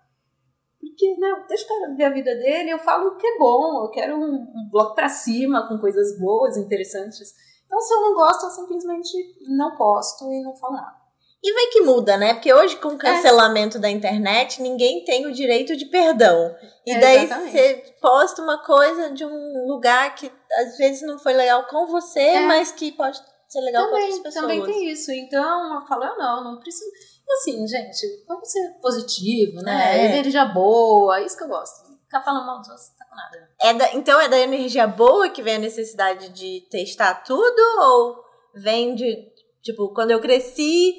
Porque, 0.80 1.18
né, 1.18 1.46
deixa 1.48 1.66
o 1.66 1.68
cara 1.68 1.94
ver 1.94 2.06
a 2.06 2.14
vida 2.14 2.34
dele, 2.36 2.70
eu 2.70 2.80
falo 2.80 3.18
que 3.18 3.28
é 3.28 3.38
bom, 3.38 3.84
eu 3.84 3.92
quero 3.92 4.16
um, 4.16 4.34
um 4.56 4.70
bloco 4.72 4.96
pra 4.96 5.10
cima, 5.10 5.68
com 5.68 5.78
coisas 5.78 6.18
boas, 6.18 6.56
interessantes. 6.56 7.34
Então, 7.70 7.80
se 7.80 7.94
eu 7.94 8.02
não 8.02 8.16
gosto, 8.16 8.46
eu 8.46 8.50
simplesmente 8.50 9.12
não 9.48 9.76
posto 9.78 10.26
e 10.34 10.42
não 10.42 10.56
falo 10.56 10.74
nada. 10.74 10.98
E 11.42 11.54
vai 11.54 11.68
que 11.68 11.82
muda, 11.82 12.18
né? 12.18 12.34
Porque 12.34 12.52
hoje, 12.52 12.76
com 12.78 12.90
o 12.90 12.94
é. 12.96 12.98
cancelamento 12.98 13.78
é. 13.78 13.80
da 13.80 13.90
internet, 13.90 14.60
ninguém 14.60 15.06
tem 15.06 15.28
o 15.28 15.32
direito 15.32 15.78
de 15.78 15.86
perdão. 15.86 16.56
E 16.86 16.92
é, 16.92 17.00
daí 17.00 17.28
você 17.28 17.96
posta 18.02 18.42
uma 18.42 18.58
coisa 18.66 19.12
de 19.12 19.24
um 19.24 19.68
lugar 19.68 20.16
que 20.16 20.30
às 20.60 20.78
vezes 20.78 21.04
não 21.04 21.20
foi 21.20 21.34
legal 21.34 21.66
com 21.68 21.86
você, 21.86 22.20
é. 22.20 22.40
mas 22.48 22.72
que 22.72 22.92
pode 22.92 23.22
ser 23.48 23.62
legal 23.62 23.86
também, 23.86 24.02
com 24.02 24.06
outras 24.08 24.24
pessoas. 24.24 24.42
Também 24.42 24.66
tem 24.66 24.92
isso. 24.92 25.12
Então, 25.12 25.76
eu 25.76 25.88
falo, 25.88 26.06
eu 26.06 26.18
não, 26.18 26.44
não 26.44 26.60
preciso. 26.60 26.90
E 27.26 27.34
assim, 27.34 27.68
gente, 27.68 28.26
vamos 28.28 28.52
ser 28.52 28.74
positivo, 28.82 29.62
né? 29.62 29.98
É. 29.98 30.06
Energia 30.08 30.44
boa, 30.46 31.20
é 31.20 31.26
isso 31.26 31.38
que 31.38 31.44
eu 31.44 31.50
gosto. 31.50 31.89
Ficar 32.10 32.24
falando 32.24 32.48
mal 32.48 32.58
dos 32.58 32.70
outros, 32.70 32.90
tá 32.98 33.06
com 33.06 33.16
nada. 33.16 33.52
É 33.62 33.74
da, 33.76 33.94
então 33.94 34.20
é 34.20 34.28
da 34.28 34.40
energia 34.40 34.88
boa 34.88 35.30
que 35.30 35.44
vem 35.44 35.58
a 35.58 35.60
necessidade 35.60 36.30
de 36.30 36.68
testar 36.72 37.14
tudo? 37.24 37.62
Ou 37.82 38.24
vem 38.56 38.96
de, 38.96 39.32
tipo, 39.62 39.94
quando 39.94 40.10
eu 40.10 40.20
cresci, 40.20 40.96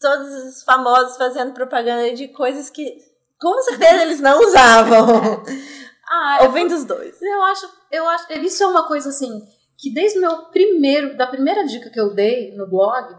todos 0.00 0.32
os 0.32 0.62
famosos 0.62 1.18
fazendo 1.18 1.52
propaganda 1.52 2.14
de 2.14 2.28
coisas 2.28 2.70
que 2.70 2.96
com 3.38 3.60
certeza 3.60 4.02
eles 4.02 4.20
não 4.20 4.40
usavam. 4.40 5.42
ah, 6.08 6.38
Ou 6.44 6.50
vem 6.52 6.66
dos 6.66 6.86
dois? 6.86 7.20
Eu 7.20 7.42
acho, 7.42 7.68
eu 7.92 8.08
acho, 8.08 8.32
isso 8.32 8.62
é 8.62 8.66
uma 8.66 8.88
coisa 8.88 9.10
assim, 9.10 9.42
que 9.76 9.92
desde 9.92 10.16
o 10.16 10.22
meu 10.22 10.46
primeiro, 10.46 11.14
da 11.14 11.26
primeira 11.26 11.62
dica 11.66 11.90
que 11.90 12.00
eu 12.00 12.14
dei 12.14 12.56
no 12.56 12.66
blog, 12.66 13.14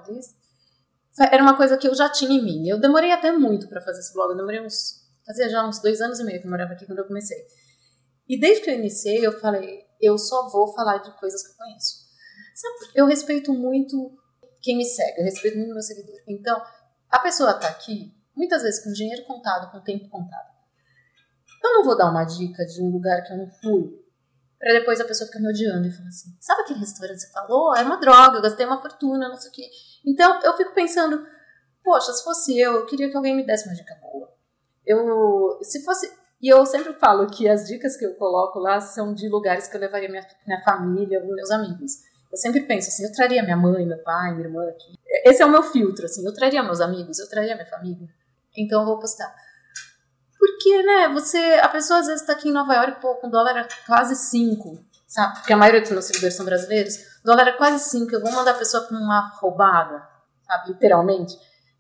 era 1.32 1.44
uma 1.44 1.56
coisa 1.56 1.78
que 1.78 1.88
eu 1.88 1.94
já 1.94 2.10
tinha 2.10 2.40
em 2.40 2.44
mim. 2.44 2.68
Eu 2.68 2.80
demorei 2.80 3.12
até 3.12 3.32
muito 3.32 3.70
para 3.70 3.82
fazer 3.82 4.00
esse 4.00 4.14
blog. 4.14 4.32
Eu 4.32 4.38
demorei 4.38 4.62
uns. 4.62 5.05
Fazia 5.26 5.50
já 5.50 5.68
uns 5.68 5.80
dois 5.80 6.02
anos 6.02 6.20
e 6.20 6.24
meio 6.24 6.40
que 6.40 6.46
eu 6.46 6.52
morava 6.52 6.74
aqui 6.74 6.86
quando 6.86 7.00
eu 7.00 7.08
comecei. 7.08 7.38
E 8.28 8.40
desde 8.40 8.64
que 8.64 8.70
eu 8.70 8.76
iniciei, 8.76 9.26
eu 9.26 9.40
falei: 9.40 9.86
eu 10.02 10.18
só 10.18 10.50
vou 10.50 10.74
falar 10.74 10.98
de 10.98 11.18
coisas 11.18 11.42
que 11.44 11.52
eu 11.54 11.58
conheço. 11.58 12.06
Sabe, 12.56 12.92
eu 12.96 13.06
respeito 13.06 13.54
muito 13.54 14.18
quem 14.62 14.78
me 14.78 14.86
segue, 14.86 15.20
eu 15.20 15.26
respeito 15.26 15.58
muito 15.58 15.74
meu 15.74 15.82
seguidor. 15.82 16.16
Então, 16.28 16.62
a 17.10 17.20
pessoa 17.20 17.54
tá 17.54 17.68
aqui, 17.68 18.14
muitas 18.36 18.64
vezes 18.64 18.84
com 18.84 18.92
dinheiro 18.92 19.24
contado, 19.26 19.72
com 19.72 19.82
tempo 19.82 20.10
contado. 20.10 20.56
Eu 21.64 21.74
não 21.74 21.84
vou 21.84 21.98
dar 21.98 22.10
uma 22.10 22.24
dica 22.24 22.66
de 22.66 22.82
um 22.82 22.90
lugar 22.90 23.24
que 23.24 23.34
eu 23.34 23.38
não 23.38 23.50
fui, 23.50 24.06
Pra 24.66 24.72
depois 24.72 25.00
a 25.02 25.06
pessoa 25.06 25.28
ficar 25.28 25.40
me 25.40 25.50
odiando 25.50 25.88
e 25.88 25.92
falar 25.92 26.08
assim: 26.08 26.36
sabe 26.40 26.62
aquele 26.62 26.80
restaurante 26.80 27.18
que 27.18 27.26
você 27.26 27.32
falou? 27.32 27.76
É 27.76 27.82
uma 27.82 27.98
droga, 27.98 28.38
eu 28.38 28.42
gastei 28.42 28.66
uma 28.66 28.82
fortuna, 28.82 29.30
não 29.30 29.38
sei 29.38 29.50
o 29.50 29.54
quê. 29.54 29.70
Então 30.06 30.42
eu 30.42 30.56
fico 30.56 30.74
pensando: 30.74 31.26
poxa, 31.84 32.14
se 32.14 32.24
fosse 32.24 32.58
eu, 32.58 32.74
eu 32.74 32.86
queria 32.86 33.10
que 33.10 33.18
alguém 33.18 33.36
me 33.36 33.46
desse 33.46 33.68
uma 33.68 33.76
dica 33.76 33.96
boa. 34.02 34.25
Eu, 34.86 35.60
se 35.62 35.84
fosse. 35.84 36.12
E 36.42 36.50
eu 36.50 36.66
sempre 36.66 36.94
falo 36.94 37.28
que 37.28 37.48
as 37.48 37.66
dicas 37.66 37.98
que 37.98 38.06
eu 38.06 38.14
coloco 38.16 38.60
lá 38.60 38.80
são 38.80 39.14
de 39.14 39.28
lugares 39.28 39.68
que 39.68 39.76
eu 39.76 39.82
levaria 39.82 40.10
minha, 40.10 40.26
minha 40.46 40.62
família, 40.64 41.20
meus 41.24 41.52
amigos. 41.52 41.94
Eu 42.32 42.38
sempre 42.38 42.62
penso 42.62 42.90
assim: 42.90 43.06
eu 43.06 43.12
traria 43.12 43.42
minha 43.44 43.58
mãe, 43.58 43.86
meu 43.86 43.98
pai, 44.04 44.34
minha 44.34 44.48
irmã 44.48 44.68
aqui. 44.70 44.94
Esse 45.24 45.42
é 45.42 45.46
o 45.46 45.50
meu 45.50 45.64
filtro, 45.64 46.06
assim. 46.06 46.26
Eu 46.26 46.34
traria 46.34 46.62
meus 46.62 46.82
amigos, 46.82 47.20
eu 47.20 47.30
traria 47.30 47.56
minha 47.56 47.66
família. 47.66 48.08
Então 48.56 48.82
eu 48.82 48.86
vou 48.86 49.00
postar. 49.00 49.34
Porque, 50.38 50.84
né, 50.84 51.08
você. 51.10 51.38
A 51.62 51.70
pessoa 51.70 52.00
às 52.00 52.08
vezes 52.08 52.22
está 52.22 52.34
aqui 52.34 52.50
em 52.50 52.52
Nova 52.52 52.74
York, 52.74 53.02
pô, 53.02 53.16
com 53.16 53.30
dólar 53.30 53.68
quase 53.88 54.16
5, 54.16 54.78
sabe? 55.08 55.36
Porque 55.36 55.54
a 55.54 55.58
maioria 55.58 55.82
dos 55.82 55.92
meus 55.92 56.06
seguidores 56.06 56.36
são 56.36 56.46
brasileiros. 56.46 56.96
O 57.24 57.26
dólar 57.26 57.48
é 57.48 57.52
quase 57.54 57.90
5, 57.90 58.14
eu 58.14 58.22
vou 58.22 58.32
mandar 58.32 58.52
a 58.52 58.56
pessoa 58.56 58.84
com 58.84 58.96
uma 58.96 59.30
roubada, 59.40 60.08
sabe? 60.46 60.74
Literalmente. 60.74 61.36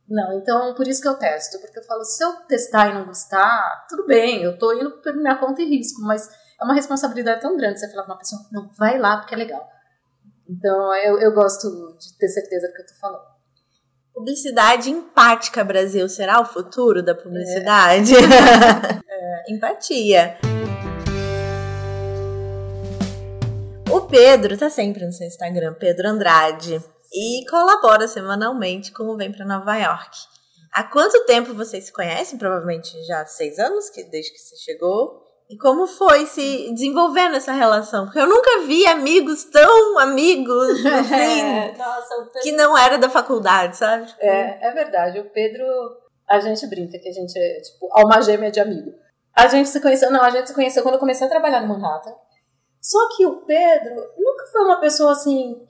Não, 0.07 0.37
então 0.37 0.73
por 0.75 0.87
isso 0.87 1.01
que 1.01 1.07
eu 1.07 1.15
testo. 1.15 1.59
Porque 1.59 1.79
eu 1.79 1.83
falo, 1.83 2.03
se 2.03 2.23
eu 2.23 2.33
testar 2.47 2.89
e 2.89 2.93
não 2.93 3.05
gostar, 3.05 3.85
tudo 3.89 4.05
bem, 4.05 4.43
eu 4.43 4.57
tô 4.57 4.73
indo 4.73 4.91
por 5.01 5.15
minha 5.15 5.35
conta 5.37 5.61
e 5.61 5.69
risco, 5.69 6.01
mas 6.01 6.27
é 6.59 6.63
uma 6.63 6.73
responsabilidade 6.73 7.41
tão 7.41 7.57
grande 7.57 7.79
você 7.79 7.89
falar 7.89 8.03
pra 8.03 8.13
uma 8.13 8.19
pessoa, 8.19 8.41
não, 8.51 8.71
vai 8.77 8.97
lá 8.97 9.17
porque 9.17 9.33
é 9.33 9.37
legal. 9.37 9.67
Então 10.47 10.95
eu, 10.95 11.19
eu 11.19 11.33
gosto 11.33 11.67
de 11.97 12.17
ter 12.17 12.27
certeza 12.29 12.67
do 12.67 12.73
que 12.73 12.81
eu 12.81 12.87
tô 12.87 12.93
falando. 12.99 13.35
Publicidade 14.13 14.89
empática, 14.89 15.61
Brasil. 15.63 16.07
Será 16.07 16.39
o 16.39 16.45
futuro 16.45 17.03
da 17.03 17.13
publicidade? 17.13 18.13
É. 18.15 18.21
é. 19.49 19.53
Empatia. 19.53 20.37
O 23.91 24.01
Pedro 24.01 24.57
tá 24.57 24.69
sempre 24.69 25.05
no 25.05 25.11
seu 25.11 25.27
Instagram, 25.27 25.73
Pedro 25.73 26.07
Andrade, 26.07 26.81
e 27.15 27.45
colabora 27.49 28.07
semanalmente 28.07 28.91
com 28.91 29.03
o 29.03 29.15
Vem 29.15 29.31
para 29.31 29.45
Nova 29.45 29.75
York. 29.77 30.17
Há 30.73 30.83
quanto 30.83 31.25
tempo 31.25 31.53
vocês 31.53 31.85
se 31.85 31.93
conhecem? 31.93 32.37
Provavelmente 32.37 33.01
já 33.05 33.21
há 33.21 33.25
seis 33.25 33.57
anos, 33.57 33.89
que 33.89 34.03
desde 34.03 34.33
que 34.33 34.37
você 34.37 34.57
chegou. 34.57 35.23
E 35.49 35.57
como 35.57 35.87
foi 35.87 36.25
se 36.25 36.69
desenvolvendo 36.73 37.35
essa 37.37 37.53
relação? 37.53 38.05
Porque 38.05 38.19
eu 38.19 38.27
nunca 38.27 38.61
vi 38.61 38.85
amigos 38.85 39.45
tão 39.45 39.99
amigos, 39.99 40.85
assim, 40.85 41.13
é, 41.15 41.77
nossa, 41.77 42.15
Pedro... 42.15 42.41
que 42.41 42.51
não 42.51 42.77
era 42.77 42.97
da 42.97 43.09
faculdade, 43.09 43.77
sabe? 43.77 44.13
É, 44.19 44.67
é 44.67 44.71
verdade. 44.71 45.19
O 45.19 45.29
Pedro, 45.29 45.65
a 46.27 46.39
gente 46.39 46.67
brinca 46.67 46.99
que 46.99 47.07
a 47.07 47.13
gente 47.13 47.37
é, 47.37 47.61
tipo, 47.61 47.87
alma 47.91 48.21
gêmea 48.21 48.51
de 48.51 48.59
amigo. 48.59 48.91
A 49.33 49.47
gente 49.47 49.69
se 49.69 49.79
conheceu, 49.79 50.11
não, 50.11 50.23
a 50.23 50.29
gente 50.29 50.47
se 50.47 50.53
conheceu 50.53 50.83
quando 50.83 50.95
eu 50.95 50.99
comecei 50.99 51.25
a 51.25 51.29
trabalhar 51.29 51.61
no 51.61 51.67
Manhattan. 51.67 52.13
Só 52.81 52.99
que 53.15 53.25
o 53.25 53.45
Pedro 53.45 53.95
nunca 54.17 54.45
foi 54.51 54.61
uma 54.63 54.79
pessoa 54.79 55.13
assim, 55.13 55.65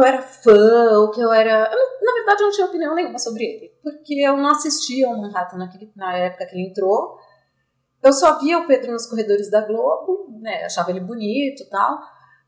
eu 0.00 0.04
era 0.04 0.22
fã, 0.22 0.98
ou 1.00 1.10
que 1.10 1.20
eu 1.20 1.32
era. 1.32 1.70
Eu, 1.72 2.04
na 2.04 2.12
verdade, 2.12 2.42
eu 2.42 2.46
não 2.46 2.52
tinha 2.52 2.66
opinião 2.66 2.94
nenhuma 2.94 3.18
sobre 3.18 3.44
ele. 3.44 3.72
Porque 3.82 4.14
eu 4.14 4.36
não 4.36 4.50
assistia 4.50 5.08
ao 5.08 5.16
Manhattan 5.16 5.56
naquele, 5.56 5.92
na 5.96 6.16
época 6.16 6.46
que 6.46 6.54
ele 6.54 6.68
entrou. 6.68 7.18
Eu 8.02 8.12
só 8.12 8.38
via 8.38 8.58
o 8.58 8.66
Pedro 8.66 8.92
nos 8.92 9.06
corredores 9.06 9.50
da 9.50 9.60
Globo, 9.62 10.38
né? 10.40 10.64
Achava 10.64 10.90
ele 10.90 11.00
bonito 11.00 11.62
e 11.62 11.68
tal, 11.68 11.98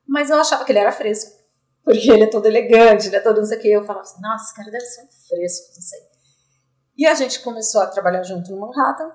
mas 0.06 0.30
eu 0.30 0.36
achava 0.36 0.64
que 0.64 0.70
ele 0.70 0.78
era 0.78 0.92
fresco. 0.92 1.40
Porque 1.82 2.10
ele 2.10 2.24
é 2.24 2.30
todo 2.30 2.46
elegante, 2.46 3.08
ele 3.08 3.16
é 3.16 3.20
todo 3.20 3.38
não 3.38 3.44
sei 3.44 3.58
o 3.58 3.60
que. 3.60 3.68
Eu 3.68 3.84
falava 3.84 4.04
assim, 4.04 4.20
nossa, 4.20 4.44
esse 4.44 4.54
cara 4.54 4.70
deve 4.70 4.84
ser 4.84 5.02
um 5.02 5.08
fresco, 5.08 5.74
não 5.74 5.82
sei. 5.82 6.00
E 6.96 7.06
a 7.06 7.14
gente 7.14 7.40
começou 7.40 7.80
a 7.80 7.86
trabalhar 7.86 8.22
junto 8.22 8.50
no 8.52 8.60
Manhattan. 8.60 9.10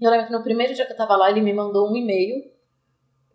E 0.00 0.04
eu 0.04 0.10
lembro 0.10 0.26
que 0.26 0.32
no 0.32 0.42
primeiro 0.42 0.74
dia 0.74 0.84
que 0.84 0.92
eu 0.92 0.96
tava 0.96 1.16
lá, 1.16 1.30
ele 1.30 1.40
me 1.40 1.52
mandou 1.52 1.90
um 1.90 1.96
e-mail. 1.96 2.42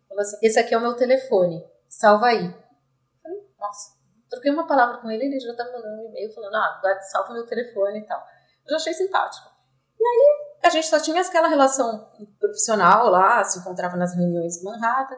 Falou 0.10 0.21
assim: 0.21 0.38
esse 0.41 0.60
aqui 0.60 0.74
é 0.74 0.78
o 0.78 0.82
meu 0.82 0.95
telefone, 0.95 1.63
salva 1.88 2.28
aí. 2.28 2.45
Eu 2.45 3.21
falei, 3.24 3.39
nossa, 3.58 4.00
troquei 4.31 4.49
uma 4.49 4.65
palavra 4.65 4.97
com 4.97 5.11
ele, 5.11 5.25
ele 5.25 5.39
já 5.39 5.53
tá 5.53 5.65
me 5.65 5.73
mandando 5.73 6.01
um 6.01 6.09
e-mail 6.09 6.33
falando, 6.33 6.55
ah, 6.55 6.99
salva 7.11 7.33
meu 7.33 7.45
telefone 7.45 7.99
e 7.99 8.05
tal. 8.05 8.19
Eu 8.65 8.71
já 8.71 8.75
achei 8.77 8.93
simpático. 8.93 9.51
E 9.99 10.03
aí 10.03 10.51
a 10.63 10.69
gente 10.69 10.87
só 10.87 10.99
tinha 10.99 11.21
aquela 11.21 11.47
relação 11.47 12.09
profissional 12.39 13.09
lá, 13.09 13.43
se 13.43 13.59
encontrava 13.59 13.97
nas 13.97 14.15
reuniões 14.15 14.57
de 14.57 14.63
Manhattan. 14.63 15.17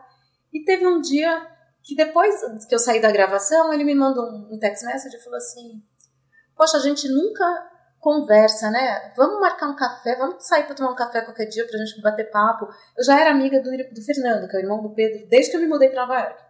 E 0.51 0.65
teve 0.65 0.85
um 0.85 0.99
dia 0.99 1.47
que 1.83 1.95
depois 1.95 2.41
que 2.67 2.73
eu 2.73 2.79
saí 2.79 3.01
da 3.01 3.11
gravação, 3.11 3.71
ele 3.73 3.83
me 3.83 3.95
mandou 3.95 4.25
um 4.25 4.57
text 4.59 4.85
message 4.85 5.15
e 5.15 5.19
falou 5.19 5.37
assim: 5.37 5.83
Poxa, 6.55 6.77
a 6.77 6.81
gente 6.81 7.07
nunca 7.07 7.45
conversa, 7.99 8.69
né? 8.69 9.13
Vamos 9.15 9.39
marcar 9.39 9.67
um 9.67 9.75
café, 9.75 10.15
vamos 10.15 10.45
sair 10.45 10.65
para 10.65 10.75
tomar 10.75 10.91
um 10.91 10.95
café 10.95 11.21
qualquer 11.21 11.45
dia 11.45 11.65
pra 11.65 11.77
gente 11.77 12.01
bater 12.01 12.29
papo. 12.29 12.67
Eu 12.97 13.03
já 13.03 13.19
era 13.19 13.31
amiga 13.31 13.61
do, 13.61 13.69
do 13.69 14.01
Fernando, 14.01 14.47
que 14.47 14.55
é 14.55 14.59
o 14.59 14.63
irmão 14.63 14.81
do 14.81 14.93
Pedro, 14.93 15.27
desde 15.29 15.51
que 15.51 15.57
eu 15.57 15.61
me 15.61 15.67
mudei 15.67 15.89
para 15.89 16.01
Nova 16.01 16.19
York. 16.19 16.42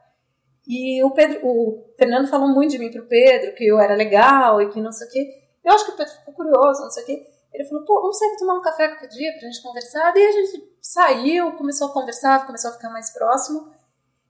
E 0.67 1.03
o 1.03 1.11
Pedro, 1.11 1.39
o 1.43 1.93
Fernando 1.97 2.29
falou 2.29 2.47
muito 2.47 2.71
de 2.71 2.79
mim 2.79 2.91
pro 2.91 3.05
Pedro, 3.05 3.53
que 3.53 3.65
eu 3.65 3.79
era 3.79 3.95
legal 3.95 4.61
e 4.61 4.69
que 4.69 4.79
não 4.79 4.91
sei 4.91 5.07
o 5.07 5.11
quê. 5.11 5.29
Eu 5.63 5.73
acho 5.73 5.85
que 5.85 5.91
o 5.91 5.97
Pedro 5.97 6.13
ficou 6.13 6.33
curioso, 6.33 6.81
não 6.81 6.89
sei 6.89 7.03
o 7.03 7.05
quê. 7.05 7.25
Ele 7.53 7.65
falou, 7.65 7.85
pô, 7.85 8.01
vamos 8.01 8.17
sair 8.17 8.35
tomar 8.37 8.55
um 8.55 8.61
café 8.61 8.87
qualquer 8.87 9.07
dia 9.07 9.31
pra 9.33 9.47
gente 9.47 9.61
conversar. 9.61 10.11
Daí 10.11 10.25
a 10.25 10.31
gente 10.31 10.75
saiu, 10.81 11.51
começou 11.53 11.87
a 11.87 11.93
conversar, 11.93 12.45
começou 12.45 12.71
a 12.71 12.73
ficar 12.73 12.89
mais 12.89 13.11
próximo. 13.11 13.71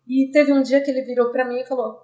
E 0.07 0.29
teve 0.31 0.51
um 0.51 0.61
dia 0.61 0.81
que 0.81 0.91
ele 0.91 1.03
virou 1.03 1.31
pra 1.31 1.45
mim 1.45 1.59
e 1.59 1.65
falou: 1.65 1.97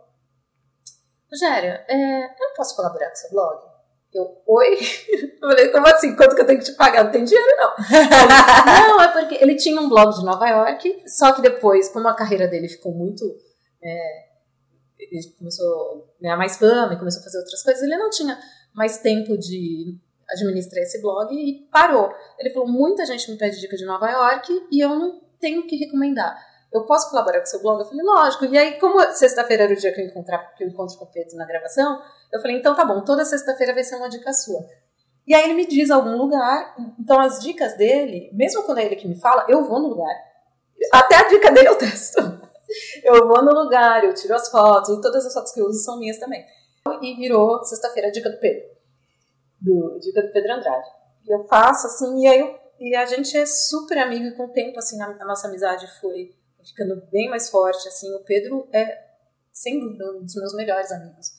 Rogério, 1.30 1.72
é, 1.88 2.24
eu 2.26 2.48
não 2.48 2.54
posso 2.56 2.76
colaborar 2.76 3.10
com 3.10 3.16
seu 3.16 3.30
blog? 3.32 3.70
Eu, 4.14 4.42
oi? 4.48 4.78
Eu 5.42 5.48
falei, 5.50 5.70
como 5.70 5.88
assim? 5.88 6.16
Quanto 6.16 6.36
que 6.36 6.42
eu 6.42 6.46
tenho 6.46 6.60
que 6.60 6.66
te 6.66 6.74
pagar? 6.74 7.06
Não 7.06 7.12
tem 7.12 7.24
dinheiro, 7.24 7.56
não. 7.58 7.76
não, 8.90 9.02
é 9.02 9.08
porque 9.08 9.42
ele 9.42 9.56
tinha 9.56 9.80
um 9.80 9.88
blog 9.88 10.14
de 10.14 10.26
Nova 10.26 10.48
York, 10.50 11.04
só 11.08 11.32
que 11.32 11.42
depois, 11.42 11.88
como 11.88 12.10
a 12.10 12.14
carreira 12.14 12.46
dele 12.46 12.68
ficou 12.68 12.94
muito 12.94 13.24
é, 13.84 14.30
ele 15.00 15.22
começou 15.38 16.10
a 16.18 16.22
ganhar 16.22 16.38
mais 16.38 16.58
fama 16.58 16.94
e 16.94 17.00
começou 17.00 17.22
a 17.22 17.24
fazer 17.24 17.40
outras 17.40 17.64
coisas, 17.64 17.84
ele 17.84 17.98
não 17.98 18.10
tinha 18.10 18.40
mais 18.74 18.98
tempo 18.98 19.38
de 19.38 19.98
administrar 20.30 20.84
esse 20.84 21.02
blog 21.02 21.34
e 21.34 21.68
parou. 21.72 22.14
Ele 22.38 22.52
falou: 22.52 22.68
muita 22.68 23.06
gente 23.06 23.30
me 23.32 23.38
pede 23.38 23.60
dica 23.60 23.76
de 23.76 23.86
Nova 23.86 24.10
York 24.10 24.68
e 24.72 24.80
eu 24.80 24.90
não 24.90 25.22
tenho 25.40 25.66
que 25.66 25.76
recomendar. 25.76 26.38
Eu 26.72 26.86
posso 26.86 27.10
colaborar 27.10 27.40
com 27.40 27.48
seu 27.48 27.62
blog? 27.62 27.80
Eu 27.80 27.88
falei, 27.88 28.06
lógico. 28.06 28.46
E 28.46 28.56
aí, 28.56 28.80
como 28.80 29.02
sexta-feira 29.14 29.64
era 29.64 29.74
o 29.74 29.76
dia 29.76 29.92
que 29.92 30.02
eu, 30.02 30.06
encontrar, 30.06 30.54
que 30.54 30.64
eu 30.64 30.68
encontro 30.68 30.96
com 31.00 31.06
o 31.06 31.12
Pedro 31.12 31.36
na 31.36 31.46
gravação, 31.46 32.00
eu 32.32 32.40
falei, 32.40 32.58
então 32.58 32.76
tá 32.76 32.86
bom, 32.86 33.04
toda 33.04 33.26
sexta-feira 33.26 33.74
vai 33.74 33.84
ser 33.84 33.96
uma 33.96 34.08
dica 34.08 34.32
sua. 34.32 34.64
E 35.26 35.34
aí 35.34 35.46
ele 35.46 35.56
me 35.56 35.66
diz 35.66 35.90
algum 35.90 36.16
lugar, 36.16 36.76
então 37.00 37.20
as 37.20 37.40
dicas 37.40 37.76
dele, 37.76 38.30
mesmo 38.34 38.64
quando 38.64 38.80
é 38.80 38.86
ele 38.86 38.96
que 38.96 39.08
me 39.08 39.20
fala, 39.20 39.46
eu 39.50 39.64
vou 39.64 39.80
no 39.80 39.88
lugar. 39.88 40.16
Até 40.94 41.16
a 41.16 41.28
dica 41.28 41.52
dele 41.52 41.70
eu 41.70 41.76
testo. 41.76 42.49
Eu 43.04 43.28
vou 43.28 43.44
no 43.44 43.52
lugar, 43.52 44.04
eu 44.04 44.14
tiro 44.14 44.36
as 44.36 44.50
fotos, 44.50 44.90
e 44.90 45.02
todas 45.02 45.26
as 45.26 45.34
fotos 45.34 45.52
que 45.52 45.60
eu 45.60 45.66
uso 45.66 45.80
são 45.84 46.00
minhas 46.00 46.18
também. 46.18 46.46
E 47.02 47.16
virou 47.16 47.64
sexta-feira 47.64 48.10
a 48.10 48.12
dica 48.12 48.30
do 48.30 48.40
Pedro. 48.40 48.64
Do, 49.60 50.00
dica 50.00 50.22
do 50.22 50.32
Pedro 50.32 50.54
Andrade. 50.54 50.88
E 51.28 51.34
eu 51.34 51.44
faço 51.46 51.88
assim, 51.88 52.24
e 52.24 52.28
aí 52.28 52.40
eu, 52.40 52.60
e 52.80 52.96
a 52.96 53.06
gente 53.06 53.36
é 53.38 53.46
super 53.46 53.98
amigo, 53.98 54.26
e 54.26 54.36
com 54.36 54.46
o 54.46 54.52
tempo, 54.52 54.80
assim, 54.80 55.02
a, 55.02 55.08
a 55.08 55.26
nossa 55.26 55.48
amizade 55.48 55.86
foi 56.00 56.36
ficando 56.64 57.02
bem 57.12 57.30
mais 57.30 57.50
forte, 57.50 57.88
assim. 57.88 58.14
O 58.16 58.24
Pedro 58.24 58.68
é, 58.72 59.10
sem 59.52 59.80
dúvida, 59.80 60.12
um 60.14 60.24
dos 60.24 60.36
meus 60.36 60.54
melhores 60.54 60.92
amigos. 60.92 61.32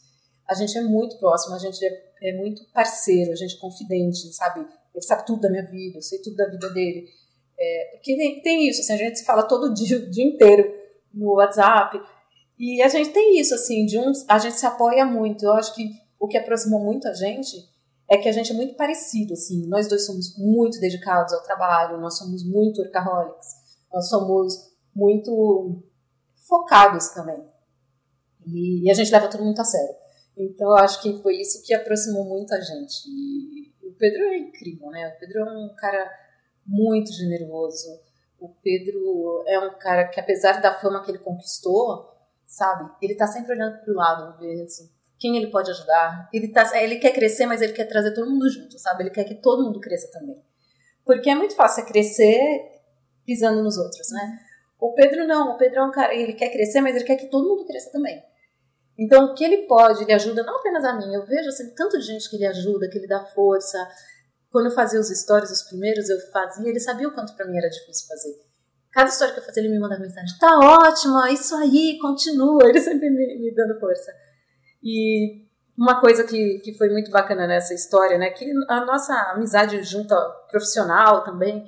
A 0.49 0.55
gente 0.55 0.77
é 0.77 0.83
muito 0.83 1.17
próximo, 1.19 1.55
a 1.55 1.59
gente 1.59 1.85
é, 1.85 2.31
é 2.31 2.33
muito 2.37 2.65
parceiro, 2.73 3.33
a 3.33 3.37
gente 3.37 3.57
é 3.57 3.61
confidente, 3.61 4.33
sabe? 4.35 4.67
Ele 4.93 5.05
sabe 5.05 5.25
tudo 5.25 5.41
da 5.41 5.51
minha 5.51 5.65
vida, 5.65 5.99
eu 5.99 6.03
sei 6.03 6.21
tudo 6.21 6.37
da 6.37 6.49
vida 6.49 6.69
dele. 6.71 7.09
É, 7.59 7.91
porque 7.93 8.17
tem, 8.17 8.43
tem 8.43 8.69
isso, 8.69 8.81
assim, 8.81 8.95
a 8.95 8.97
gente 8.97 9.19
se 9.19 9.25
fala 9.25 9.45
todo 9.45 9.73
dia, 9.73 9.99
o 9.99 10.11
dia 10.11 10.25
inteiro 10.25 10.80
no 11.13 11.35
WhatsApp. 11.35 12.01
E 12.59 12.83
a 12.83 12.89
gente 12.89 13.11
tem 13.11 13.41
isso, 13.41 13.55
assim, 13.55 13.87
de 13.87 13.99
um, 13.99 14.13
a 14.29 14.39
gente 14.39 14.59
se 14.59 14.67
apoia 14.67 15.05
muito. 15.05 15.45
Eu 15.45 15.53
acho 15.53 15.75
que 15.75 15.91
o 16.19 16.29
que 16.29 16.37
aproximou 16.37 16.81
muito 16.81 17.09
a 17.09 17.15
gente 17.15 17.57
é 18.09 18.19
que 18.19 18.29
a 18.29 18.33
gente 18.33 18.53
é 18.53 18.55
muito 18.55 18.75
parecido, 18.75 19.33
assim. 19.33 19.67
Nós 19.67 19.89
dois 19.89 20.05
somos 20.05 20.37
muito 20.37 20.81
dedicados 20.81 21.33
ao 21.33 21.43
trabalho, 21.43 22.01
nós 22.01 22.19
somos 22.19 22.45
muito 22.45 22.83
workaholics, 22.83 23.49
nós 23.93 24.09
somos 24.09 24.71
muito 24.95 25.83
focados 26.49 27.09
também. 27.11 27.43
E, 28.45 28.85
e 28.85 28.91
a 28.91 28.95
gente 28.95 29.13
leva 29.13 29.29
tudo 29.29 29.45
muito 29.45 29.61
a 29.61 29.65
sério. 29.65 29.95
Então, 30.37 30.69
eu 30.69 30.77
acho 30.77 31.01
que 31.03 31.23
foi 31.23 31.37
isso 31.41 31.63
que 31.63 31.73
aproximou 31.73 32.25
muito 32.25 32.53
a 32.53 32.61
gente. 32.61 33.09
E 33.09 33.73
o 33.87 33.93
Pedro 33.93 34.23
é 34.25 34.39
incrível, 34.39 34.89
né? 34.91 35.09
O 35.09 35.21
Pedro 35.21 35.41
é 35.41 35.45
um 35.45 35.75
cara 35.77 36.11
muito 36.67 37.13
generoso, 37.13 38.01
o 38.41 38.49
Pedro 38.63 39.45
é 39.47 39.59
um 39.59 39.79
cara 39.79 40.09
que, 40.09 40.19
apesar 40.19 40.61
da 40.61 40.73
fama 40.73 41.03
que 41.03 41.11
ele 41.11 41.19
conquistou, 41.19 42.11
sabe, 42.47 42.91
ele 43.03 43.15
tá 43.15 43.27
sempre 43.27 43.53
olhando 43.53 43.79
pro 43.83 43.95
lado, 43.95 44.39
ver 44.39 44.63
assim, 44.63 44.91
quem 45.19 45.37
ele 45.37 45.49
pode 45.49 45.71
ajudar. 45.71 46.29
Ele, 46.33 46.49
tá, 46.49 46.83
ele 46.83 46.97
quer 46.97 47.13
crescer, 47.13 47.47
mas 47.47 47.61
ele 47.61 47.75
quer 47.75 47.85
trazer 47.85 48.15
todo 48.15 48.31
mundo 48.31 48.49
junto, 48.49 48.79
sabe? 48.79 49.03
Ele 49.03 49.11
quer 49.11 49.25
que 49.25 49.35
todo 49.35 49.63
mundo 49.63 49.79
cresça 49.79 50.11
também. 50.11 50.43
Porque 51.05 51.29
é 51.29 51.35
muito 51.35 51.55
fácil 51.55 51.85
crescer 51.85 52.81
pisando 53.27 53.63
nos 53.63 53.77
outros, 53.77 54.11
né? 54.11 54.41
O 54.81 54.95
Pedro 54.95 55.27
não, 55.27 55.55
o 55.55 55.59
Pedro 55.59 55.81
é 55.81 55.85
um 55.85 55.91
cara, 55.91 56.15
ele 56.15 56.33
quer 56.33 56.49
crescer, 56.49 56.81
mas 56.81 56.97
ele 56.97 57.05
quer 57.05 57.17
que 57.17 57.27
todo 57.27 57.49
mundo 57.49 57.67
cresça 57.67 57.93
também. 57.93 58.23
Então, 58.99 59.27
o 59.27 59.35
que 59.35 59.45
ele 59.45 59.67
pode, 59.67 60.03
ele 60.03 60.13
ajuda 60.13 60.43
não 60.43 60.59
apenas 60.59 60.85
a 60.85 60.95
mim, 60.95 61.15
eu 61.15 61.25
vejo 61.25 61.49
assim, 61.49 61.75
tanto 61.75 61.99
de 61.99 62.05
gente 62.05 62.29
que 62.29 62.37
ele 62.37 62.47
ajuda, 62.47 62.89
que 62.89 62.99
ele 62.99 63.07
dá 63.07 63.25
força, 63.27 63.79
quando 64.51 64.67
eu 64.67 64.73
fazia 64.73 65.01
os 65.01 65.09
stories, 65.09 65.51
os 65.51 65.63
primeiros, 65.63 66.09
eu 66.09 66.19
fazia, 66.33 66.69
ele 66.69 66.81
sabia 66.81 67.09
o 67.09 67.13
quanto 67.13 67.35
para 67.35 67.47
mim 67.47 67.57
era 67.57 67.69
difícil 67.69 68.07
fazer. 68.09 68.35
Cada 68.93 69.09
história 69.09 69.33
que 69.33 69.41
eu 69.41 69.45
fazia, 69.45 69.63
ele 69.63 69.73
me 69.73 69.79
mandava 69.79 70.01
mensagem: 70.01 70.37
tá 70.39 70.59
ótima, 70.59 71.31
isso 71.31 71.55
aí, 71.55 71.97
continua. 72.01 72.59
Ele 72.69 72.81
sempre 72.81 73.09
me, 73.09 73.39
me 73.39 73.55
dando 73.55 73.79
força. 73.79 74.13
E 74.83 75.47
uma 75.79 76.01
coisa 76.01 76.25
que, 76.25 76.59
que 76.59 76.77
foi 76.77 76.91
muito 76.91 77.11
bacana 77.11 77.47
nessa 77.47 77.73
história, 77.73 78.19
né, 78.19 78.31
que 78.31 78.51
a 78.69 78.85
nossa 78.85 79.15
amizade 79.33 79.81
junta 79.83 80.15
profissional 80.51 81.23
também, 81.23 81.65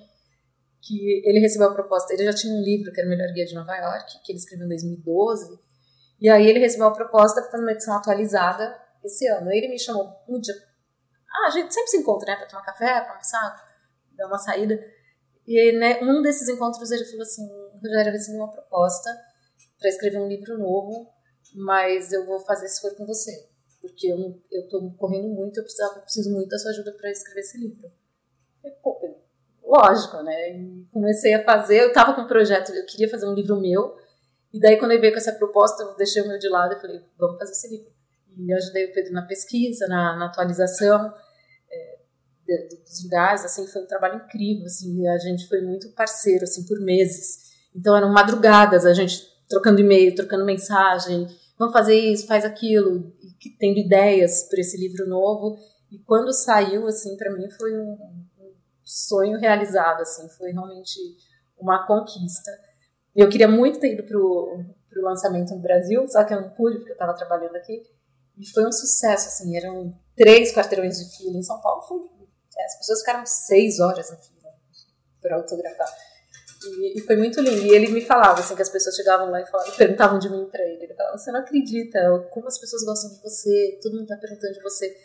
que 0.81 1.23
ele 1.25 1.39
recebeu 1.39 1.69
a 1.69 1.75
proposta, 1.75 2.13
ele 2.13 2.25
já 2.25 2.33
tinha 2.33 2.53
um 2.53 2.63
livro 2.63 2.93
que 2.93 3.01
era 3.01 3.07
o 3.07 3.11
Melhor 3.11 3.33
Guia 3.33 3.47
de 3.47 3.55
Nova 3.55 3.75
York, 3.77 4.21
que 4.25 4.33
ele 4.33 4.39
escreveu 4.39 4.67
em 4.67 4.71
2012, 4.71 5.59
e 6.21 6.29
aí 6.29 6.47
ele 6.47 6.59
recebeu 6.59 6.89
a 6.89 6.93
proposta 6.93 7.41
para 7.41 7.53
fazer 7.53 7.63
uma 7.63 7.73
edição 7.73 7.95
atualizada 7.95 8.77
esse 9.05 9.27
ano. 9.29 9.51
Ele 9.51 9.69
me 9.69 9.79
chamou 9.79 10.13
um 10.29 10.41
dia 10.41 10.55
ah, 11.33 11.47
a 11.47 11.51
gente 11.51 11.73
sempre 11.73 11.91
se 11.91 11.99
encontra, 11.99 12.33
né? 12.33 12.37
Pra 12.37 12.47
tomar 12.47 12.63
café, 12.63 13.01
pra 13.01 13.13
almoçar, 13.13 13.65
dar 14.17 14.27
uma 14.27 14.39
saída. 14.39 14.79
E 15.47 15.73
né, 15.73 16.01
um 16.03 16.23
desses 16.23 16.49
encontros 16.49 16.91
ele 16.91 17.05
falou 17.05 17.23
assim: 17.23 17.49
Rogério, 17.83 18.11
eu 18.11 18.13
recebi 18.13 18.37
uma 18.37 18.53
proposta 18.53 19.11
para 19.79 19.89
escrever 19.89 20.19
um 20.19 20.29
livro 20.29 20.59
novo, 20.59 21.11
mas 21.55 22.13
eu 22.13 22.25
vou 22.27 22.39
fazer 22.41 22.69
se 22.69 22.81
for 22.81 22.95
com 22.97 23.07
você. 23.07 23.49
Porque 23.81 24.07
eu, 24.07 24.41
eu 24.51 24.69
tô 24.69 24.93
correndo 24.97 25.29
muito, 25.29 25.59
eu 25.59 25.65
preciso, 25.65 25.83
eu 25.83 26.03
preciso 26.03 26.33
muito 26.33 26.49
da 26.49 26.59
sua 26.59 26.71
ajuda 26.71 26.93
para 26.93 27.11
escrever 27.11 27.41
esse 27.41 27.59
livro. 27.59 27.91
E, 28.65 28.71
pô, 28.71 29.19
lógico, 29.65 30.23
né? 30.23 30.51
E 30.51 30.87
comecei 30.93 31.35
a 31.35 31.45
fazer, 31.45 31.83
eu 31.83 31.93
tava 31.93 32.15
com 32.15 32.23
um 32.23 32.29
projeto, 32.29 32.73
eu 32.73 32.87
queria 32.87 33.09
fazer 33.09 33.27
um 33.27 33.35
livro 33.35 33.61
meu, 33.61 33.97
e 34.53 34.61
daí 34.61 34.79
quando 34.79 34.93
ele 34.93 35.01
veio 35.01 35.13
com 35.13 35.19
essa 35.19 35.33
proposta, 35.33 35.83
eu 35.83 35.97
deixei 35.97 36.23
o 36.23 36.29
meu 36.29 36.39
de 36.39 36.49
lado 36.49 36.75
e 36.75 36.81
falei, 36.81 37.01
vamos 37.19 37.39
fazer 37.39 37.53
esse 37.53 37.69
livro. 37.69 37.91
E 38.37 38.53
ajudei 38.53 38.87
o 38.87 38.93
Pedro 38.93 39.13
na 39.13 39.27
pesquisa, 39.27 39.87
na, 39.87 40.17
na 40.17 40.27
atualização 40.27 41.13
é, 42.49 42.69
dos 42.69 43.05
lugares, 43.05 43.45
assim, 43.45 43.67
foi 43.67 43.83
um 43.83 43.87
trabalho 43.87 44.23
incrível, 44.25 44.67
assim, 44.67 45.07
a 45.09 45.19
gente 45.19 45.49
foi 45.49 45.61
muito 45.61 45.91
parceiro, 45.93 46.45
assim, 46.45 46.65
por 46.67 46.81
meses. 46.81 47.53
Então 47.75 47.97
eram 47.97 48.13
madrugadas, 48.13 48.85
a 48.85 48.93
gente 48.93 49.23
trocando 49.49 49.81
e-mail, 49.81 50.15
trocando 50.15 50.45
mensagem, 50.45 51.27
vamos 51.59 51.73
fazer 51.73 51.95
isso, 51.95 52.27
faz 52.27 52.45
aquilo, 52.45 53.13
tendo 53.59 53.79
ideias 53.79 54.49
para 54.49 54.61
esse 54.61 54.77
livro 54.79 55.07
novo. 55.07 55.59
E 55.91 55.99
quando 55.99 56.33
saiu, 56.33 56.87
assim, 56.87 57.17
para 57.17 57.33
mim 57.33 57.51
foi 57.51 57.79
um, 57.79 57.93
um 58.39 58.55
sonho 58.83 59.39
realizado, 59.39 60.01
assim, 60.01 60.29
foi 60.31 60.53
realmente 60.53 60.99
uma 61.59 61.87
conquista. 61.87 62.51
Eu 63.15 63.29
queria 63.29 63.49
muito 63.49 63.79
ter 63.79 63.93
ido 63.93 64.05
pro, 64.05 64.65
pro 64.89 65.03
lançamento 65.03 65.55
no 65.55 65.61
Brasil, 65.61 66.07
só 66.09 66.25
que 66.25 66.33
eu 66.35 66.41
não 66.41 66.51
pude 66.51 66.79
porque 66.79 66.91
eu 66.91 66.95
estava 66.95 67.15
trabalhando 67.15 67.57
aqui. 67.57 67.83
E 68.39 68.47
foi 68.49 68.67
um 68.67 68.73
sucesso, 68.73 69.29
assim, 69.29 69.57
eram 69.57 69.95
três 70.17 70.53
quarteirões 70.53 70.99
de 70.99 71.17
fila. 71.17 71.39
Em 71.39 71.43
São 71.43 71.61
Paulo 71.61 71.83
foi, 71.83 71.99
é, 72.59 72.65
as 72.65 72.79
pessoas 72.79 73.01
ficaram 73.01 73.27
seis 73.27 73.81
horas 73.81 74.11
na 74.11 74.17
fila 74.17 74.51
para 75.21 75.37
autografar. 75.37 75.93
E, 76.65 76.99
e, 76.99 77.01
foi 77.03 77.17
muito 77.17 77.41
lindo. 77.41 77.67
E 77.67 77.71
ele 77.71 77.89
me 77.89 78.01
falava, 78.01 78.41
assim, 78.41 78.55
que 78.55 78.63
as 78.63 78.69
pessoas 78.69 78.95
chegavam 78.95 79.31
lá 79.31 79.41
e 79.41 79.47
falavam, 79.47 79.75
perguntavam 79.77 80.19
de 80.19 80.31
mim 80.31 80.49
para 80.51 80.63
ele. 80.63 80.85
Ele 80.85 80.95
falava, 80.95 81.19
você 81.19 81.31
não 81.33 81.41
acredita 81.41 81.99
como 82.31 82.47
as 82.47 82.59
pessoas 82.59 82.85
gostam 82.85 83.11
de 83.11 83.23
você, 83.23 83.79
todo 83.83 83.97
mundo 83.97 84.07
tá 84.07 84.17
perguntando 84.17 84.53
de 84.53 84.63
você. 84.63 84.97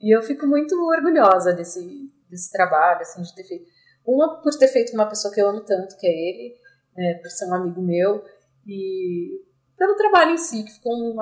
E 0.00 0.14
eu 0.14 0.22
fico 0.22 0.46
muito 0.46 0.74
orgulhosa 0.74 1.52
desse, 1.52 2.10
desse 2.28 2.50
trabalho, 2.50 3.02
assim, 3.02 3.22
de 3.22 3.34
ter 3.34 3.44
feito. 3.44 3.66
Uma, 4.04 4.40
por 4.40 4.52
ter 4.58 4.68
feito 4.68 4.92
uma 4.94 5.08
pessoa 5.08 5.32
que 5.32 5.40
eu 5.40 5.48
amo 5.48 5.60
tanto, 5.60 5.96
que 5.96 6.06
é 6.06 6.10
ele, 6.10 6.56
né, 6.96 7.14
por 7.22 7.30
ser 7.30 7.46
um 7.46 7.54
amigo 7.54 7.80
meu, 7.80 8.24
e 8.66 9.44
pelo 9.82 9.96
trabalho 9.96 10.30
em 10.30 10.38
si, 10.38 10.62
que 10.62 10.74
ficou 10.74 10.92
um, 10.94 11.20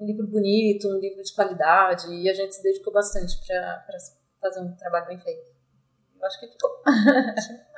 um, 0.00 0.04
livro 0.04 0.26
bonito, 0.26 0.88
um 0.88 0.98
livro 0.98 1.22
de 1.22 1.32
qualidade, 1.32 2.12
e 2.12 2.28
a 2.28 2.34
gente 2.34 2.52
se 2.52 2.60
dedicou 2.60 2.92
bastante 2.92 3.38
para 3.46 3.84
fazer 4.40 4.60
um 4.60 4.74
trabalho 4.74 5.06
bem 5.06 5.18
feito. 5.20 5.48
Eu 6.20 6.26
acho 6.26 6.40
que 6.40 6.48
ficou. 6.48 6.82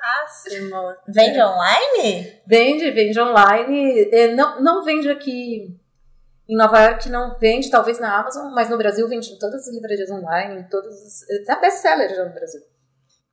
Máximo. 0.00 0.94
Vende 1.06 1.38
é. 1.38 1.46
online? 1.46 2.40
Vende, 2.46 2.90
vende 2.92 3.20
online. 3.20 4.08
É, 4.10 4.34
não, 4.34 4.58
não 4.62 4.82
vende 4.82 5.10
aqui 5.10 5.78
em 6.48 6.56
Nova 6.56 6.80
York, 6.80 7.10
não 7.10 7.38
vende, 7.38 7.70
talvez 7.70 8.00
na 8.00 8.18
Amazon, 8.18 8.54
mas 8.54 8.70
no 8.70 8.78
Brasil 8.78 9.06
vende 9.06 9.30
em 9.30 9.38
todas 9.38 9.68
as 9.68 9.74
livrarias 9.74 10.10
online, 10.10 10.60
em 10.60 10.68
todas 10.70 10.94
as. 10.94 11.40
Até 11.42 11.60
best-seller 11.60 12.08
já 12.08 12.24
no 12.24 12.32
Brasil. 12.32 12.62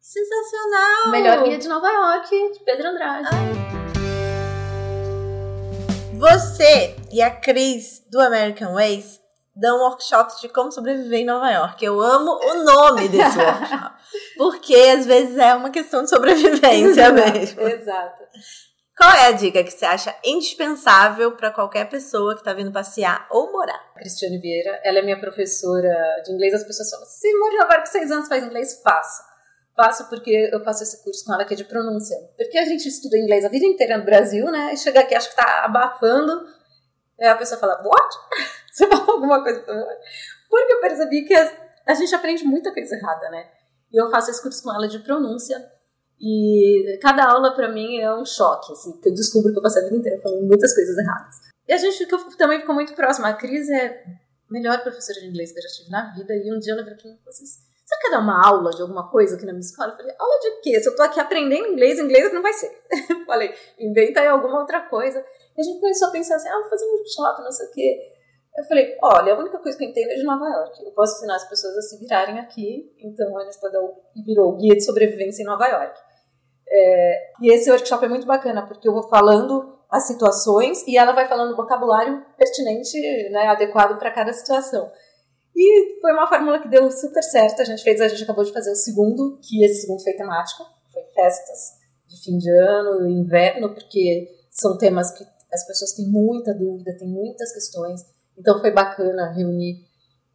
Sensacional! 0.01 1.11
Melhor 1.11 1.43
guia 1.45 1.57
de 1.57 1.67
Nova 1.69 1.89
York, 1.89 2.51
de 2.51 2.59
Pedro 2.65 2.89
Andrade. 2.89 3.29
Ai. 3.31 3.98
Você 6.19 6.97
e 7.13 7.21
a 7.21 7.31
Cris 7.31 8.03
do 8.11 8.19
American 8.19 8.73
Ways 8.73 9.21
dão 9.55 9.79
workshops 9.79 10.41
de 10.41 10.49
como 10.49 10.69
sobreviver 10.69 11.21
em 11.21 11.25
Nova 11.25 11.49
York. 11.49 11.83
Eu 11.83 12.01
amo 12.01 12.31
o 12.31 12.63
nome 12.65 13.07
desse 13.07 13.37
workshop. 13.39 13.95
Porque 14.37 14.75
às 14.75 15.05
vezes 15.05 15.37
é 15.37 15.55
uma 15.55 15.69
questão 15.69 16.03
de 16.03 16.09
sobrevivência 16.09 17.09
mesmo. 17.13 17.61
Exato. 17.61 18.23
Qual 18.97 19.09
é 19.11 19.27
a 19.27 19.31
dica 19.31 19.63
que 19.63 19.71
você 19.71 19.85
acha 19.85 20.13
indispensável 20.25 21.37
para 21.37 21.51
qualquer 21.51 21.85
pessoa 21.89 22.33
que 22.33 22.41
está 22.41 22.51
vindo 22.51 22.69
passear 22.69 23.25
ou 23.31 23.53
morar? 23.53 23.79
Cristiane 23.95 24.41
Vieira, 24.41 24.77
ela 24.83 24.99
é 24.99 25.01
minha 25.01 25.21
professora 25.21 26.21
de 26.25 26.33
inglês. 26.33 26.53
As 26.53 26.65
pessoas 26.65 26.89
falam: 26.89 27.05
você 27.05 27.33
mora 27.37 27.53
em 27.53 27.57
Nova 27.59 27.73
York 27.75 27.87
seis 27.87 28.11
anos, 28.11 28.27
faz 28.27 28.43
inglês? 28.43 28.81
Faça. 28.83 29.28
Faço 29.79 30.09
porque 30.09 30.49
eu 30.51 30.61
faço 30.61 30.83
esse 30.83 31.01
curso 31.01 31.23
com 31.23 31.33
ela 31.33 31.45
que 31.45 31.53
é 31.53 31.57
de 31.57 31.63
pronúncia. 31.63 32.17
Porque 32.35 32.57
a 32.57 32.65
gente 32.65 32.85
estuda 32.85 33.17
inglês 33.17 33.45
a 33.45 33.47
vida 33.47 33.65
inteira 33.65 33.97
no 33.97 34.03
Brasil, 34.03 34.43
né? 34.51 34.73
E 34.73 34.77
chega 34.77 34.99
aqui, 34.99 35.15
acho 35.15 35.29
que 35.29 35.37
tá 35.37 35.63
abafando. 35.63 36.45
E 37.17 37.23
a 37.25 37.33
pessoa 37.37 37.57
fala, 37.57 37.81
what? 37.81 38.15
Você 38.69 38.85
fala 38.87 39.09
alguma 39.09 39.41
coisa 39.41 39.61
pra 39.61 39.73
Porque 40.49 40.73
eu 40.73 40.81
percebi 40.81 41.23
que 41.23 41.33
a, 41.33 41.93
gente 41.93 42.13
aprende 42.13 42.43
muita 42.43 42.73
coisa 42.73 42.93
errada, 42.93 43.29
né? 43.29 43.49
E 43.89 43.95
eu 43.95 44.11
faço 44.11 44.29
esse 44.29 44.41
curso 44.41 44.61
com 44.61 44.73
ela 44.73 44.85
de 44.85 44.99
pronúncia. 44.99 45.57
E 46.19 46.99
cada 47.01 47.23
aula 47.23 47.55
para 47.55 47.69
mim 47.69 47.99
é 48.01 48.13
um 48.13 48.25
choque, 48.25 48.73
assim, 48.73 48.91
porque 48.91 49.07
eu 49.07 49.13
descubro 49.13 49.53
que 49.53 49.59
eu 49.59 49.63
passei 49.63 49.81
a 49.81 49.85
vida 49.85 49.95
inteira 49.95 50.21
falando 50.21 50.45
muitas 50.45 50.75
coisas 50.75 50.97
erradas. 50.97 51.35
E 51.65 51.71
a 51.71 51.77
gente 51.77 51.99
ficou, 51.99 52.19
também 52.37 52.59
ficou 52.59 52.75
muito 52.75 52.93
próximo. 52.95 53.27
A 53.27 53.33
Cris 53.33 53.69
é 53.69 53.87
a 53.87 54.51
melhor 54.51 54.83
professora 54.83 55.21
de 55.21 55.27
inglês 55.27 55.53
que 55.53 55.59
eu 55.59 55.63
já 55.63 55.69
tive 55.69 55.89
na 55.89 56.13
vida. 56.13 56.35
E 56.35 56.53
um 56.53 56.59
dia 56.59 56.73
ela 56.73 56.83
pra 56.83 56.95
mim 56.95 57.17
e 57.25 57.29
assim: 57.29 57.45
Você 57.89 57.97
quer 58.01 58.11
dar 58.11 58.19
uma 58.19 58.47
aula 58.47 58.69
de 58.69 58.83
alguma 58.83 59.09
coisa 59.09 59.35
aqui 59.35 59.47
na 59.47 59.51
minha 59.51 59.61
escola? 59.61 59.91
Eu 59.91 59.97
falei: 59.97 60.13
Aula 60.19 60.39
de 60.39 60.61
quê? 60.61 60.79
Se 60.79 60.87
eu 60.87 60.95
tô 60.95 61.01
aqui 61.01 61.19
aprendendo 61.19 61.69
inglês, 61.69 61.97
inglês 61.97 62.25
é 62.27 62.33
não 62.33 62.43
vai 62.43 62.53
ser. 62.53 62.69
falei: 63.25 63.51
Inventa 63.79 64.19
aí 64.19 64.27
alguma 64.27 64.59
outra 64.59 64.81
coisa. 64.81 65.25
E 65.57 65.59
a 65.59 65.63
gente 65.63 65.79
começou 65.79 66.09
a 66.09 66.11
pensar 66.11 66.35
assim: 66.35 66.49
Ah, 66.49 66.59
vou 66.59 66.69
fazer 66.69 66.85
um 66.85 66.91
workshop, 66.91 67.41
não 67.41 67.51
sei 67.51 67.65
o 67.65 67.71
quê. 67.71 67.97
Eu 68.55 68.63
falei, 68.65 68.97
olha, 69.01 69.33
a 69.33 69.39
única 69.39 69.57
coisa 69.59 69.77
que 69.77 69.85
eu 69.85 69.89
entendo 69.89 70.11
é 70.11 70.15
de 70.15 70.23
Nova 70.23 70.45
York. 70.45 70.83
Eu 70.83 70.91
posso 70.91 71.15
ensinar 71.15 71.35
as 71.35 71.47
pessoas 71.47 71.77
a 71.77 71.81
se 71.81 71.97
virarem 71.97 72.39
aqui, 72.39 72.93
então 72.99 73.37
a 73.37 73.45
gente 73.45 73.57
virou 74.25 74.57
guia 74.57 74.75
de 74.75 74.83
sobrevivência 74.83 75.43
em 75.43 75.45
Nova 75.45 75.65
York. 75.65 75.97
É, 76.67 77.31
e 77.41 77.53
esse 77.53 77.71
workshop 77.71 78.03
é 78.03 78.09
muito 78.09 78.27
bacana, 78.27 78.67
porque 78.67 78.87
eu 78.87 78.93
vou 78.93 79.07
falando 79.07 79.79
as 79.89 80.07
situações 80.07 80.85
e 80.85 80.97
ela 80.97 81.13
vai 81.13 81.27
falando 81.27 81.53
o 81.53 81.55
vocabulário 81.55 82.23
pertinente, 82.37 83.29
né, 83.29 83.47
adequado 83.47 83.97
para 83.97 84.11
cada 84.11 84.33
situação. 84.33 84.91
E 85.55 85.99
foi 86.01 86.13
uma 86.13 86.27
fórmula 86.27 86.59
que 86.59 86.69
deu 86.69 86.89
super 86.91 87.23
certo. 87.23 87.61
A 87.61 87.65
gente 87.65 87.83
fez, 87.83 87.99
a 87.99 88.07
gente 88.07 88.23
acabou 88.23 88.43
de 88.43 88.53
fazer 88.53 88.71
o 88.71 88.75
segundo, 88.75 89.39
que 89.41 89.63
esse 89.63 89.81
segundo 89.81 90.01
foi 90.01 90.13
temático, 90.13 90.63
foi 90.93 91.03
festas 91.13 91.79
de 92.07 92.21
fim 92.23 92.37
de 92.37 92.49
ano, 92.49 93.07
inverno, 93.07 93.73
porque 93.73 94.27
são 94.49 94.77
temas 94.77 95.11
que 95.11 95.23
as 95.51 95.65
pessoas 95.65 95.93
têm 95.93 96.07
muita 96.07 96.53
dúvida, 96.53 96.95
têm 96.97 97.07
muitas 97.07 97.53
questões. 97.53 98.01
Então 98.37 98.59
foi 98.59 98.71
bacana 98.71 99.31
reunir 99.31 99.85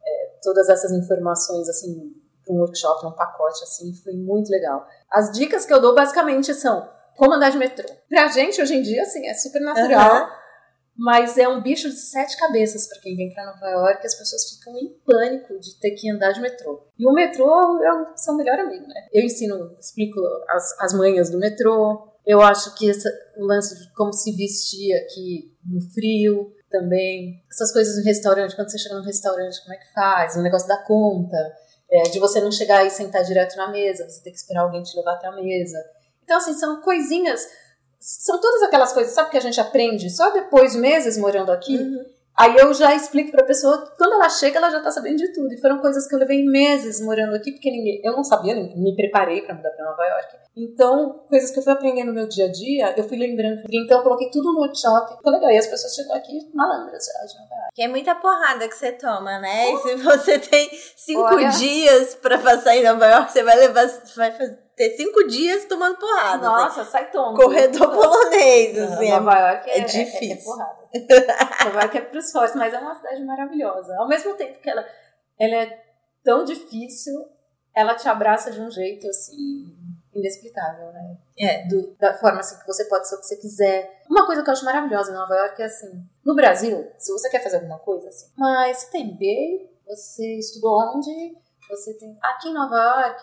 é, 0.05 0.39
todas 0.41 0.69
essas 0.69 0.91
informações 0.91 1.67
assim 1.69 2.13
para 2.43 2.53
um 2.53 2.59
workshop, 2.59 3.03
num 3.03 3.11
pacote 3.11 3.63
assim, 3.63 3.93
foi 4.03 4.13
muito 4.13 4.49
legal. 4.49 4.85
As 5.11 5.31
dicas 5.31 5.65
que 5.65 5.73
eu 5.73 5.81
dou 5.81 5.95
basicamente 5.95 6.53
são 6.53 6.87
como 7.17 7.33
andar 7.33 7.49
de 7.49 7.57
metrô. 7.57 7.87
Pra 8.07 8.27
gente 8.27 8.61
hoje 8.61 8.75
em 8.75 8.81
dia 8.81 9.01
assim 9.01 9.25
é 9.27 9.33
super 9.33 9.61
natural. 9.61 10.23
Uhum. 10.23 10.44
Mas 10.97 11.37
é 11.37 11.47
um 11.47 11.61
bicho 11.61 11.89
de 11.89 11.97
sete 11.97 12.37
cabeças 12.37 12.87
para 12.87 13.01
quem 13.01 13.15
vem 13.15 13.33
para 13.33 13.45
Nova 13.45 13.67
York, 13.67 14.05
as 14.05 14.15
pessoas 14.15 14.49
ficam 14.49 14.77
em 14.77 14.97
pânico 15.05 15.59
de 15.59 15.77
ter 15.79 15.91
que 15.91 16.09
andar 16.09 16.31
de 16.31 16.39
metrô. 16.39 16.87
E 16.97 17.05
o 17.05 17.13
metrô 17.13 17.83
é 17.83 17.93
o 17.93 18.17
seu 18.17 18.33
melhor 18.35 18.59
amigo, 18.59 18.87
né? 18.87 19.07
Eu 19.11 19.23
ensino, 19.23 19.75
explico 19.79 20.19
as, 20.49 20.79
as 20.79 20.93
manhas 20.93 21.29
do 21.29 21.37
metrô. 21.37 22.13
Eu 22.25 22.41
acho 22.41 22.73
que 22.75 22.89
essa, 22.89 23.09
o 23.37 23.45
lance 23.45 23.75
de 23.75 23.93
como 23.93 24.13
se 24.13 24.31
vestir 24.35 24.95
aqui 24.95 25.53
no 25.65 25.81
frio, 25.91 26.55
também. 26.69 27.41
Essas 27.49 27.71
coisas 27.71 27.97
no 27.97 28.03
restaurante, 28.03 28.55
quando 28.55 28.69
você 28.69 28.77
chega 28.77 28.95
no 28.95 29.03
restaurante, 29.03 29.61
como 29.61 29.73
é 29.73 29.77
que 29.77 29.93
faz? 29.93 30.35
O 30.35 30.41
negócio 30.41 30.67
da 30.67 30.77
conta, 30.77 31.37
é, 31.89 32.03
de 32.03 32.19
você 32.19 32.41
não 32.41 32.51
chegar 32.51 32.85
e 32.85 32.89
sentar 32.89 33.23
direto 33.23 33.55
na 33.55 33.69
mesa, 33.71 34.07
você 34.09 34.21
tem 34.21 34.33
que 34.33 34.39
esperar 34.39 34.63
alguém 34.63 34.83
te 34.83 34.95
levar 34.97 35.13
até 35.13 35.27
a 35.27 35.31
mesa. 35.31 35.77
Então, 36.23 36.37
assim, 36.37 36.53
são 36.53 36.81
coisinhas, 36.81 37.47
são 38.05 38.39
todas 38.39 38.61
aquelas 38.61 38.93
coisas, 38.93 39.13
sabe, 39.13 39.31
que 39.31 39.37
a 39.37 39.41
gente 39.41 39.59
aprende 39.59 40.11
só 40.11 40.29
depois 40.29 40.73
de 40.73 40.77
meses 40.77 41.17
morando 41.17 41.51
aqui? 41.51 41.75
Uhum. 41.75 42.05
Aí 42.37 42.57
eu 42.57 42.73
já 42.73 42.93
explico 42.93 43.31
para 43.31 43.43
a 43.43 43.47
pessoa 43.47 43.81
que 43.81 43.97
quando 43.97 44.13
ela 44.13 44.29
chega, 44.29 44.57
ela 44.57 44.69
já 44.69 44.79
está 44.79 44.91
sabendo 44.91 45.17
de 45.17 45.31
tudo. 45.33 45.53
E 45.53 45.61
foram 45.61 45.79
coisas 45.79 46.05
que 46.07 46.13
eu 46.13 46.19
levei 46.19 46.43
meses 46.43 46.99
morando 46.99 47.35
aqui, 47.35 47.51
porque 47.53 47.71
ninguém, 47.71 48.01
eu 48.03 48.13
não 48.13 48.23
sabia, 48.23 48.53
me 48.55 48.95
preparei 48.95 49.41
para 49.41 49.55
mudar 49.55 49.69
para 49.69 49.85
Nova 49.85 50.03
York. 50.03 50.35
Então, 50.57 51.23
coisas 51.29 51.51
que 51.51 51.59
eu 51.59 51.63
fui 51.63 51.71
aprendendo 51.71 52.07
no 52.07 52.13
meu 52.13 52.27
dia 52.27 52.45
a 52.45 52.51
dia, 52.51 52.93
eu 52.97 53.03
fui 53.07 53.17
lembrando. 53.17 53.61
Então, 53.69 53.99
eu 53.99 54.03
coloquei 54.03 54.29
tudo 54.29 54.51
no 54.51 54.59
workshop. 54.59 55.15
Ficou 55.15 55.31
legal. 55.31 55.49
E 55.49 55.57
as 55.57 55.67
pessoas 55.67 55.93
chegam 55.95 56.15
aqui 56.15 56.49
malandras 56.53 57.05
já 57.05 57.25
de 57.25 57.39
Nova 57.39 57.55
York. 57.55 57.71
Que 57.73 57.81
é 57.83 57.87
muita 57.87 58.15
porrada 58.15 58.67
que 58.67 58.75
você 58.75 58.91
toma, 58.91 59.39
né? 59.39 59.71
E 59.71 59.77
se 59.77 59.95
você 59.95 60.39
tem 60.39 60.69
cinco 60.95 61.21
Olha. 61.21 61.49
dias 61.49 62.15
para 62.15 62.37
passar 62.37 62.75
em 62.75 62.83
Nova 62.83 63.05
York, 63.05 63.31
você 63.31 63.43
vai 63.43 63.57
levar. 63.57 63.85
Vai 64.15 64.31
fazer 64.31 64.65
ter 64.75 64.91
cinco 64.91 65.25
dias 65.27 65.65
tomando 65.65 65.97
porrada. 65.97 66.45
Nossa, 66.45 66.83
sai 66.83 67.09
tonto. 67.09 67.41
Corredor 67.41 67.89
polonês, 67.89 68.77
assim. 68.77 69.09
Nova 69.09 69.33
York 69.39 69.69
é, 69.69 69.79
é 69.79 69.81
difícil. 69.81 70.53
É, 70.59 70.63
é 70.63 70.74
Nova 71.65 71.81
York 71.81 71.97
é 71.97 72.01
pros 72.01 72.31
fortes, 72.31 72.55
mas 72.55 72.73
é 72.73 72.79
uma 72.79 72.95
cidade 72.95 73.23
maravilhosa. 73.23 73.95
Ao 73.97 74.07
mesmo 74.07 74.33
tempo 74.35 74.59
que 74.59 74.69
ela, 74.69 74.85
ela 75.39 75.55
é 75.55 75.85
tão 76.23 76.43
difícil, 76.43 77.13
ela 77.73 77.95
te 77.95 78.07
abraça 78.07 78.51
de 78.51 78.61
um 78.61 78.71
jeito, 78.71 79.07
assim, 79.07 79.75
inexplicável, 80.13 80.91
né? 80.93 81.17
É, 81.37 81.67
do, 81.67 81.95
da 81.97 82.13
forma 82.17 82.39
assim 82.39 82.57
que 82.59 82.65
você 82.65 82.85
pode 82.85 83.07
ser 83.07 83.15
o 83.15 83.19
que 83.19 83.25
você 83.25 83.37
quiser. 83.37 84.01
Uma 84.09 84.25
coisa 84.25 84.41
que 84.41 84.49
eu 84.49 84.53
acho 84.53 84.63
maravilhosa 84.63 85.11
em 85.11 85.15
Nova 85.15 85.35
York 85.35 85.61
é 85.61 85.65
assim, 85.65 86.07
no 86.23 86.33
Brasil, 86.33 86.89
se 86.97 87.11
você 87.11 87.29
quer 87.29 87.43
fazer 87.43 87.57
alguma 87.57 87.79
coisa 87.79 88.07
assim, 88.07 88.31
mas 88.37 88.77
você 88.77 88.91
tem 88.91 89.11
MBA, 89.11 89.69
você 89.85 90.39
estudou 90.39 90.79
onde, 90.95 91.37
você 91.69 91.93
tem... 91.95 92.17
Aqui 92.21 92.49
em 92.49 92.53
Nova 92.53 92.75
York, 92.75 93.21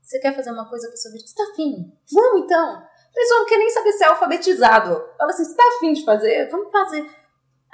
você 0.00 0.20
quer 0.20 0.34
fazer 0.34 0.52
uma 0.52 0.68
coisa, 0.68 0.86
a 0.86 0.90
pessoa 0.90 1.12
diz, 1.12 1.28
você 1.28 1.34
tá 1.34 1.42
afim? 1.52 1.92
Vamos 2.12 2.44
então! 2.44 2.86
Pessoa 3.18 3.40
não 3.40 3.46
quer 3.46 3.58
nem 3.58 3.70
saber 3.70 3.92
se 3.92 4.04
é 4.04 4.06
alfabetizado. 4.06 5.04
Fala 5.18 5.30
assim, 5.32 5.44
você 5.44 5.56
tá 5.56 5.64
afim 5.76 5.92
de 5.92 6.04
fazer? 6.04 6.48
Vamos 6.50 6.70
fazer. 6.70 7.04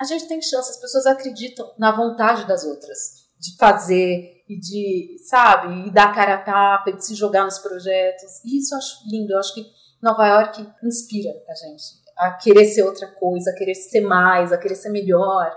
A 0.01 0.05
gente 0.05 0.27
tem 0.27 0.41
chance, 0.41 0.71
as 0.71 0.81
pessoas 0.81 1.05
acreditam 1.05 1.71
na 1.79 1.93
vontade 1.93 2.47
das 2.47 2.65
outras. 2.65 3.27
De 3.39 3.55
fazer 3.59 4.43
e 4.49 4.59
de, 4.59 5.17
sabe, 5.29 5.87
e 5.87 5.91
dar 5.93 6.15
cara 6.15 6.37
a 6.37 6.39
tapa, 6.39 6.89
e 6.89 6.97
de 6.97 7.05
se 7.05 7.15
jogar 7.15 7.45
nos 7.45 7.59
projetos. 7.59 8.43
E 8.43 8.59
isso 8.59 8.75
eu 8.75 8.79
acho 8.79 9.07
lindo. 9.07 9.35
Eu 9.35 9.39
acho 9.39 9.53
que 9.53 9.67
Nova 10.03 10.27
York 10.27 10.67
inspira 10.83 11.31
a 11.47 11.55
gente 11.55 11.83
a 12.17 12.31
querer 12.39 12.65
ser 12.65 12.83
outra 12.83 13.07
coisa, 13.09 13.51
a 13.51 13.55
querer 13.55 13.75
ser 13.75 14.01
mais, 14.01 14.51
a 14.51 14.57
querer 14.57 14.77
ser 14.77 14.89
melhor. 14.89 15.55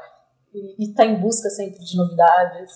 E 0.54 0.90
estar 0.90 1.04
tá 1.04 1.10
em 1.10 1.18
busca 1.18 1.50
sempre 1.50 1.80
de 1.80 1.96
novidades. 1.96 2.74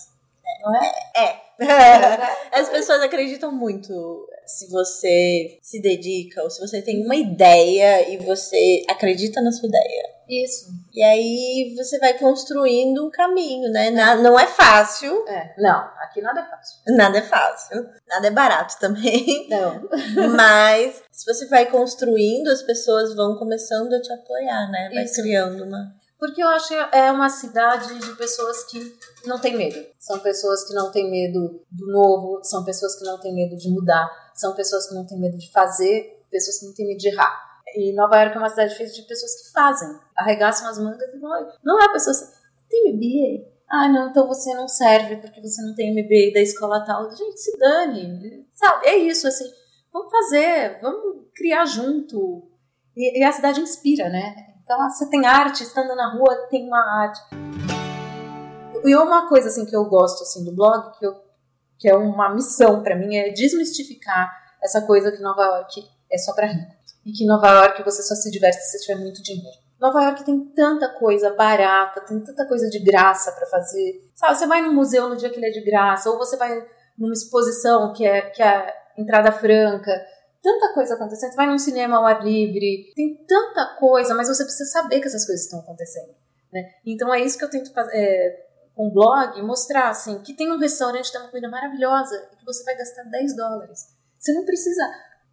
Não 0.63 0.73
é? 0.77 0.91
É. 1.17 1.51
As 2.57 2.69
pessoas 2.69 3.01
acreditam 3.01 3.51
muito 3.51 4.29
se 4.57 4.69
você 4.69 5.57
se 5.61 5.81
dedica 5.81 6.43
ou 6.43 6.49
se 6.49 6.59
você 6.59 6.81
tem 6.81 7.03
uma 7.03 7.15
ideia 7.15 8.09
e 8.09 8.17
você 8.17 8.83
acredita 8.89 9.41
na 9.41 9.51
sua 9.51 9.67
ideia. 9.67 10.21
Isso. 10.31 10.69
E 10.93 11.03
aí 11.03 11.73
você 11.75 11.99
vai 11.99 12.17
construindo 12.17 13.05
um 13.05 13.11
caminho, 13.11 13.69
né? 13.69 13.91
não 13.91 14.39
é 14.39 14.47
fácil. 14.47 15.27
É. 15.27 15.53
Não, 15.57 15.79
aqui 15.99 16.21
nada 16.21 16.39
é 16.39 16.45
fácil. 16.45 16.77
Nada 16.87 17.17
é 17.17 17.21
fácil. 17.21 17.89
Nada 18.07 18.27
é 18.27 18.31
barato 18.31 18.79
também. 18.79 19.47
Não. 19.49 19.89
Mas 20.35 21.01
se 21.11 21.25
você 21.25 21.45
vai 21.47 21.65
construindo, 21.69 22.47
as 22.47 22.61
pessoas 22.61 23.13
vão 23.13 23.37
começando 23.37 23.93
a 23.93 24.01
te 24.01 24.11
apoiar, 24.13 24.71
né? 24.71 24.89
Vai 24.93 25.03
Isso. 25.03 25.21
criando 25.21 25.65
uma. 25.65 25.93
Porque 26.17 26.41
eu 26.41 26.47
acho 26.49 26.67
que 26.67 26.75
é 26.95 27.11
uma 27.11 27.29
cidade 27.29 27.97
de 27.97 28.15
pessoas 28.15 28.63
que 28.65 28.95
não 29.25 29.39
têm 29.39 29.57
medo. 29.57 29.83
São 29.99 30.19
pessoas 30.19 30.63
que 30.67 30.73
não 30.73 30.91
têm 30.91 31.09
medo 31.09 31.61
do 31.71 31.87
novo, 31.87 32.43
são 32.43 32.63
pessoas 32.63 32.95
que 32.95 33.03
não 33.03 33.19
têm 33.19 33.33
medo 33.33 33.55
de 33.57 33.69
mudar, 33.69 34.07
são 34.41 34.55
pessoas 34.55 34.89
que 34.89 34.95
não 34.95 35.05
têm 35.05 35.19
medo 35.19 35.37
de 35.37 35.51
fazer, 35.51 36.25
pessoas 36.29 36.59
que 36.59 36.65
não 36.65 36.73
têm 36.73 36.87
medo 36.87 36.97
de 36.97 37.09
errar. 37.09 37.51
E 37.75 37.93
Nova 37.93 38.17
York 38.17 38.35
é 38.35 38.39
uma 38.39 38.49
cidade 38.49 38.75
feita 38.75 38.91
de 38.91 39.03
pessoas 39.03 39.33
que 39.35 39.51
fazem, 39.53 39.87
arregaçam 40.17 40.67
as 40.67 40.77
mangas 40.77 41.13
e 41.13 41.19
vão. 41.19 41.31
Não 41.63 41.79
é 41.79 41.85
a 41.85 41.91
pessoa 41.91 42.11
assim, 42.11 42.25
tem 42.67 42.93
MBA? 42.93 43.51
Ah, 43.69 43.87
não, 43.87 44.09
então 44.09 44.27
você 44.27 44.53
não 44.53 44.67
serve 44.67 45.17
porque 45.17 45.39
você 45.39 45.61
não 45.61 45.73
tem 45.75 45.91
MBA 45.93 46.33
da 46.33 46.41
escola 46.41 46.83
tal. 46.83 47.09
Gente, 47.15 47.39
se 47.39 47.57
dane. 47.57 48.45
Sabe, 48.53 48.87
é 48.87 48.97
isso, 48.97 49.27
assim. 49.27 49.45
Vamos 49.93 50.11
fazer, 50.11 50.79
vamos 50.81 51.27
criar 51.33 51.65
junto. 51.65 52.49
E, 52.97 53.19
e 53.19 53.23
a 53.23 53.31
cidade 53.31 53.61
inspira, 53.61 54.09
né? 54.09 54.35
Então, 54.63 54.89
você 54.89 55.09
tem 55.09 55.25
arte, 55.25 55.63
estando 55.63 55.95
na 55.95 56.13
rua, 56.13 56.47
tem 56.49 56.67
uma 56.67 57.03
arte. 57.03 57.19
E 58.83 58.95
uma 58.95 59.29
coisa 59.29 59.47
assim 59.47 59.65
que 59.65 59.75
eu 59.75 59.85
gosto 59.85 60.23
assim 60.23 60.43
do 60.43 60.55
blog, 60.55 60.97
que, 60.97 61.05
eu, 61.05 61.13
que 61.81 61.89
é 61.89 61.95
uma 61.95 62.33
missão 62.33 62.83
para 62.83 62.95
mim, 62.95 63.15
é 63.17 63.31
desmistificar 63.31 64.31
essa 64.63 64.81
coisa 64.81 65.11
que 65.11 65.21
Nova 65.21 65.43
York 65.43 65.83
é 66.11 66.17
só 66.17 66.33
para 66.33 66.45
rico. 66.45 66.71
E 67.03 67.11
que 67.11 67.25
Nova 67.25 67.47
York 67.47 67.83
você 67.83 68.03
só 68.03 68.13
se 68.13 68.29
diverte 68.29 68.61
se 68.61 68.79
tiver 68.81 68.99
muito 68.99 69.23
dinheiro. 69.23 69.57
Nova 69.79 70.03
York 70.03 70.23
tem 70.23 70.39
tanta 70.55 70.87
coisa 70.89 71.33
barata, 71.33 72.01
tem 72.01 72.19
tanta 72.19 72.47
coisa 72.47 72.69
de 72.69 72.79
graça 72.79 73.31
para 73.31 73.47
fazer. 73.47 73.99
Sabe, 74.13 74.37
você 74.37 74.45
vai 74.45 74.61
no 74.61 74.71
museu 74.71 75.09
no 75.09 75.17
dia 75.17 75.31
que 75.31 75.37
ele 75.37 75.47
é 75.47 75.49
de 75.51 75.65
graça, 75.65 76.11
ou 76.11 76.19
você 76.19 76.37
vai 76.37 76.63
numa 76.95 77.13
exposição 77.13 77.91
que 77.91 78.05
é, 78.05 78.21
que 78.21 78.43
é 78.43 78.71
entrada 78.95 79.31
franca 79.31 79.91
tanta 80.41 80.73
coisa 80.73 80.95
acontecendo. 80.95 81.31
Você 81.31 81.35
vai 81.35 81.47
num 81.47 81.57
cinema 81.57 81.97
ao 81.97 82.05
ar 82.05 82.23
livre, 82.23 82.91
tem 82.95 83.15
tanta 83.27 83.75
coisa, 83.79 84.13
mas 84.15 84.27
você 84.27 84.43
precisa 84.43 84.69
saber 84.69 84.99
que 84.99 85.07
essas 85.07 85.25
coisas 85.25 85.45
estão 85.45 85.59
acontecendo. 85.59 86.13
Né? 86.51 86.63
Então 86.85 87.13
é 87.13 87.21
isso 87.21 87.37
que 87.37 87.45
eu 87.45 87.49
tento 87.49 87.71
é, 87.93 88.45
com 88.75 88.87
o 88.87 88.91
blog, 88.91 89.41
mostrar 89.41 89.89
assim, 89.89 90.19
que 90.19 90.33
tem 90.33 90.51
um 90.51 90.57
restaurante 90.57 91.05
que 91.05 91.11
tem 91.11 91.21
uma 91.21 91.29
comida 91.29 91.49
maravilhosa 91.49 92.15
e 92.33 92.37
que 92.37 92.45
você 92.45 92.63
vai 92.63 92.75
gastar 92.75 93.03
10 93.03 93.35
dólares. 93.35 93.87
Você 94.19 94.33
não 94.33 94.45
precisa. 94.45 94.83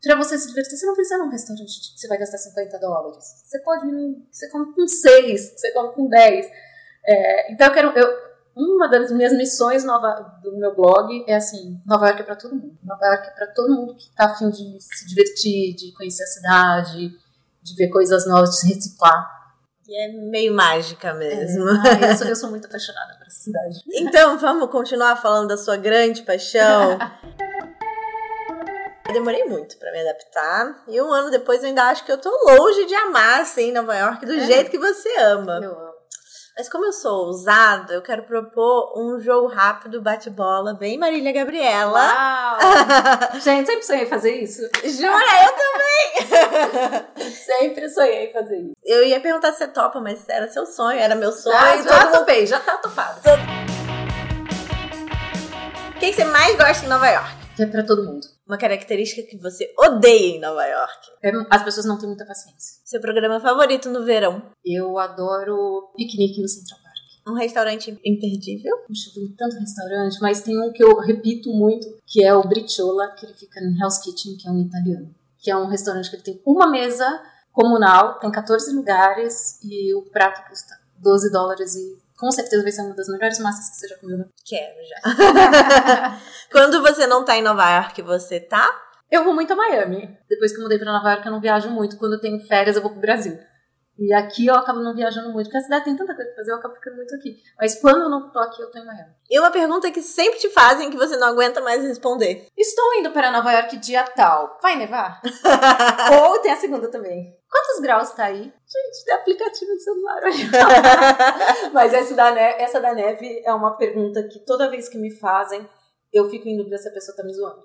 Para 0.02 0.16
você 0.16 0.38
se 0.38 0.48
divertir, 0.48 0.76
você 0.76 0.86
não 0.86 0.94
precisa 0.94 1.18
num 1.18 1.28
restaurante 1.28 1.92
que 1.94 2.00
você 2.00 2.08
vai 2.08 2.18
gastar 2.18 2.38
50 2.38 2.78
dólares. 2.78 3.24
Você 3.44 3.58
pode 3.60 3.86
ir 3.86 3.92
num, 3.92 4.26
Você 4.30 4.48
come 4.48 4.72
com 4.72 4.86
6, 4.86 5.54
você 5.56 5.72
come 5.72 5.92
com 5.92 6.08
10. 6.08 6.46
É, 7.06 7.52
então 7.52 7.66
eu 7.66 7.72
quero. 7.72 7.88
Eu, 7.98 8.28
uma 8.56 8.88
das 8.88 9.12
minhas 9.12 9.32
missões 9.34 9.84
nova, 9.84 10.40
do 10.42 10.56
meu 10.56 10.74
blog 10.74 11.24
é 11.28 11.36
assim: 11.36 11.80
Nova 11.86 12.08
York 12.08 12.22
é 12.22 12.24
para 12.24 12.36
todo 12.36 12.54
mundo. 12.54 12.78
Nova 12.82 13.06
York 13.06 13.28
é 13.28 13.30
para 13.30 13.46
todo 13.48 13.74
mundo 13.74 13.94
que 13.94 14.08
está 14.08 14.26
afim 14.26 14.50
de 14.50 14.78
se 14.80 15.06
divertir, 15.06 15.74
de 15.76 15.92
conhecer 15.92 16.24
a 16.24 16.26
cidade, 16.26 17.12
de 17.62 17.74
ver 17.76 17.88
coisas 17.88 18.26
novas, 18.26 18.50
de 18.50 18.60
se 18.60 18.74
reciclar. 18.74 19.37
E 19.88 20.04
é 20.04 20.08
meio 20.12 20.52
mágica 20.52 21.14
mesmo. 21.14 21.64
É, 22.06 22.12
eu, 22.12 22.16
sou, 22.16 22.26
eu 22.26 22.36
sou 22.36 22.50
muito 22.50 22.66
apaixonada 22.66 23.14
por 23.16 23.26
essa 23.26 23.40
cidade. 23.40 23.82
Então, 23.94 24.36
vamos 24.38 24.70
continuar 24.70 25.16
falando 25.16 25.48
da 25.48 25.56
sua 25.56 25.78
grande 25.78 26.22
paixão. 26.22 26.98
Eu 29.08 29.14
demorei 29.14 29.44
muito 29.44 29.78
para 29.78 29.90
me 29.90 30.00
adaptar. 30.00 30.84
E 30.86 31.00
um 31.00 31.10
ano 31.10 31.30
depois 31.30 31.62
eu 31.62 31.70
ainda 31.70 31.84
acho 31.84 32.04
que 32.04 32.12
eu 32.12 32.18
tô 32.18 32.30
longe 32.46 32.84
de 32.84 32.94
amar, 32.94 33.40
assim, 33.40 33.72
Nova 33.72 33.96
York 33.96 34.26
do 34.26 34.34
é. 34.34 34.40
jeito 34.40 34.70
que 34.70 34.78
você 34.78 35.08
ama. 35.20 35.58
Eu 35.62 35.72
amo. 35.72 35.87
Mas 36.58 36.68
como 36.68 36.84
eu 36.86 36.92
sou 36.92 37.26
ousada, 37.26 37.94
eu 37.94 38.02
quero 38.02 38.24
propor 38.24 38.92
um 38.98 39.20
jogo 39.20 39.46
rápido, 39.46 40.02
bate-bola, 40.02 40.74
bem 40.74 40.98
Marília 40.98 41.30
Gabriela. 41.30 42.00
Uau! 42.00 42.58
Gente, 43.40 43.66
sempre 43.66 43.82
sonhei 43.84 44.06
fazer 44.06 44.42
isso. 44.42 44.62
Jura? 44.82 45.24
Eu 45.44 45.52
também! 45.54 47.30
sempre 47.30 47.88
sonhei 47.88 48.32
fazer 48.32 48.56
isso. 48.56 48.72
Eu 48.84 49.04
ia 49.04 49.20
perguntar 49.20 49.52
se 49.52 49.58
você 49.58 49.68
topa, 49.68 50.00
mas 50.00 50.28
era 50.28 50.50
seu 50.50 50.66
sonho, 50.66 50.98
era 50.98 51.14
meu 51.14 51.30
sonho. 51.30 51.56
Ah, 51.56 51.80
já 51.80 52.06
mundo... 52.06 52.18
topei, 52.18 52.44
já 52.44 52.58
tá 52.58 52.76
topado. 52.78 53.20
O 55.94 56.00
que 56.00 56.12
você 56.12 56.24
mais 56.24 56.56
gosta 56.56 56.84
em 56.84 56.88
Nova 56.88 57.06
York? 57.06 57.36
Que 57.54 57.62
é 57.62 57.66
pra 57.66 57.84
todo 57.84 58.02
mundo. 58.02 58.37
Uma 58.48 58.56
característica 58.56 59.28
que 59.28 59.36
você 59.36 59.74
odeia 59.78 60.36
em 60.36 60.40
Nova 60.40 60.64
York. 60.64 61.08
É, 61.22 61.30
as 61.50 61.62
pessoas 61.62 61.84
não 61.84 61.98
têm 61.98 62.08
muita 62.08 62.24
paciência. 62.24 62.80
Seu 62.82 62.98
programa 62.98 63.38
favorito 63.38 63.90
no 63.90 64.04
verão? 64.04 64.42
Eu 64.64 64.98
adoro 64.98 65.92
piquenique 65.94 66.40
no 66.40 66.48
Central 66.48 66.80
Park. 66.82 66.96
Um 67.28 67.34
restaurante 67.34 67.90
imperdível? 68.02 68.74
Puxa, 68.86 69.10
tem 69.14 69.28
tanto 69.36 69.58
restaurante, 69.58 70.18
mas 70.22 70.40
tem 70.40 70.58
um 70.58 70.72
que 70.72 70.82
eu 70.82 70.98
repito 70.98 71.52
muito, 71.52 71.86
que 72.06 72.24
é 72.24 72.34
o 72.34 72.42
Briciola, 72.42 73.14
que 73.18 73.26
ele 73.26 73.34
fica 73.34 73.60
no 73.60 73.76
Hell's 73.78 73.98
Kitchen, 73.98 74.38
que 74.38 74.48
é 74.48 74.50
um 74.50 74.60
italiano. 74.62 75.14
Que 75.36 75.50
é 75.50 75.56
um 75.56 75.66
restaurante 75.66 76.08
que 76.08 76.16
ele 76.16 76.22
tem 76.22 76.42
uma 76.46 76.70
mesa 76.70 77.06
comunal, 77.52 78.18
tem 78.18 78.30
14 78.30 78.74
lugares 78.74 79.58
e 79.62 79.94
o 79.94 80.02
prato 80.10 80.48
custa 80.48 80.74
12 80.96 81.30
dólares 81.30 81.74
e 81.74 81.98
com 82.18 82.30
certeza 82.32 82.62
vai 82.62 82.72
ser 82.72 82.82
uma 82.82 82.94
das 82.94 83.08
melhores 83.08 83.38
massas 83.38 83.70
que 83.70 83.76
você 83.76 83.88
já 83.88 83.96
comeu. 83.98 84.18
Né? 84.18 84.24
Quero 84.44 84.76
já. 84.88 86.20
Quando 86.50 86.82
você 86.82 87.06
não 87.06 87.24
tá 87.24 87.36
em 87.36 87.42
Nova 87.42 87.70
York, 87.76 88.02
você 88.02 88.40
tá? 88.40 88.68
Eu 89.10 89.24
vou 89.24 89.34
muito 89.34 89.52
a 89.52 89.56
Miami. 89.56 90.18
Depois 90.28 90.52
que 90.52 90.58
eu 90.58 90.62
mudei 90.62 90.78
pra 90.78 90.92
Nova 90.92 91.10
York, 91.12 91.24
eu 91.24 91.32
não 91.32 91.40
viajo 91.40 91.70
muito. 91.70 91.96
Quando 91.96 92.14
eu 92.14 92.20
tenho 92.20 92.40
férias, 92.40 92.76
eu 92.76 92.82
vou 92.82 92.90
pro 92.90 93.00
Brasil. 93.00 93.38
E 93.98 94.14
aqui 94.14 94.46
eu 94.46 94.54
acabo 94.54 94.80
não 94.80 94.94
viajando 94.94 95.32
muito, 95.32 95.46
porque 95.46 95.58
a 95.58 95.62
cidade 95.62 95.86
tem 95.86 95.96
tanta 95.96 96.14
coisa 96.14 96.30
pra 96.30 96.36
fazer, 96.36 96.52
eu 96.52 96.56
acabo 96.56 96.74
ficando 96.74 96.96
muito 96.96 97.14
aqui. 97.16 97.36
Mas 97.58 97.80
quando 97.80 98.02
eu 98.02 98.08
não 98.08 98.30
tô 98.30 98.38
aqui, 98.38 98.62
eu 98.62 98.70
tô 98.70 98.78
em 98.78 98.86
Miami. 98.86 99.10
E 99.28 99.38
uma 99.40 99.50
pergunta 99.50 99.90
que 99.90 100.00
sempre 100.00 100.38
te 100.38 100.48
fazem 100.50 100.88
que 100.88 100.96
você 100.96 101.16
não 101.16 101.26
aguenta 101.26 101.60
mais 101.60 101.82
responder. 101.82 102.46
Estou 102.56 102.94
indo 102.94 103.10
para 103.10 103.32
Nova 103.32 103.52
York 103.52 103.76
dia 103.78 104.04
tal. 104.04 104.56
Vai 104.62 104.76
nevar? 104.76 105.20
Ou 106.22 106.38
tem 106.38 106.52
a 106.52 106.56
segunda 106.56 106.88
também. 106.88 107.36
Quantos 107.50 107.80
graus 107.80 108.10
tá 108.12 108.26
aí? 108.26 108.42
Gente, 108.42 109.04
tem 109.04 109.14
aplicativo 109.14 109.72
no 109.72 109.80
celular. 109.80 110.20
Mas 111.74 111.92
essa 111.92 112.14
da, 112.14 112.30
neve, 112.30 112.62
essa 112.62 112.80
da 112.80 112.94
neve 112.94 113.42
é 113.44 113.52
uma 113.52 113.76
pergunta 113.76 114.22
que 114.28 114.38
toda 114.44 114.70
vez 114.70 114.88
que 114.88 114.98
me 114.98 115.10
fazem, 115.18 115.68
eu 116.12 116.30
fico 116.30 116.46
em 116.46 116.56
dúvida 116.56 116.78
se 116.78 116.88
a 116.88 116.92
pessoa 116.92 117.16
tá 117.16 117.24
me 117.24 117.34
zoando. 117.34 117.64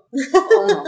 ou 0.56 0.68
não. 0.68 0.84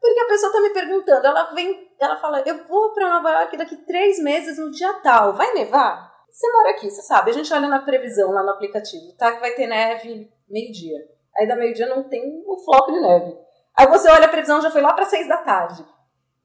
Porque 0.00 0.20
a 0.20 0.26
pessoa 0.26 0.52
tá 0.52 0.60
me 0.60 0.70
perguntando, 0.70 1.26
ela 1.26 1.44
vem, 1.54 1.90
ela 1.98 2.16
fala, 2.16 2.42
eu 2.46 2.66
vou 2.66 2.92
para 2.92 3.08
Nova 3.08 3.30
York 3.40 3.56
daqui 3.56 3.76
três 3.84 4.18
meses 4.18 4.58
no 4.58 4.70
dia 4.70 4.92
tal, 5.00 5.34
vai 5.34 5.52
nevar? 5.54 6.14
Você 6.30 6.52
mora 6.52 6.70
aqui, 6.70 6.90
você 6.90 7.02
sabe, 7.02 7.30
a 7.30 7.34
gente 7.34 7.52
olha 7.52 7.66
na 7.66 7.80
previsão 7.80 8.30
lá 8.30 8.42
no 8.42 8.50
aplicativo, 8.50 9.16
tá? 9.16 9.32
Que 9.32 9.40
vai 9.40 9.52
ter 9.52 9.66
neve 9.66 10.30
meio-dia. 10.48 10.98
Aí 11.36 11.46
da 11.46 11.56
meio-dia 11.56 11.86
não 11.86 12.04
tem 12.08 12.44
um 12.46 12.56
floco 12.64 12.92
de 12.92 13.00
neve. 13.00 13.36
Aí 13.78 13.86
você 13.88 14.08
olha 14.08 14.26
a 14.26 14.28
previsão, 14.28 14.60
já 14.60 14.70
foi 14.70 14.80
lá 14.80 14.92
para 14.92 15.06
seis 15.06 15.28
da 15.28 15.38
tarde. 15.38 15.84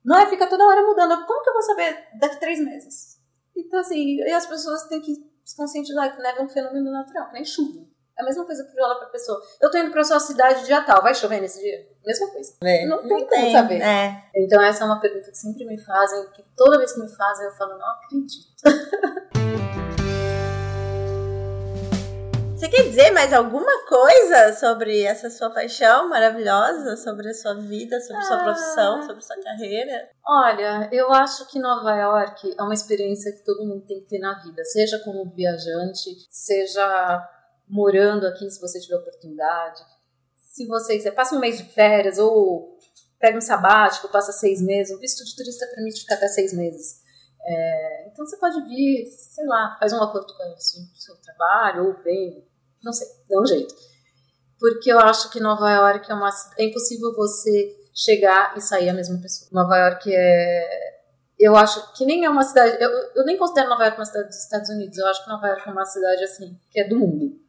Não 0.04 0.18
é? 0.18 0.26
Fica 0.28 0.48
toda 0.48 0.66
hora 0.66 0.82
mudando. 0.82 1.26
Como 1.26 1.44
que 1.44 1.50
eu 1.50 1.54
vou 1.54 1.62
saber 1.62 2.08
daqui 2.20 2.40
três 2.40 2.60
meses? 2.60 3.20
Então, 3.56 3.80
assim, 3.80 4.18
e 4.18 4.32
as 4.32 4.46
pessoas 4.46 4.88
têm 4.88 5.02
que 5.02 5.14
se 5.46 5.56
conscientizar 5.56 6.16
que 6.16 6.22
neve 6.22 6.40
é 6.40 6.44
um 6.44 6.50
fenômeno 6.50 6.92
natural, 6.92 7.28
que 7.28 7.34
nem 7.34 7.46
chuva. 7.46 7.86
É 8.18 8.22
a 8.22 8.26
mesma 8.26 8.46
coisa 8.46 8.64
que 8.64 8.76
falar 8.76 8.96
pra 8.96 9.08
pessoa. 9.08 9.42
Eu 9.62 9.72
tô 9.72 9.78
indo 9.78 9.92
pra 9.92 10.04
sua 10.04 10.20
cidade 10.20 10.66
dia 10.66 10.82
tal, 10.82 11.02
vai 11.02 11.16
chover 11.16 11.42
nesse 11.42 11.60
dia? 11.60 11.88
Mesma 12.06 12.28
coisa. 12.28 12.54
É, 12.64 12.86
não 12.86 13.08
tem 13.08 13.28
como 13.28 13.52
saber. 13.52 13.82
É. 13.82 14.24
Então 14.36 14.62
essa 14.62 14.84
é 14.84 14.86
uma 14.86 15.00
pergunta 15.00 15.30
que 15.32 15.38
sempre 15.38 15.66
me 15.66 15.80
fazem, 15.80 16.30
que 16.32 16.44
toda 16.56 16.78
vez 16.78 16.94
que 16.94 17.00
me 17.00 17.10
fazem 17.10 17.46
eu 17.46 17.52
falo, 17.54 17.78
não 17.78 17.88
acredito. 17.88 18.62
Você 22.62 22.70
quer 22.70 22.84
dizer 22.84 23.10
mais 23.10 23.34
alguma 23.34 23.88
coisa 23.88 24.54
sobre 24.54 25.02
essa 25.02 25.32
sua 25.32 25.50
paixão 25.50 26.08
maravilhosa, 26.08 26.96
sobre 26.96 27.28
a 27.30 27.34
sua 27.34 27.56
vida, 27.56 28.00
sobre 28.00 28.18
a 28.18 28.22
sua 28.22 28.38
profissão, 28.38 29.00
ah. 29.00 29.02
sobre 29.02 29.18
a 29.18 29.22
sua 29.22 29.42
carreira? 29.42 30.10
Olha, 30.24 30.88
eu 30.92 31.12
acho 31.12 31.48
que 31.48 31.58
Nova 31.58 31.96
York 31.96 32.54
é 32.56 32.62
uma 32.62 32.76
experiência 32.76 33.32
que 33.32 33.44
todo 33.44 33.66
mundo 33.66 33.84
tem 33.88 34.02
que 34.02 34.10
ter 34.10 34.20
na 34.20 34.38
vida, 34.44 34.64
seja 34.64 35.00
como 35.00 35.34
viajante, 35.34 36.12
seja 36.30 37.28
morando 37.72 38.28
aqui, 38.28 38.50
se 38.52 38.60
você 38.60 38.80
tiver 38.80 38.98
oportunidade. 38.98 39.82
Se 40.36 40.68
você 40.68 40.98
quiser, 40.98 41.12
passa 41.12 41.36
um 41.36 41.40
mês 41.40 41.58
de 41.58 41.64
férias 41.64 42.18
ou 42.18 42.78
pega 43.18 43.38
um 43.38 43.42
sabático, 43.42 44.10
passa 44.10 44.34
seis 44.34 44.62
meses. 44.62 44.94
O 44.94 45.00
visto 45.00 45.24
de 45.24 45.36
turista 45.36 45.66
permite 45.74 46.02
ficar 46.02 46.16
até 46.16 46.28
seis 46.28 46.54
meses. 46.54 47.00
É, 47.44 48.08
então 48.12 48.26
você 48.26 48.38
pode 48.38 48.62
vir, 48.66 49.06
sei 49.08 49.46
lá, 49.46 49.78
faz 49.80 49.94
um 49.94 50.04
acordo 50.04 50.36
com 50.36 50.44
o 50.54 50.58
seu 50.60 51.16
trabalho 51.24 51.88
ou 51.88 52.04
vem, 52.04 52.46
não 52.84 52.94
sei, 52.94 53.08
dá 53.28 53.40
um 53.40 53.46
jeito. 53.46 53.74
Porque 54.60 54.92
eu 54.92 55.00
acho 55.00 55.32
que 55.32 55.40
Nova 55.40 55.72
York 55.72 56.12
é 56.12 56.14
uma 56.14 56.30
é 56.60 56.66
impossível 56.66 57.16
você 57.16 57.76
chegar 57.96 58.56
e 58.56 58.62
sair 58.62 58.90
a 58.90 58.94
mesma 58.94 59.20
pessoa. 59.20 59.50
Nova 59.52 59.76
York 59.76 60.14
é 60.14 60.92
eu 61.40 61.56
acho 61.56 61.94
que 61.94 62.06
nem 62.06 62.24
é 62.24 62.30
uma 62.30 62.44
cidade. 62.44 62.78
Eu, 62.80 62.92
eu 63.16 63.26
nem 63.26 63.36
considero 63.36 63.70
Nova 63.70 63.84
York 63.86 63.98
uma 63.98 64.06
cidade 64.06 64.28
dos 64.28 64.38
Estados 64.38 64.70
Unidos. 64.70 64.96
Eu 65.00 65.08
acho 65.08 65.24
que 65.24 65.30
Nova 65.30 65.48
York 65.48 65.68
é 65.68 65.72
uma 65.72 65.86
cidade 65.86 66.24
assim 66.24 66.56
que 66.70 66.80
é 66.80 66.88
do 66.88 67.00
mundo. 67.00 67.42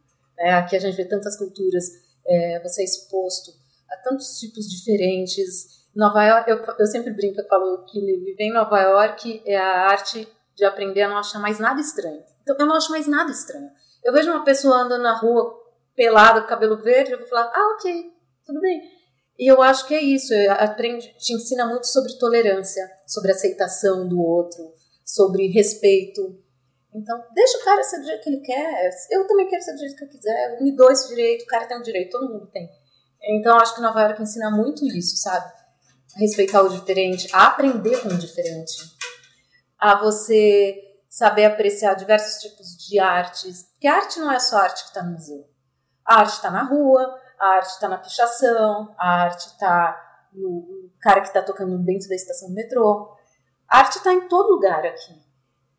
Né? 0.43 0.51
Aqui 0.55 0.75
a 0.75 0.81
gente 0.81 0.97
vê 0.97 1.05
tantas 1.05 1.37
culturas, 1.37 1.85
é, 2.27 2.61
você 2.63 2.83
é 2.83 2.85
exposto 2.85 3.53
a 3.89 3.97
tantos 3.99 4.39
tipos 4.41 4.69
diferentes. 4.69 5.83
Nova 5.95 6.25
York, 6.25 6.51
eu, 6.51 6.65
eu 6.79 6.87
sempre 6.87 7.13
brinco, 7.13 7.41
eu 7.41 7.47
falo 7.47 7.85
que 7.85 8.01
viver 8.01 8.45
em 8.45 8.53
Nova 8.53 8.81
York 8.81 9.43
é 9.47 9.57
a 9.57 9.87
arte 9.87 10.27
de 10.57 10.65
aprender 10.65 11.03
a 11.03 11.09
não 11.09 11.19
achar 11.19 11.39
mais 11.39 11.59
nada 11.59 11.81
estranho. 11.81 12.23
Então 12.43 12.57
eu 12.59 12.67
não 12.67 12.75
acho 12.75 12.91
mais 12.91 13.07
nada 13.07 13.31
estranho. 13.31 13.71
Eu 14.03 14.13
vejo 14.13 14.31
uma 14.31 14.45
pessoa 14.45 14.79
andando 14.79 15.03
na 15.03 15.17
rua 15.17 15.55
pelada, 15.95 16.43
cabelo 16.43 16.83
verde, 16.83 17.13
eu 17.13 17.19
vou 17.19 17.29
falar, 17.29 17.53
ah, 17.55 17.77
ok, 17.77 18.13
tudo 18.45 18.61
bem. 18.61 18.83
E 19.39 19.51
eu 19.51 19.63
acho 19.63 19.87
que 19.87 19.95
é 19.95 20.03
isso, 20.03 20.33
aprende, 20.59 21.15
te 21.19 21.35
ensina 21.35 21.67
muito 21.67 21.87
sobre 21.87 22.19
tolerância, 22.19 22.91
sobre 23.07 23.31
aceitação 23.31 24.09
do 24.09 24.21
outro, 24.21 24.73
sobre 25.05 25.49
respeito. 25.49 26.42
Então, 26.95 27.25
deixa 27.35 27.59
o 27.59 27.65
cara 27.65 27.83
ser 27.83 28.01
do 28.01 28.07
jeito 28.07 28.23
que 28.23 28.31
ele 28.31 28.41
quer. 28.41 28.91
Eu 29.11 29.27
também 29.27 29.49
quero 29.49 29.63
ser 29.63 29.73
do 29.73 29.79
jeito 29.79 29.97
que 29.97 30.05
eu 30.05 30.09
quiser. 30.09 30.57
Eu 30.57 30.63
me 30.63 30.77
dou 30.77 30.91
esse 30.91 31.09
direito, 31.09 31.43
o 31.43 31.47
cara 31.47 31.67
tem 31.67 31.77
o 31.77 31.81
um 31.81 31.83
direito, 31.83 32.11
todo 32.11 32.31
mundo 32.31 32.47
tem. 32.49 32.69
Então, 33.23 33.57
acho 33.59 33.75
que 33.75 33.81
Nova 33.81 34.03
York 34.03 34.23
ensina 34.23 34.51
muito 34.51 34.85
isso, 34.87 35.17
sabe? 35.17 35.51
Respeitar 36.17 36.63
o 36.63 36.69
diferente, 36.69 37.29
a 37.33 37.47
aprender 37.47 38.03
com 38.03 38.09
o 38.09 38.19
diferente, 38.19 38.75
a 39.79 39.99
você 39.99 40.77
saber 41.09 41.45
apreciar 41.45 41.95
diversos 41.95 42.43
tipos 42.43 42.77
de 42.77 42.99
artes. 42.99 43.63
Porque 43.73 43.87
arte 43.87 44.19
não 44.19 44.31
é 44.31 44.39
só 44.39 44.59
arte 44.59 44.83
que 44.83 44.89
está 44.89 45.03
no 45.03 45.13
museu. 45.13 45.47
A 46.05 46.21
arte 46.21 46.33
está 46.35 46.51
na 46.51 46.65
rua, 46.65 47.19
a 47.39 47.47
arte 47.57 47.71
está 47.71 47.89
na 47.89 47.99
pichação, 47.99 48.95
a 48.99 49.23
arte 49.23 49.47
está 49.47 50.29
no 50.33 50.91
cara 51.01 51.21
que 51.21 51.29
está 51.29 51.43
tocando 51.43 51.79
dentro 51.79 52.09
da 52.09 52.15
estação 52.15 52.49
do 52.49 52.55
metrô. 52.55 53.17
A 53.69 53.79
arte 53.79 53.99
está 53.99 54.13
em 54.13 54.29
todo 54.29 54.55
lugar 54.55 54.85
aqui. 54.85 55.22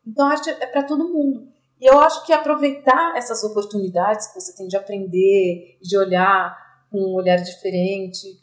Então, 0.06 0.28
a 0.28 0.32
arte 0.32 0.50
é 0.50 0.66
para 0.68 0.84
todo 0.84 1.08
mundo. 1.08 1.48
E 1.80 1.86
eu 1.86 2.00
acho 2.00 2.26
que 2.26 2.32
aproveitar 2.32 3.18
essas 3.18 3.44
oportunidades 3.44 4.28
que 4.28 4.40
você 4.40 4.56
tem 4.56 4.68
de 4.68 4.78
aprender, 4.78 5.78
de 5.82 5.98
olhar 5.98 6.58
com 6.90 6.98
um 6.98 7.16
olhar 7.16 7.38
diferente. 7.38 8.40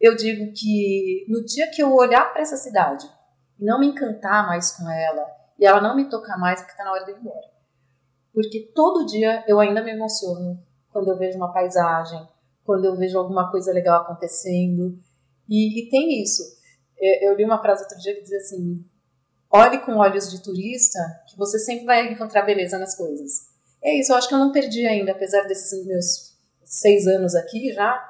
Eu 0.00 0.16
digo 0.16 0.52
que 0.52 1.26
no 1.28 1.44
dia 1.44 1.70
que 1.70 1.82
eu 1.82 1.94
olhar 1.94 2.32
para 2.32 2.42
essa 2.42 2.56
cidade 2.56 3.06
e 3.58 3.64
não 3.64 3.78
me 3.78 3.86
encantar 3.86 4.46
mais 4.46 4.76
com 4.76 4.90
ela, 4.90 5.26
e 5.58 5.66
ela 5.66 5.80
não 5.80 5.94
me 5.94 6.08
tocar 6.08 6.38
mais, 6.38 6.62
é 6.62 6.64
que 6.64 6.70
está 6.70 6.82
na 6.82 6.92
hora 6.92 7.04
de 7.04 7.12
ir 7.12 7.18
embora. 7.18 7.50
Porque 8.32 8.72
todo 8.74 9.04
dia 9.04 9.44
eu 9.46 9.60
ainda 9.60 9.82
me 9.82 9.90
emociono 9.90 10.58
quando 10.88 11.08
eu 11.08 11.18
vejo 11.18 11.36
uma 11.36 11.52
paisagem, 11.52 12.26
quando 12.64 12.86
eu 12.86 12.96
vejo 12.96 13.18
alguma 13.18 13.50
coisa 13.50 13.72
legal 13.72 14.02
acontecendo. 14.02 14.98
E, 15.48 15.80
e 15.80 15.90
tem 15.90 16.22
isso. 16.22 16.42
Eu, 16.98 17.30
eu 17.30 17.36
li 17.36 17.44
uma 17.44 17.60
frase 17.60 17.82
outro 17.82 17.98
dia 17.98 18.14
que 18.14 18.22
dizia 18.22 18.38
assim: 18.38 18.84
olhe 19.50 19.78
com 19.78 19.96
olhos 19.96 20.30
de 20.30 20.42
turista, 20.42 20.98
que 21.28 21.36
você 21.36 21.58
sempre 21.58 21.84
vai 21.84 22.12
encontrar 22.12 22.42
beleza 22.42 22.78
nas 22.78 22.96
coisas. 22.96 23.48
É 23.82 23.98
isso, 23.98 24.12
eu 24.12 24.16
acho 24.16 24.28
que 24.28 24.34
eu 24.34 24.38
não 24.38 24.52
perdi 24.52 24.86
ainda, 24.86 25.12
apesar 25.12 25.42
desses 25.46 25.86
meus 25.86 26.34
seis 26.64 27.06
anos 27.06 27.34
aqui 27.34 27.72
já, 27.72 28.06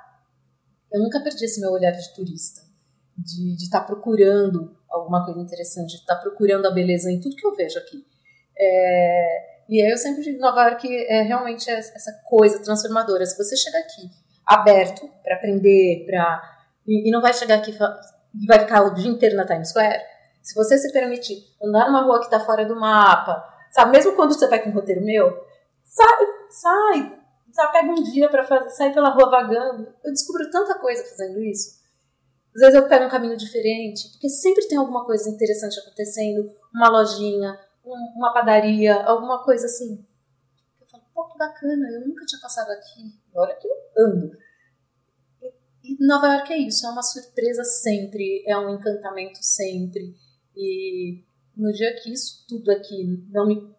eu 0.93 1.01
nunca 1.01 1.23
perdi 1.23 1.45
esse 1.45 1.61
meu 1.61 1.71
olhar 1.71 1.93
de 1.93 2.15
turista, 2.15 2.61
de 3.17 3.55
estar 3.55 3.81
tá 3.81 3.87
procurando 3.87 4.77
alguma 4.91 5.25
coisa 5.25 5.41
interessante, 5.41 5.91
de 5.91 6.01
estar 6.01 6.17
tá 6.17 6.21
procurando 6.21 6.67
a 6.67 6.71
beleza 6.71 7.11
em 7.11 7.21
tudo 7.21 7.37
que 7.37 7.47
eu 7.47 7.55
vejo 7.55 7.79
aqui. 7.79 8.05
É, 8.59 9.51
e 9.69 9.81
aí 9.81 9.91
eu 9.91 9.97
sempre 9.97 10.23
digo, 10.23 10.41
Nova 10.41 10.65
York 10.65 11.07
é 11.07 11.23
realmente 11.23 11.71
essa 11.71 12.13
coisa 12.29 12.59
transformadora. 12.59 13.25
Se 13.25 13.39
você 13.39 13.57
chega 13.57 13.79
aqui 13.79 14.11
aberto 14.45 15.09
para 15.23 15.37
aprender, 15.37 16.05
para 16.07 16.43
e, 16.87 17.09
e, 17.09 17.11
não 17.13 17.21
vai 17.21 17.33
chegar 17.33 17.59
aqui 17.59 17.71
e 17.71 18.47
vai 18.47 18.59
ficar 18.59 18.83
o 18.83 18.95
dia 18.95 19.09
inteiro 19.09 19.37
na 19.37 19.47
Times 19.47 19.69
Square, 19.69 20.03
se 20.51 20.55
você 20.57 20.77
se 20.77 20.93
permitir 20.93 21.45
andar 21.63 21.87
numa 21.87 22.03
rua 22.03 22.19
que 22.19 22.25
está 22.25 22.41
fora 22.41 22.67
do 22.67 22.75
mapa, 22.75 23.41
sabe, 23.71 23.93
mesmo 23.93 24.17
quando 24.17 24.35
você 24.35 24.49
com 24.59 24.71
um 24.71 24.73
roteiro 24.73 25.01
meu, 25.01 25.31
sai, 25.85 26.27
sai, 26.51 27.21
sabe, 27.53 27.73
pega 27.73 27.93
um 27.93 28.03
dia 28.03 28.29
para 28.29 28.69
sair 28.71 28.93
pela 28.93 29.11
rua 29.11 29.31
vagando. 29.31 29.95
Eu 30.03 30.13
descubro 30.13 30.51
tanta 30.51 30.77
coisa 30.81 31.05
fazendo 31.05 31.41
isso. 31.41 31.79
Às 32.53 32.63
vezes 32.63 32.75
eu 32.75 32.89
pego 32.89 33.05
um 33.05 33.09
caminho 33.09 33.37
diferente, 33.37 34.11
porque 34.11 34.29
sempre 34.29 34.67
tem 34.67 34.77
alguma 34.77 35.05
coisa 35.05 35.31
interessante 35.31 35.79
acontecendo, 35.79 36.51
uma 36.75 36.89
lojinha, 36.89 37.57
um, 37.85 37.95
uma 38.17 38.35
padaria, 38.35 39.05
alguma 39.05 39.45
coisa 39.45 39.67
assim. 39.67 40.05
pô, 41.15 41.29
que 41.29 41.39
bacana, 41.39 41.89
eu 41.93 42.09
nunca 42.09 42.27
tinha 42.27 42.41
passado 42.41 42.73
aqui. 42.73 43.15
Olha 43.37 43.55
que 43.55 43.69
eu 43.69 44.05
ando. 44.05 44.33
E 45.85 46.05
Nova 46.05 46.27
York 46.35 46.53
é 46.53 46.59
isso, 46.59 46.85
é 46.85 46.91
uma 46.91 47.05
surpresa 47.05 47.63
sempre, 47.63 48.43
é 48.49 48.59
um 48.59 48.75
encantamento 48.75 49.39
sempre. 49.41 50.13
E 50.61 51.25
no 51.57 51.73
dia 51.73 51.95
que 51.95 52.13
isso 52.13 52.45
tudo 52.47 52.71
aqui 52.71 53.27
não 53.31 53.47
me 53.47 53.75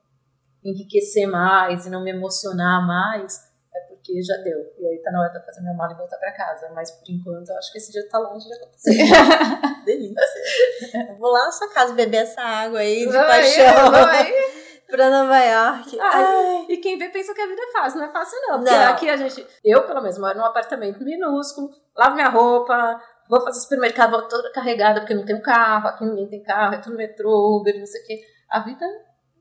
enriquecer 0.64 1.28
mais 1.28 1.86
e 1.86 1.90
não 1.90 2.04
me 2.04 2.12
emocionar 2.12 2.86
mais, 2.86 3.40
é 3.74 3.80
porque 3.82 4.20
já 4.22 4.36
deu. 4.38 4.60
E 4.80 4.88
aí 4.88 4.98
tá 5.04 5.12
na 5.12 5.22
hora 5.22 5.30
de 5.30 5.46
fazer 5.46 5.62
minha 5.62 5.76
mala 5.76 5.94
e 5.94 5.98
voltar 5.98 6.18
pra 6.18 6.32
casa. 6.32 6.72
Mas 6.74 6.90
por 6.90 7.10
enquanto 7.10 7.50
eu 7.50 7.58
acho 7.58 7.72
que 7.72 7.78
esse 7.78 7.92
dia 7.92 8.08
tá 8.10 8.18
longe 8.18 8.48
de 8.48 8.54
acontecer. 8.54 8.98
Delícia. 9.86 11.16
Vou 11.20 11.32
lá 11.32 11.46
na 11.46 11.52
sua 11.52 11.72
casa 11.72 11.94
beber 11.94 12.24
essa 12.24 12.42
água 12.42 12.80
aí 12.80 13.06
de 13.06 13.12
vai, 13.12 13.28
paixão. 13.28 13.92
Vai. 13.92 14.32
pra 14.92 15.10
Nova 15.10 15.40
York. 15.40 16.00
Ai. 16.00 16.66
E 16.70 16.78
quem 16.78 16.98
vê 16.98 17.10
pensa 17.10 17.34
que 17.34 17.42
a 17.42 17.48
vida 17.48 17.62
é 17.62 17.72
fácil. 17.72 18.00
Não 18.00 18.08
é 18.08 18.12
fácil, 18.12 18.38
não. 18.48 18.60
Porque 18.60 18.76
não. 18.76 18.90
aqui 18.90 19.10
a 19.10 19.18
gente. 19.18 19.48
Eu, 19.64 19.84
pelo 19.88 20.02
menos, 20.02 20.18
moro 20.18 20.38
num 20.38 20.46
apartamento 20.46 21.04
minúsculo, 21.04 21.70
lavo 21.96 22.16
minha 22.16 22.30
roupa, 22.30 23.02
vou 23.32 23.42
fazer 23.42 23.62
supermercado, 23.62 24.12
vou 24.12 24.28
toda 24.28 24.52
carregada 24.52 25.00
porque 25.00 25.14
não 25.14 25.24
tenho 25.24 25.42
carro, 25.42 25.88
aqui 25.88 26.04
ninguém 26.04 26.28
tem 26.28 26.44
carro, 26.44 26.76
é 26.76 26.80
tudo 26.80 26.98
metrô, 26.98 27.58
Uber, 27.58 27.80
não 27.80 27.86
sei 27.86 28.02
o 28.02 28.06
quê. 28.06 28.20
A 28.50 28.60
vida 28.60 28.86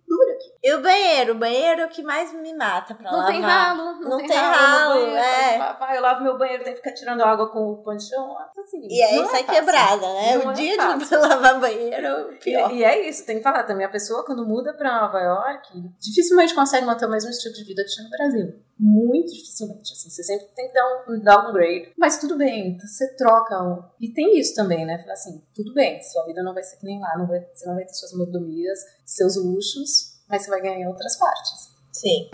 dura 0.06 0.32
aqui. 0.34 0.52
E 0.62 0.74
o 0.74 0.80
banheiro? 0.80 1.32
O 1.32 1.38
banheiro 1.38 1.80
é 1.80 1.86
o 1.86 1.88
que 1.88 2.00
mais 2.00 2.32
me 2.32 2.54
mata 2.54 2.94
pra 2.94 3.10
não 3.10 3.18
lavar. 3.18 3.32
Tem 3.32 3.40
ralo, 3.40 3.84
não, 3.84 4.10
não 4.10 4.18
tem, 4.18 4.28
tem 4.28 4.36
ralo. 4.36 4.54
ralo 4.54 4.94
banheiro, 4.94 5.16
é. 5.16 5.96
Eu 5.96 6.02
lavo 6.02 6.22
meu 6.22 6.38
banheiro, 6.38 6.62
tenho 6.62 6.76
que 6.76 6.82
ficar 6.82 6.94
tirando 6.94 7.22
água 7.22 7.50
com 7.50 7.72
o 7.72 7.82
panchão. 7.82 8.36
Assim, 8.56 8.86
e 8.88 9.02
aí 9.02 9.26
sai 9.26 9.40
é 9.40 9.44
quebrada, 9.44 10.06
né? 10.06 10.36
Não 10.36 10.46
o 10.46 10.50
é 10.50 10.54
dia 10.54 10.76
fácil. 10.76 11.08
de 11.08 11.26
lavar 11.26 11.58
banheiro, 11.58 12.38
pior. 12.40 12.70
E, 12.70 12.76
e, 12.76 12.84
é 12.84 13.08
isso, 13.08 13.26
tem 13.26 13.38
que 13.38 13.42
falar 13.42 13.64
também. 13.64 13.84
A 13.84 13.90
pessoa, 13.90 14.24
quando 14.24 14.46
muda 14.46 14.72
pra 14.72 15.00
Nova 15.00 15.18
York, 15.18 15.82
dificilmente 15.98 16.54
consegue 16.54 16.86
manter 16.86 17.06
o 17.06 17.10
mesmo 17.10 17.30
estilo 17.30 17.54
de 17.54 17.64
vida 17.64 17.82
que 17.82 17.90
tinha 17.90 18.04
no 18.04 18.10
Brasil. 18.10 18.69
Muito 18.82 19.30
dificilmente. 19.30 19.92
Assim, 19.92 20.08
você 20.08 20.22
sempre 20.22 20.46
tem 20.56 20.68
que 20.68 20.72
dar 20.72 21.04
um 21.06 21.20
downgrade. 21.20 21.92
Mas 21.98 22.18
tudo 22.18 22.38
bem, 22.38 22.78
você 22.78 23.14
troca. 23.14 23.62
Um... 23.62 23.84
E 24.00 24.08
tem 24.08 24.38
isso 24.38 24.54
também, 24.54 24.86
né? 24.86 24.98
Falar 24.98 25.12
assim, 25.12 25.44
tudo 25.54 25.74
bem, 25.74 26.02
sua 26.02 26.24
vida 26.24 26.42
não 26.42 26.54
vai 26.54 26.62
ser 26.62 26.78
que 26.78 26.86
nem 26.86 26.98
lá, 26.98 27.18
não 27.18 27.26
vai, 27.26 27.46
você 27.52 27.66
não 27.66 27.74
vai 27.74 27.84
ter 27.84 27.92
suas 27.92 28.14
mordomias, 28.14 28.78
seus 29.04 29.36
luxos, 29.36 30.18
mas 30.26 30.42
você 30.42 30.50
vai 30.50 30.62
ganhar 30.62 30.78
em 30.78 30.88
outras 30.88 31.14
partes. 31.18 31.68
Sim. 31.92 32.30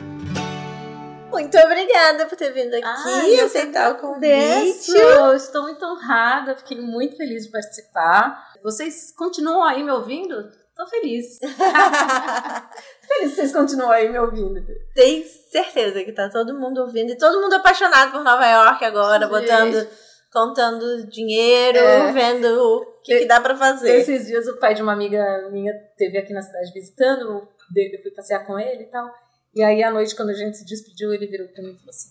Muito 1.32 1.59
obrigada 1.59 2.26
por 2.26 2.36
ter 2.36 2.53
vindo 2.53 2.74
aqui 2.74 3.34
e 3.34 3.40
aceitar 3.40 3.92
o 3.92 3.99
convite. 3.99 4.92
Eu 4.92 5.34
estou 5.34 5.62
muito 5.62 5.84
honrada, 5.84 6.57
fiquei 6.57 6.80
muito 6.80 7.16
feliz 7.16 7.47
de 7.47 7.51
participar. 7.51 8.55
Vocês 8.62 9.12
continuam 9.12 9.64
aí 9.64 9.82
me 9.82 9.90
ouvindo? 9.90 10.49
Tô 10.77 10.87
feliz. 10.87 11.39
feliz 11.41 13.31
que 13.31 13.37
vocês 13.37 13.53
continuam 13.53 13.91
aí 13.91 14.11
me 14.11 14.18
ouvindo. 14.18 14.62
Tenho 14.95 15.24
certeza 15.51 16.05
que 16.05 16.12
tá 16.12 16.29
todo 16.29 16.59
mundo 16.59 16.83
ouvindo 16.83 17.12
e 17.12 17.16
todo 17.16 17.41
mundo 17.41 17.55
apaixonado 17.55 18.12
por 18.12 18.22
Nova 18.22 18.47
York 18.47 18.85
agora, 18.85 19.27
Gente. 19.27 19.31
botando, 19.31 19.89
contando 20.31 21.07
dinheiro, 21.07 21.79
É. 21.79 22.12
vendo 22.12 22.47
o 22.47 22.85
que, 23.03 23.20
que 23.20 23.27
dá 23.27 23.41
pra 23.41 23.57
fazer. 23.57 23.91
Esses 23.97 24.27
dias 24.27 24.47
o 24.49 24.59
pai 24.59 24.74
de 24.74 24.83
uma 24.83 24.93
amiga 24.93 25.49
minha 25.51 25.72
teve 25.97 26.18
aqui 26.18 26.35
na 26.35 26.43
cidade 26.43 26.70
visitando, 26.74 27.49
eu 27.74 28.03
fui 28.03 28.11
passear 28.11 28.45
com 28.47 28.59
ele 28.59 28.83
e 28.83 28.91
tal. 28.91 29.11
E 29.55 29.62
aí 29.62 29.83
à 29.83 29.91
noite, 29.91 30.14
quando 30.14 30.29
a 30.29 30.35
gente 30.35 30.59
se 30.59 30.66
despediu, 30.66 31.14
ele 31.14 31.27
virou 31.27 31.49
pra 31.49 31.62
mim 31.62 31.72
e 31.72 31.79
falou 31.79 31.89
assim: 31.89 32.11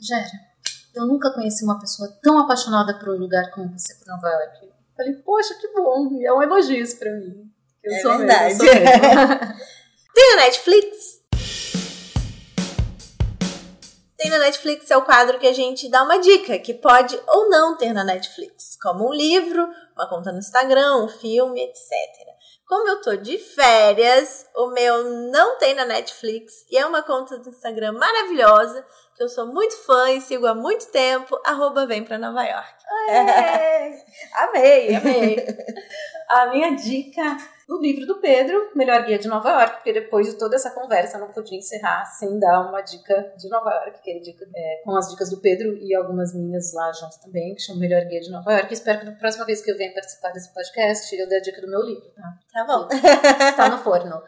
Géria, 0.00 0.40
eu 0.94 1.06
nunca 1.06 1.32
conheci 1.32 1.64
uma 1.64 1.80
pessoa 1.80 2.08
tão 2.22 2.38
apaixonada 2.38 2.96
por 3.00 3.08
um 3.08 3.18
lugar 3.18 3.50
como 3.50 3.68
você 3.76 3.96
por 3.96 4.06
Nova 4.06 4.28
York. 4.28 4.66
Eu 4.66 4.72
falei, 4.96 5.14
poxa, 5.14 5.54
que 5.54 5.66
bom. 5.72 6.08
E 6.12 6.24
é 6.24 6.32
um 6.32 6.40
elogio 6.40 6.76
isso 6.76 6.96
pra 6.96 7.10
mim. 7.10 7.50
Eu 7.82 7.94
É 7.94 8.00
sou 8.00 8.18
verdade. 8.18 8.58
Mesmo, 8.58 8.64
eu 8.64 8.72
sou 8.72 8.80
mesmo. 8.80 9.54
Tem 10.14 10.36
na 10.36 10.42
Netflix? 10.42 11.20
Tem 14.18 14.30
na 14.30 14.38
Netflix 14.38 14.90
é 14.90 14.96
o 14.98 15.02
quadro 15.02 15.38
que 15.38 15.46
a 15.46 15.52
gente 15.52 15.88
dá 15.88 16.02
uma 16.02 16.18
dica 16.18 16.58
que 16.58 16.74
pode 16.74 17.18
ou 17.26 17.48
não 17.48 17.76
ter 17.78 17.94
na 17.94 18.04
Netflix, 18.04 18.76
como 18.82 19.08
um 19.08 19.14
livro, 19.14 19.66
uma 19.96 20.06
conta 20.10 20.30
no 20.30 20.38
Instagram, 20.38 21.04
um 21.04 21.08
filme, 21.08 21.62
etc. 21.62 21.80
Como 22.68 22.86
eu 22.86 23.00
tô 23.00 23.16
de 23.16 23.38
férias, 23.38 24.46
o 24.54 24.66
meu 24.72 25.04
não 25.32 25.56
tem 25.56 25.74
na 25.74 25.86
Netflix 25.86 26.52
e 26.70 26.76
é 26.76 26.84
uma 26.84 27.02
conta 27.02 27.38
do 27.38 27.48
Instagram 27.48 27.92
maravilhosa 27.92 28.84
eu 29.20 29.28
sou 29.28 29.46
muito 29.46 29.76
fã 29.84 30.10
e 30.10 30.20
sigo 30.20 30.46
há 30.46 30.54
muito 30.54 30.86
tempo, 30.90 31.38
arroba 31.44 31.86
vem 31.86 32.02
pra 32.02 32.18
Nova 32.18 32.42
York. 32.42 32.74
É. 33.10 34.04
Amei, 34.34 34.94
amei. 34.94 35.46
A 36.28 36.46
minha 36.46 36.74
dica 36.76 37.36
do 37.68 37.80
livro 37.80 38.06
do 38.06 38.20
Pedro, 38.20 38.70
Melhor 38.74 39.04
Guia 39.04 39.18
de 39.18 39.28
Nova 39.28 39.50
York, 39.50 39.74
porque 39.76 39.92
depois 39.92 40.28
de 40.28 40.38
toda 40.38 40.54
essa 40.54 40.70
conversa 40.70 41.16
eu 41.16 41.20
não 41.20 41.32
podia 41.32 41.58
encerrar 41.58 42.04
sem 42.06 42.38
dar 42.38 42.68
uma 42.68 42.80
dica 42.80 43.34
de 43.36 43.48
Nova 43.48 43.68
York, 43.70 44.00
que 44.00 44.10
é, 44.12 44.18
dica, 44.20 44.46
é, 44.54 44.82
com 44.84 44.96
as 44.96 45.10
dicas 45.10 45.28
do 45.28 45.40
Pedro 45.40 45.76
e 45.76 45.94
algumas 45.94 46.32
minhas 46.32 46.72
lá 46.72 46.92
junto 46.92 47.20
também, 47.20 47.54
que 47.54 47.62
chama 47.62 47.80
Melhor 47.80 48.04
Guia 48.06 48.20
de 48.20 48.30
Nova 48.30 48.52
York. 48.52 48.72
Espero 48.72 49.00
que 49.00 49.06
na 49.06 49.12
próxima 49.12 49.44
vez 49.44 49.60
que 49.60 49.70
eu 49.70 49.76
venha 49.76 49.92
participar 49.92 50.30
desse 50.30 50.54
podcast 50.54 51.14
eu 51.14 51.28
dê 51.28 51.36
a 51.36 51.40
dica 51.40 51.60
do 51.60 51.68
meu 51.68 51.82
livro, 51.82 52.08
tá? 52.14 52.38
Tá 52.52 52.64
bom. 52.64 52.88
Está 52.90 53.68
no 53.70 53.78
forno. 53.78 54.22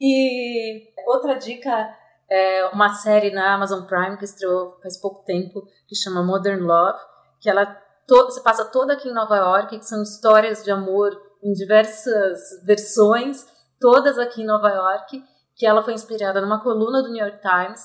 E 0.00 0.92
outra 1.06 1.34
dica 1.34 1.96
é 2.30 2.66
uma 2.66 2.92
série 2.92 3.30
na 3.30 3.54
Amazon 3.54 3.84
Prime 3.84 4.16
que 4.16 4.24
estreou 4.24 4.78
faz 4.82 4.96
pouco 5.00 5.24
tempo, 5.24 5.66
que 5.86 5.94
chama 5.94 6.24
Modern 6.24 6.62
Love, 6.62 6.98
que 7.40 7.48
ela 7.48 7.66
to 8.06 8.30
se 8.30 8.42
passa 8.42 8.64
toda 8.64 8.94
aqui 8.94 9.08
em 9.08 9.14
Nova 9.14 9.36
York, 9.36 9.78
que 9.78 9.86
são 9.86 10.02
histórias 10.02 10.62
de 10.64 10.70
amor 10.70 11.16
em 11.42 11.52
diversas 11.52 12.40
versões, 12.64 13.46
todas 13.80 14.18
aqui 14.18 14.42
em 14.42 14.46
Nova 14.46 14.68
York, 14.68 15.22
que 15.54 15.66
ela 15.66 15.82
foi 15.82 15.94
inspirada 15.94 16.40
numa 16.40 16.62
coluna 16.62 17.02
do 17.02 17.10
New 17.10 17.24
York 17.24 17.40
Times 17.40 17.80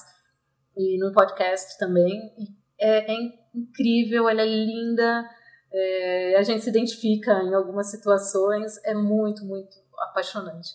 e 0.76 0.98
num 1.00 1.12
podcast 1.12 1.78
também. 1.78 2.20
É, 2.80 3.12
é 3.12 3.16
incrível, 3.54 4.28
ela 4.28 4.42
é 4.42 4.46
linda, 4.46 5.30
é, 5.74 6.36
a 6.38 6.44
gente 6.44 6.64
se 6.64 6.70
identifica 6.70 7.44
em 7.44 7.54
algumas 7.54 7.90
situações, 7.90 8.78
é 8.84 8.94
muito, 8.94 9.46
muito 9.46 9.78
apaixonante. 10.00 10.70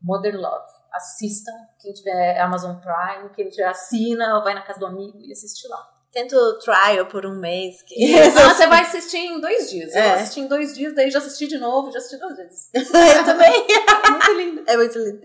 Modern 0.00 0.38
Love. 0.38 0.75
Assistam, 0.96 1.52
quem 1.80 1.92
tiver 1.92 2.38
Amazon 2.40 2.76
Prime, 2.76 3.30
quem 3.34 3.48
tiver 3.48 3.68
assina, 3.68 4.40
vai 4.42 4.54
na 4.54 4.62
casa 4.62 4.80
do 4.80 4.86
amigo 4.86 5.18
e 5.20 5.32
assiste 5.32 5.68
lá. 5.68 5.86
Tento 6.12 6.58
trial 6.60 7.06
por 7.06 7.26
um 7.26 7.38
mês. 7.38 7.82
Que... 7.82 7.94
Ah, 8.18 8.54
você 8.54 8.66
vai 8.66 8.80
assistir 8.82 9.18
em 9.18 9.38
dois 9.40 9.68
dias. 9.70 9.94
Eu 9.94 10.00
É. 10.02 10.12
assisti 10.14 10.40
em 10.40 10.46
dois 10.48 10.74
dias, 10.74 10.94
daí 10.94 11.10
já 11.10 11.18
assisti 11.18 11.46
de 11.46 11.58
novo, 11.58 11.92
já 11.92 11.98
assisti 11.98 12.16
duas 12.18 12.36
vezes. 12.36 12.70
eu 12.74 13.24
também. 13.24 13.66
Muito 14.10 14.32
lindo. 14.32 14.62
É 14.66 14.76
muito 14.76 14.98
lindo. 14.98 15.20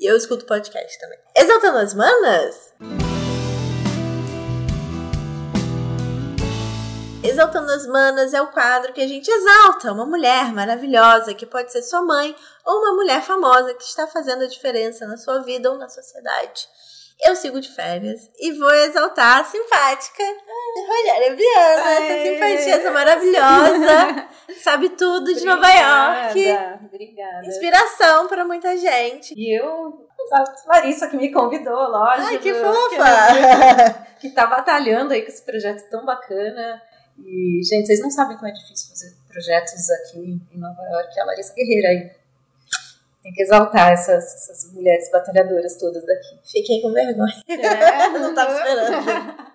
E 0.00 0.10
eu 0.10 0.16
escuto 0.16 0.44
podcast 0.44 0.98
também. 0.98 1.18
Exaltando 1.36 1.78
as 1.78 1.94
manas? 1.94 2.74
Exaltando 7.34 7.72
as 7.72 7.84
Manas 7.88 8.32
é 8.32 8.40
o 8.40 8.46
quadro 8.46 8.92
que 8.92 9.00
a 9.00 9.08
gente 9.08 9.28
exalta 9.28 9.92
uma 9.92 10.06
mulher 10.06 10.52
maravilhosa, 10.52 11.34
que 11.34 11.44
pode 11.44 11.72
ser 11.72 11.82
sua 11.82 12.00
mãe, 12.00 12.32
ou 12.64 12.78
uma 12.78 12.94
mulher 12.94 13.22
famosa 13.22 13.74
que 13.74 13.82
está 13.82 14.06
fazendo 14.06 14.44
a 14.44 14.46
diferença 14.46 15.04
na 15.04 15.16
sua 15.16 15.40
vida 15.40 15.68
ou 15.68 15.76
na 15.76 15.88
sociedade. 15.88 16.68
Eu 17.20 17.34
sigo 17.34 17.60
de 17.60 17.68
férias 17.74 18.30
e 18.38 18.52
vou 18.52 18.72
exaltar 18.72 19.40
a 19.40 19.44
simpática 19.44 20.22
Rogéria 20.22 21.34
Viana, 21.34 21.90
essa 21.90 22.22
simpatia, 22.22 22.74
essa 22.76 22.90
maravilhosa, 22.92 24.28
sabe 24.62 24.90
tudo 24.90 25.34
de 25.34 25.44
Nova 25.44 25.68
York. 25.68 26.30
Obrigada, 26.30 26.80
Obrigada. 26.86 27.46
Inspiração 27.46 28.28
para 28.28 28.44
muita 28.44 28.76
gente. 28.76 29.34
E 29.36 29.58
eu, 29.58 30.08
a 30.32 30.44
Larissa 30.68 31.08
que 31.08 31.16
me 31.16 31.32
convidou, 31.32 31.88
lógico. 31.88 32.28
Ai, 32.28 32.38
que 32.38 32.52
Que, 32.52 32.54
fofa! 32.54 34.06
que 34.20 34.30
tá 34.30 34.46
batalhando 34.46 35.12
aí 35.12 35.22
com 35.22 35.28
esse 35.28 35.44
projeto 35.44 35.88
tão 35.90 36.04
bacana. 36.04 36.80
E, 37.18 37.60
gente, 37.62 37.86
vocês 37.86 38.00
não 38.00 38.10
sabem 38.10 38.36
como 38.36 38.48
é 38.48 38.52
difícil 38.52 38.88
fazer 38.88 39.14
projetos 39.28 39.90
aqui 39.90 40.40
em 40.52 40.58
Nova 40.58 40.82
York. 40.82 41.20
A 41.20 41.24
Larissa 41.24 41.54
Guerreira 41.54 41.88
aí. 41.88 42.10
Tem 43.22 43.32
que 43.32 43.42
exaltar 43.42 43.92
essas, 43.92 44.24
essas 44.34 44.72
mulheres 44.74 45.10
batalhadoras 45.10 45.78
todas 45.78 46.04
daqui. 46.04 46.38
Fiquei 46.44 46.82
com 46.82 46.92
vergonha. 46.92 47.42
É, 47.48 48.08
Não 48.18 48.34
tava 48.34 48.52
esperando. 48.52 49.54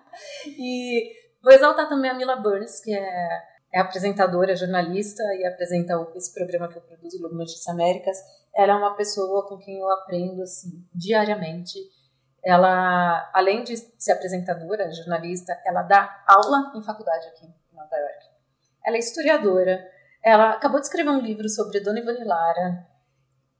E 0.58 1.12
vou 1.40 1.52
exaltar 1.52 1.88
também 1.88 2.10
a 2.10 2.14
Mila 2.14 2.34
Burns, 2.34 2.80
que 2.80 2.92
é, 2.92 3.42
é 3.72 3.80
apresentadora, 3.80 4.56
jornalista 4.56 5.22
e 5.38 5.46
apresenta 5.46 5.94
esse 6.16 6.34
programa 6.34 6.68
que 6.68 6.76
eu 6.76 6.82
produzo, 6.82 7.18
Globo 7.20 7.36
Notícias 7.36 7.68
Américas. 7.68 8.18
Ela 8.54 8.72
é 8.72 8.76
uma 8.76 8.96
pessoa 8.96 9.48
com 9.48 9.56
quem 9.56 9.78
eu 9.78 9.88
aprendo 9.88 10.42
assim, 10.42 10.84
diariamente. 10.92 11.78
Ela, 12.44 13.30
além 13.34 13.62
de 13.62 13.76
ser 13.98 14.12
apresentadora, 14.12 14.90
jornalista, 14.92 15.58
ela 15.64 15.82
dá 15.82 16.22
aula 16.26 16.72
em 16.74 16.82
faculdade 16.82 17.26
aqui 17.28 17.46
em 17.46 17.76
Nova 17.76 17.96
York. 17.96 18.26
Ela 18.84 18.96
é 18.96 18.98
historiadora. 18.98 19.86
Ela 20.24 20.50
acabou 20.50 20.80
de 20.80 20.86
escrever 20.86 21.10
um 21.10 21.20
livro 21.20 21.48
sobre 21.48 21.80
Dona 21.80 22.00
Ivone 22.00 22.24
Lara. 22.24 22.86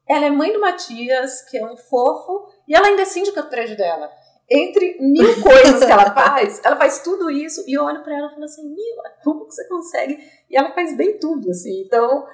Ela 0.09 0.27
é 0.27 0.31
mãe 0.31 0.53
do 0.53 0.61
Matias, 0.61 1.43
que 1.43 1.59
é 1.59 1.65
um 1.65 1.77
fofo, 1.77 2.49
e 2.67 2.75
ela 2.75 2.89
ainda 2.89 3.03
é 3.03 3.05
síndica 3.05 3.43
do 3.43 3.49
prédio 3.49 3.77
dela. 3.77 4.11
Entre 4.49 4.99
mil 4.99 5.31
coisas 5.41 5.85
que 5.85 5.93
ela 5.93 6.13
faz, 6.13 6.61
ela 6.65 6.77
faz 6.77 7.03
tudo 7.03 7.31
isso, 7.31 7.63
e 7.67 7.75
eu 7.75 7.85
olho 7.85 8.03
pra 8.03 8.17
ela 8.17 8.27
e 8.27 8.31
falo 8.31 8.45
assim, 8.45 8.69
Mila, 8.69 9.03
como 9.23 9.47
que 9.47 9.55
você 9.55 9.69
consegue? 9.69 10.19
E 10.51 10.57
ela 10.57 10.73
faz 10.73 10.97
bem 10.97 11.19
tudo, 11.19 11.51
assim. 11.51 11.83
Então, 11.83 12.27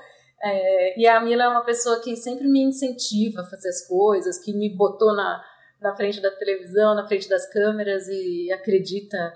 é, 0.43 0.99
e 0.99 1.07
a 1.07 1.21
Mila 1.21 1.45
é 1.45 1.49
uma 1.49 1.65
pessoa 1.65 2.01
que 2.01 2.17
sempre 2.17 2.49
me 2.49 2.63
incentiva 2.63 3.43
a 3.43 3.47
fazer 3.47 3.69
as 3.69 3.87
coisas, 3.87 4.39
que 4.39 4.55
me 4.55 4.75
botou 4.75 5.15
na, 5.15 5.43
na 5.81 5.95
frente 5.95 6.21
da 6.21 6.31
televisão, 6.31 6.95
na 6.95 7.07
frente 7.07 7.29
das 7.29 7.51
câmeras 7.53 8.09
e 8.09 8.51
acredita 8.53 9.35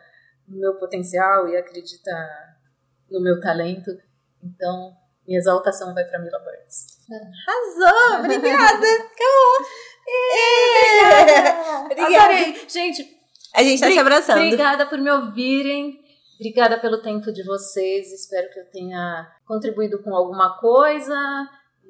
no 0.48 0.58
meu 0.58 0.74
potencial 0.78 1.48
e 1.48 1.56
acredita 1.56 2.10
no 3.10 3.20
meu 3.20 3.40
talento. 3.40 3.90
Então, 4.42 4.96
minha 5.26 5.38
exaltação 5.38 5.94
vai 5.94 6.04
para 6.04 6.18
Mila 6.18 6.38
Burns. 6.38 6.98
Arrasou! 7.10 8.24
Obrigada! 8.24 8.86
Acabou! 9.12 9.56
Obrigada! 11.84 12.24
Adorei! 12.24 12.68
Gente, 12.68 13.20
a 13.54 13.62
gente 13.62 13.80
tá 13.80 13.90
se 13.90 13.98
abraçando. 13.98 14.42
Obrigada 14.42 14.86
por 14.86 14.98
me 14.98 15.10
ouvirem. 15.10 16.00
Obrigada 16.36 16.78
pelo 16.80 17.02
tempo 17.02 17.30
de 17.32 17.42
vocês. 17.44 18.12
Espero 18.12 18.50
que 18.50 18.60
eu 18.60 18.70
tenha 18.70 19.30
contribuído 19.46 20.02
com 20.02 20.14
alguma 20.14 20.58
coisa, 20.58 21.14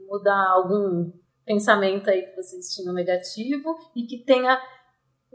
mudar 0.09 0.49
algum 0.51 1.13
pensamento 1.51 2.09
aí 2.09 2.23
que 2.23 2.37
vocês 2.37 2.73
tinham 2.73 2.95
negativo 2.95 3.77
e 3.97 4.07
que 4.07 4.25
tenha 4.25 4.57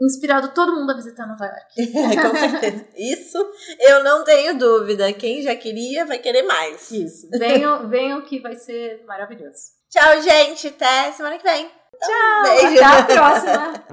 inspirado 0.00 0.54
todo 0.54 0.74
mundo 0.74 0.90
a 0.90 0.94
visitar 0.94 1.26
Nova 1.26 1.44
York. 1.44 1.92
com 2.22 2.36
certeza. 2.36 2.88
Isso 2.96 3.38
eu 3.80 4.02
não 4.02 4.24
tenho 4.24 4.58
dúvida. 4.58 5.12
Quem 5.12 5.42
já 5.42 5.54
queria 5.54 6.06
vai 6.06 6.18
querer 6.18 6.42
mais. 6.42 6.90
Isso. 6.90 7.28
Venham, 7.30 7.86
venham 7.88 8.22
que 8.22 8.40
vai 8.40 8.56
ser 8.56 9.04
maravilhoso. 9.06 9.76
Tchau, 9.90 10.22
gente. 10.22 10.68
Até 10.68 11.12
semana 11.12 11.36
que 11.38 11.44
vem. 11.44 11.68
Tchau. 12.00 12.42
Beijo. 12.42 12.84
Até 12.84 12.84
a 12.84 13.04
próxima. 13.04 13.86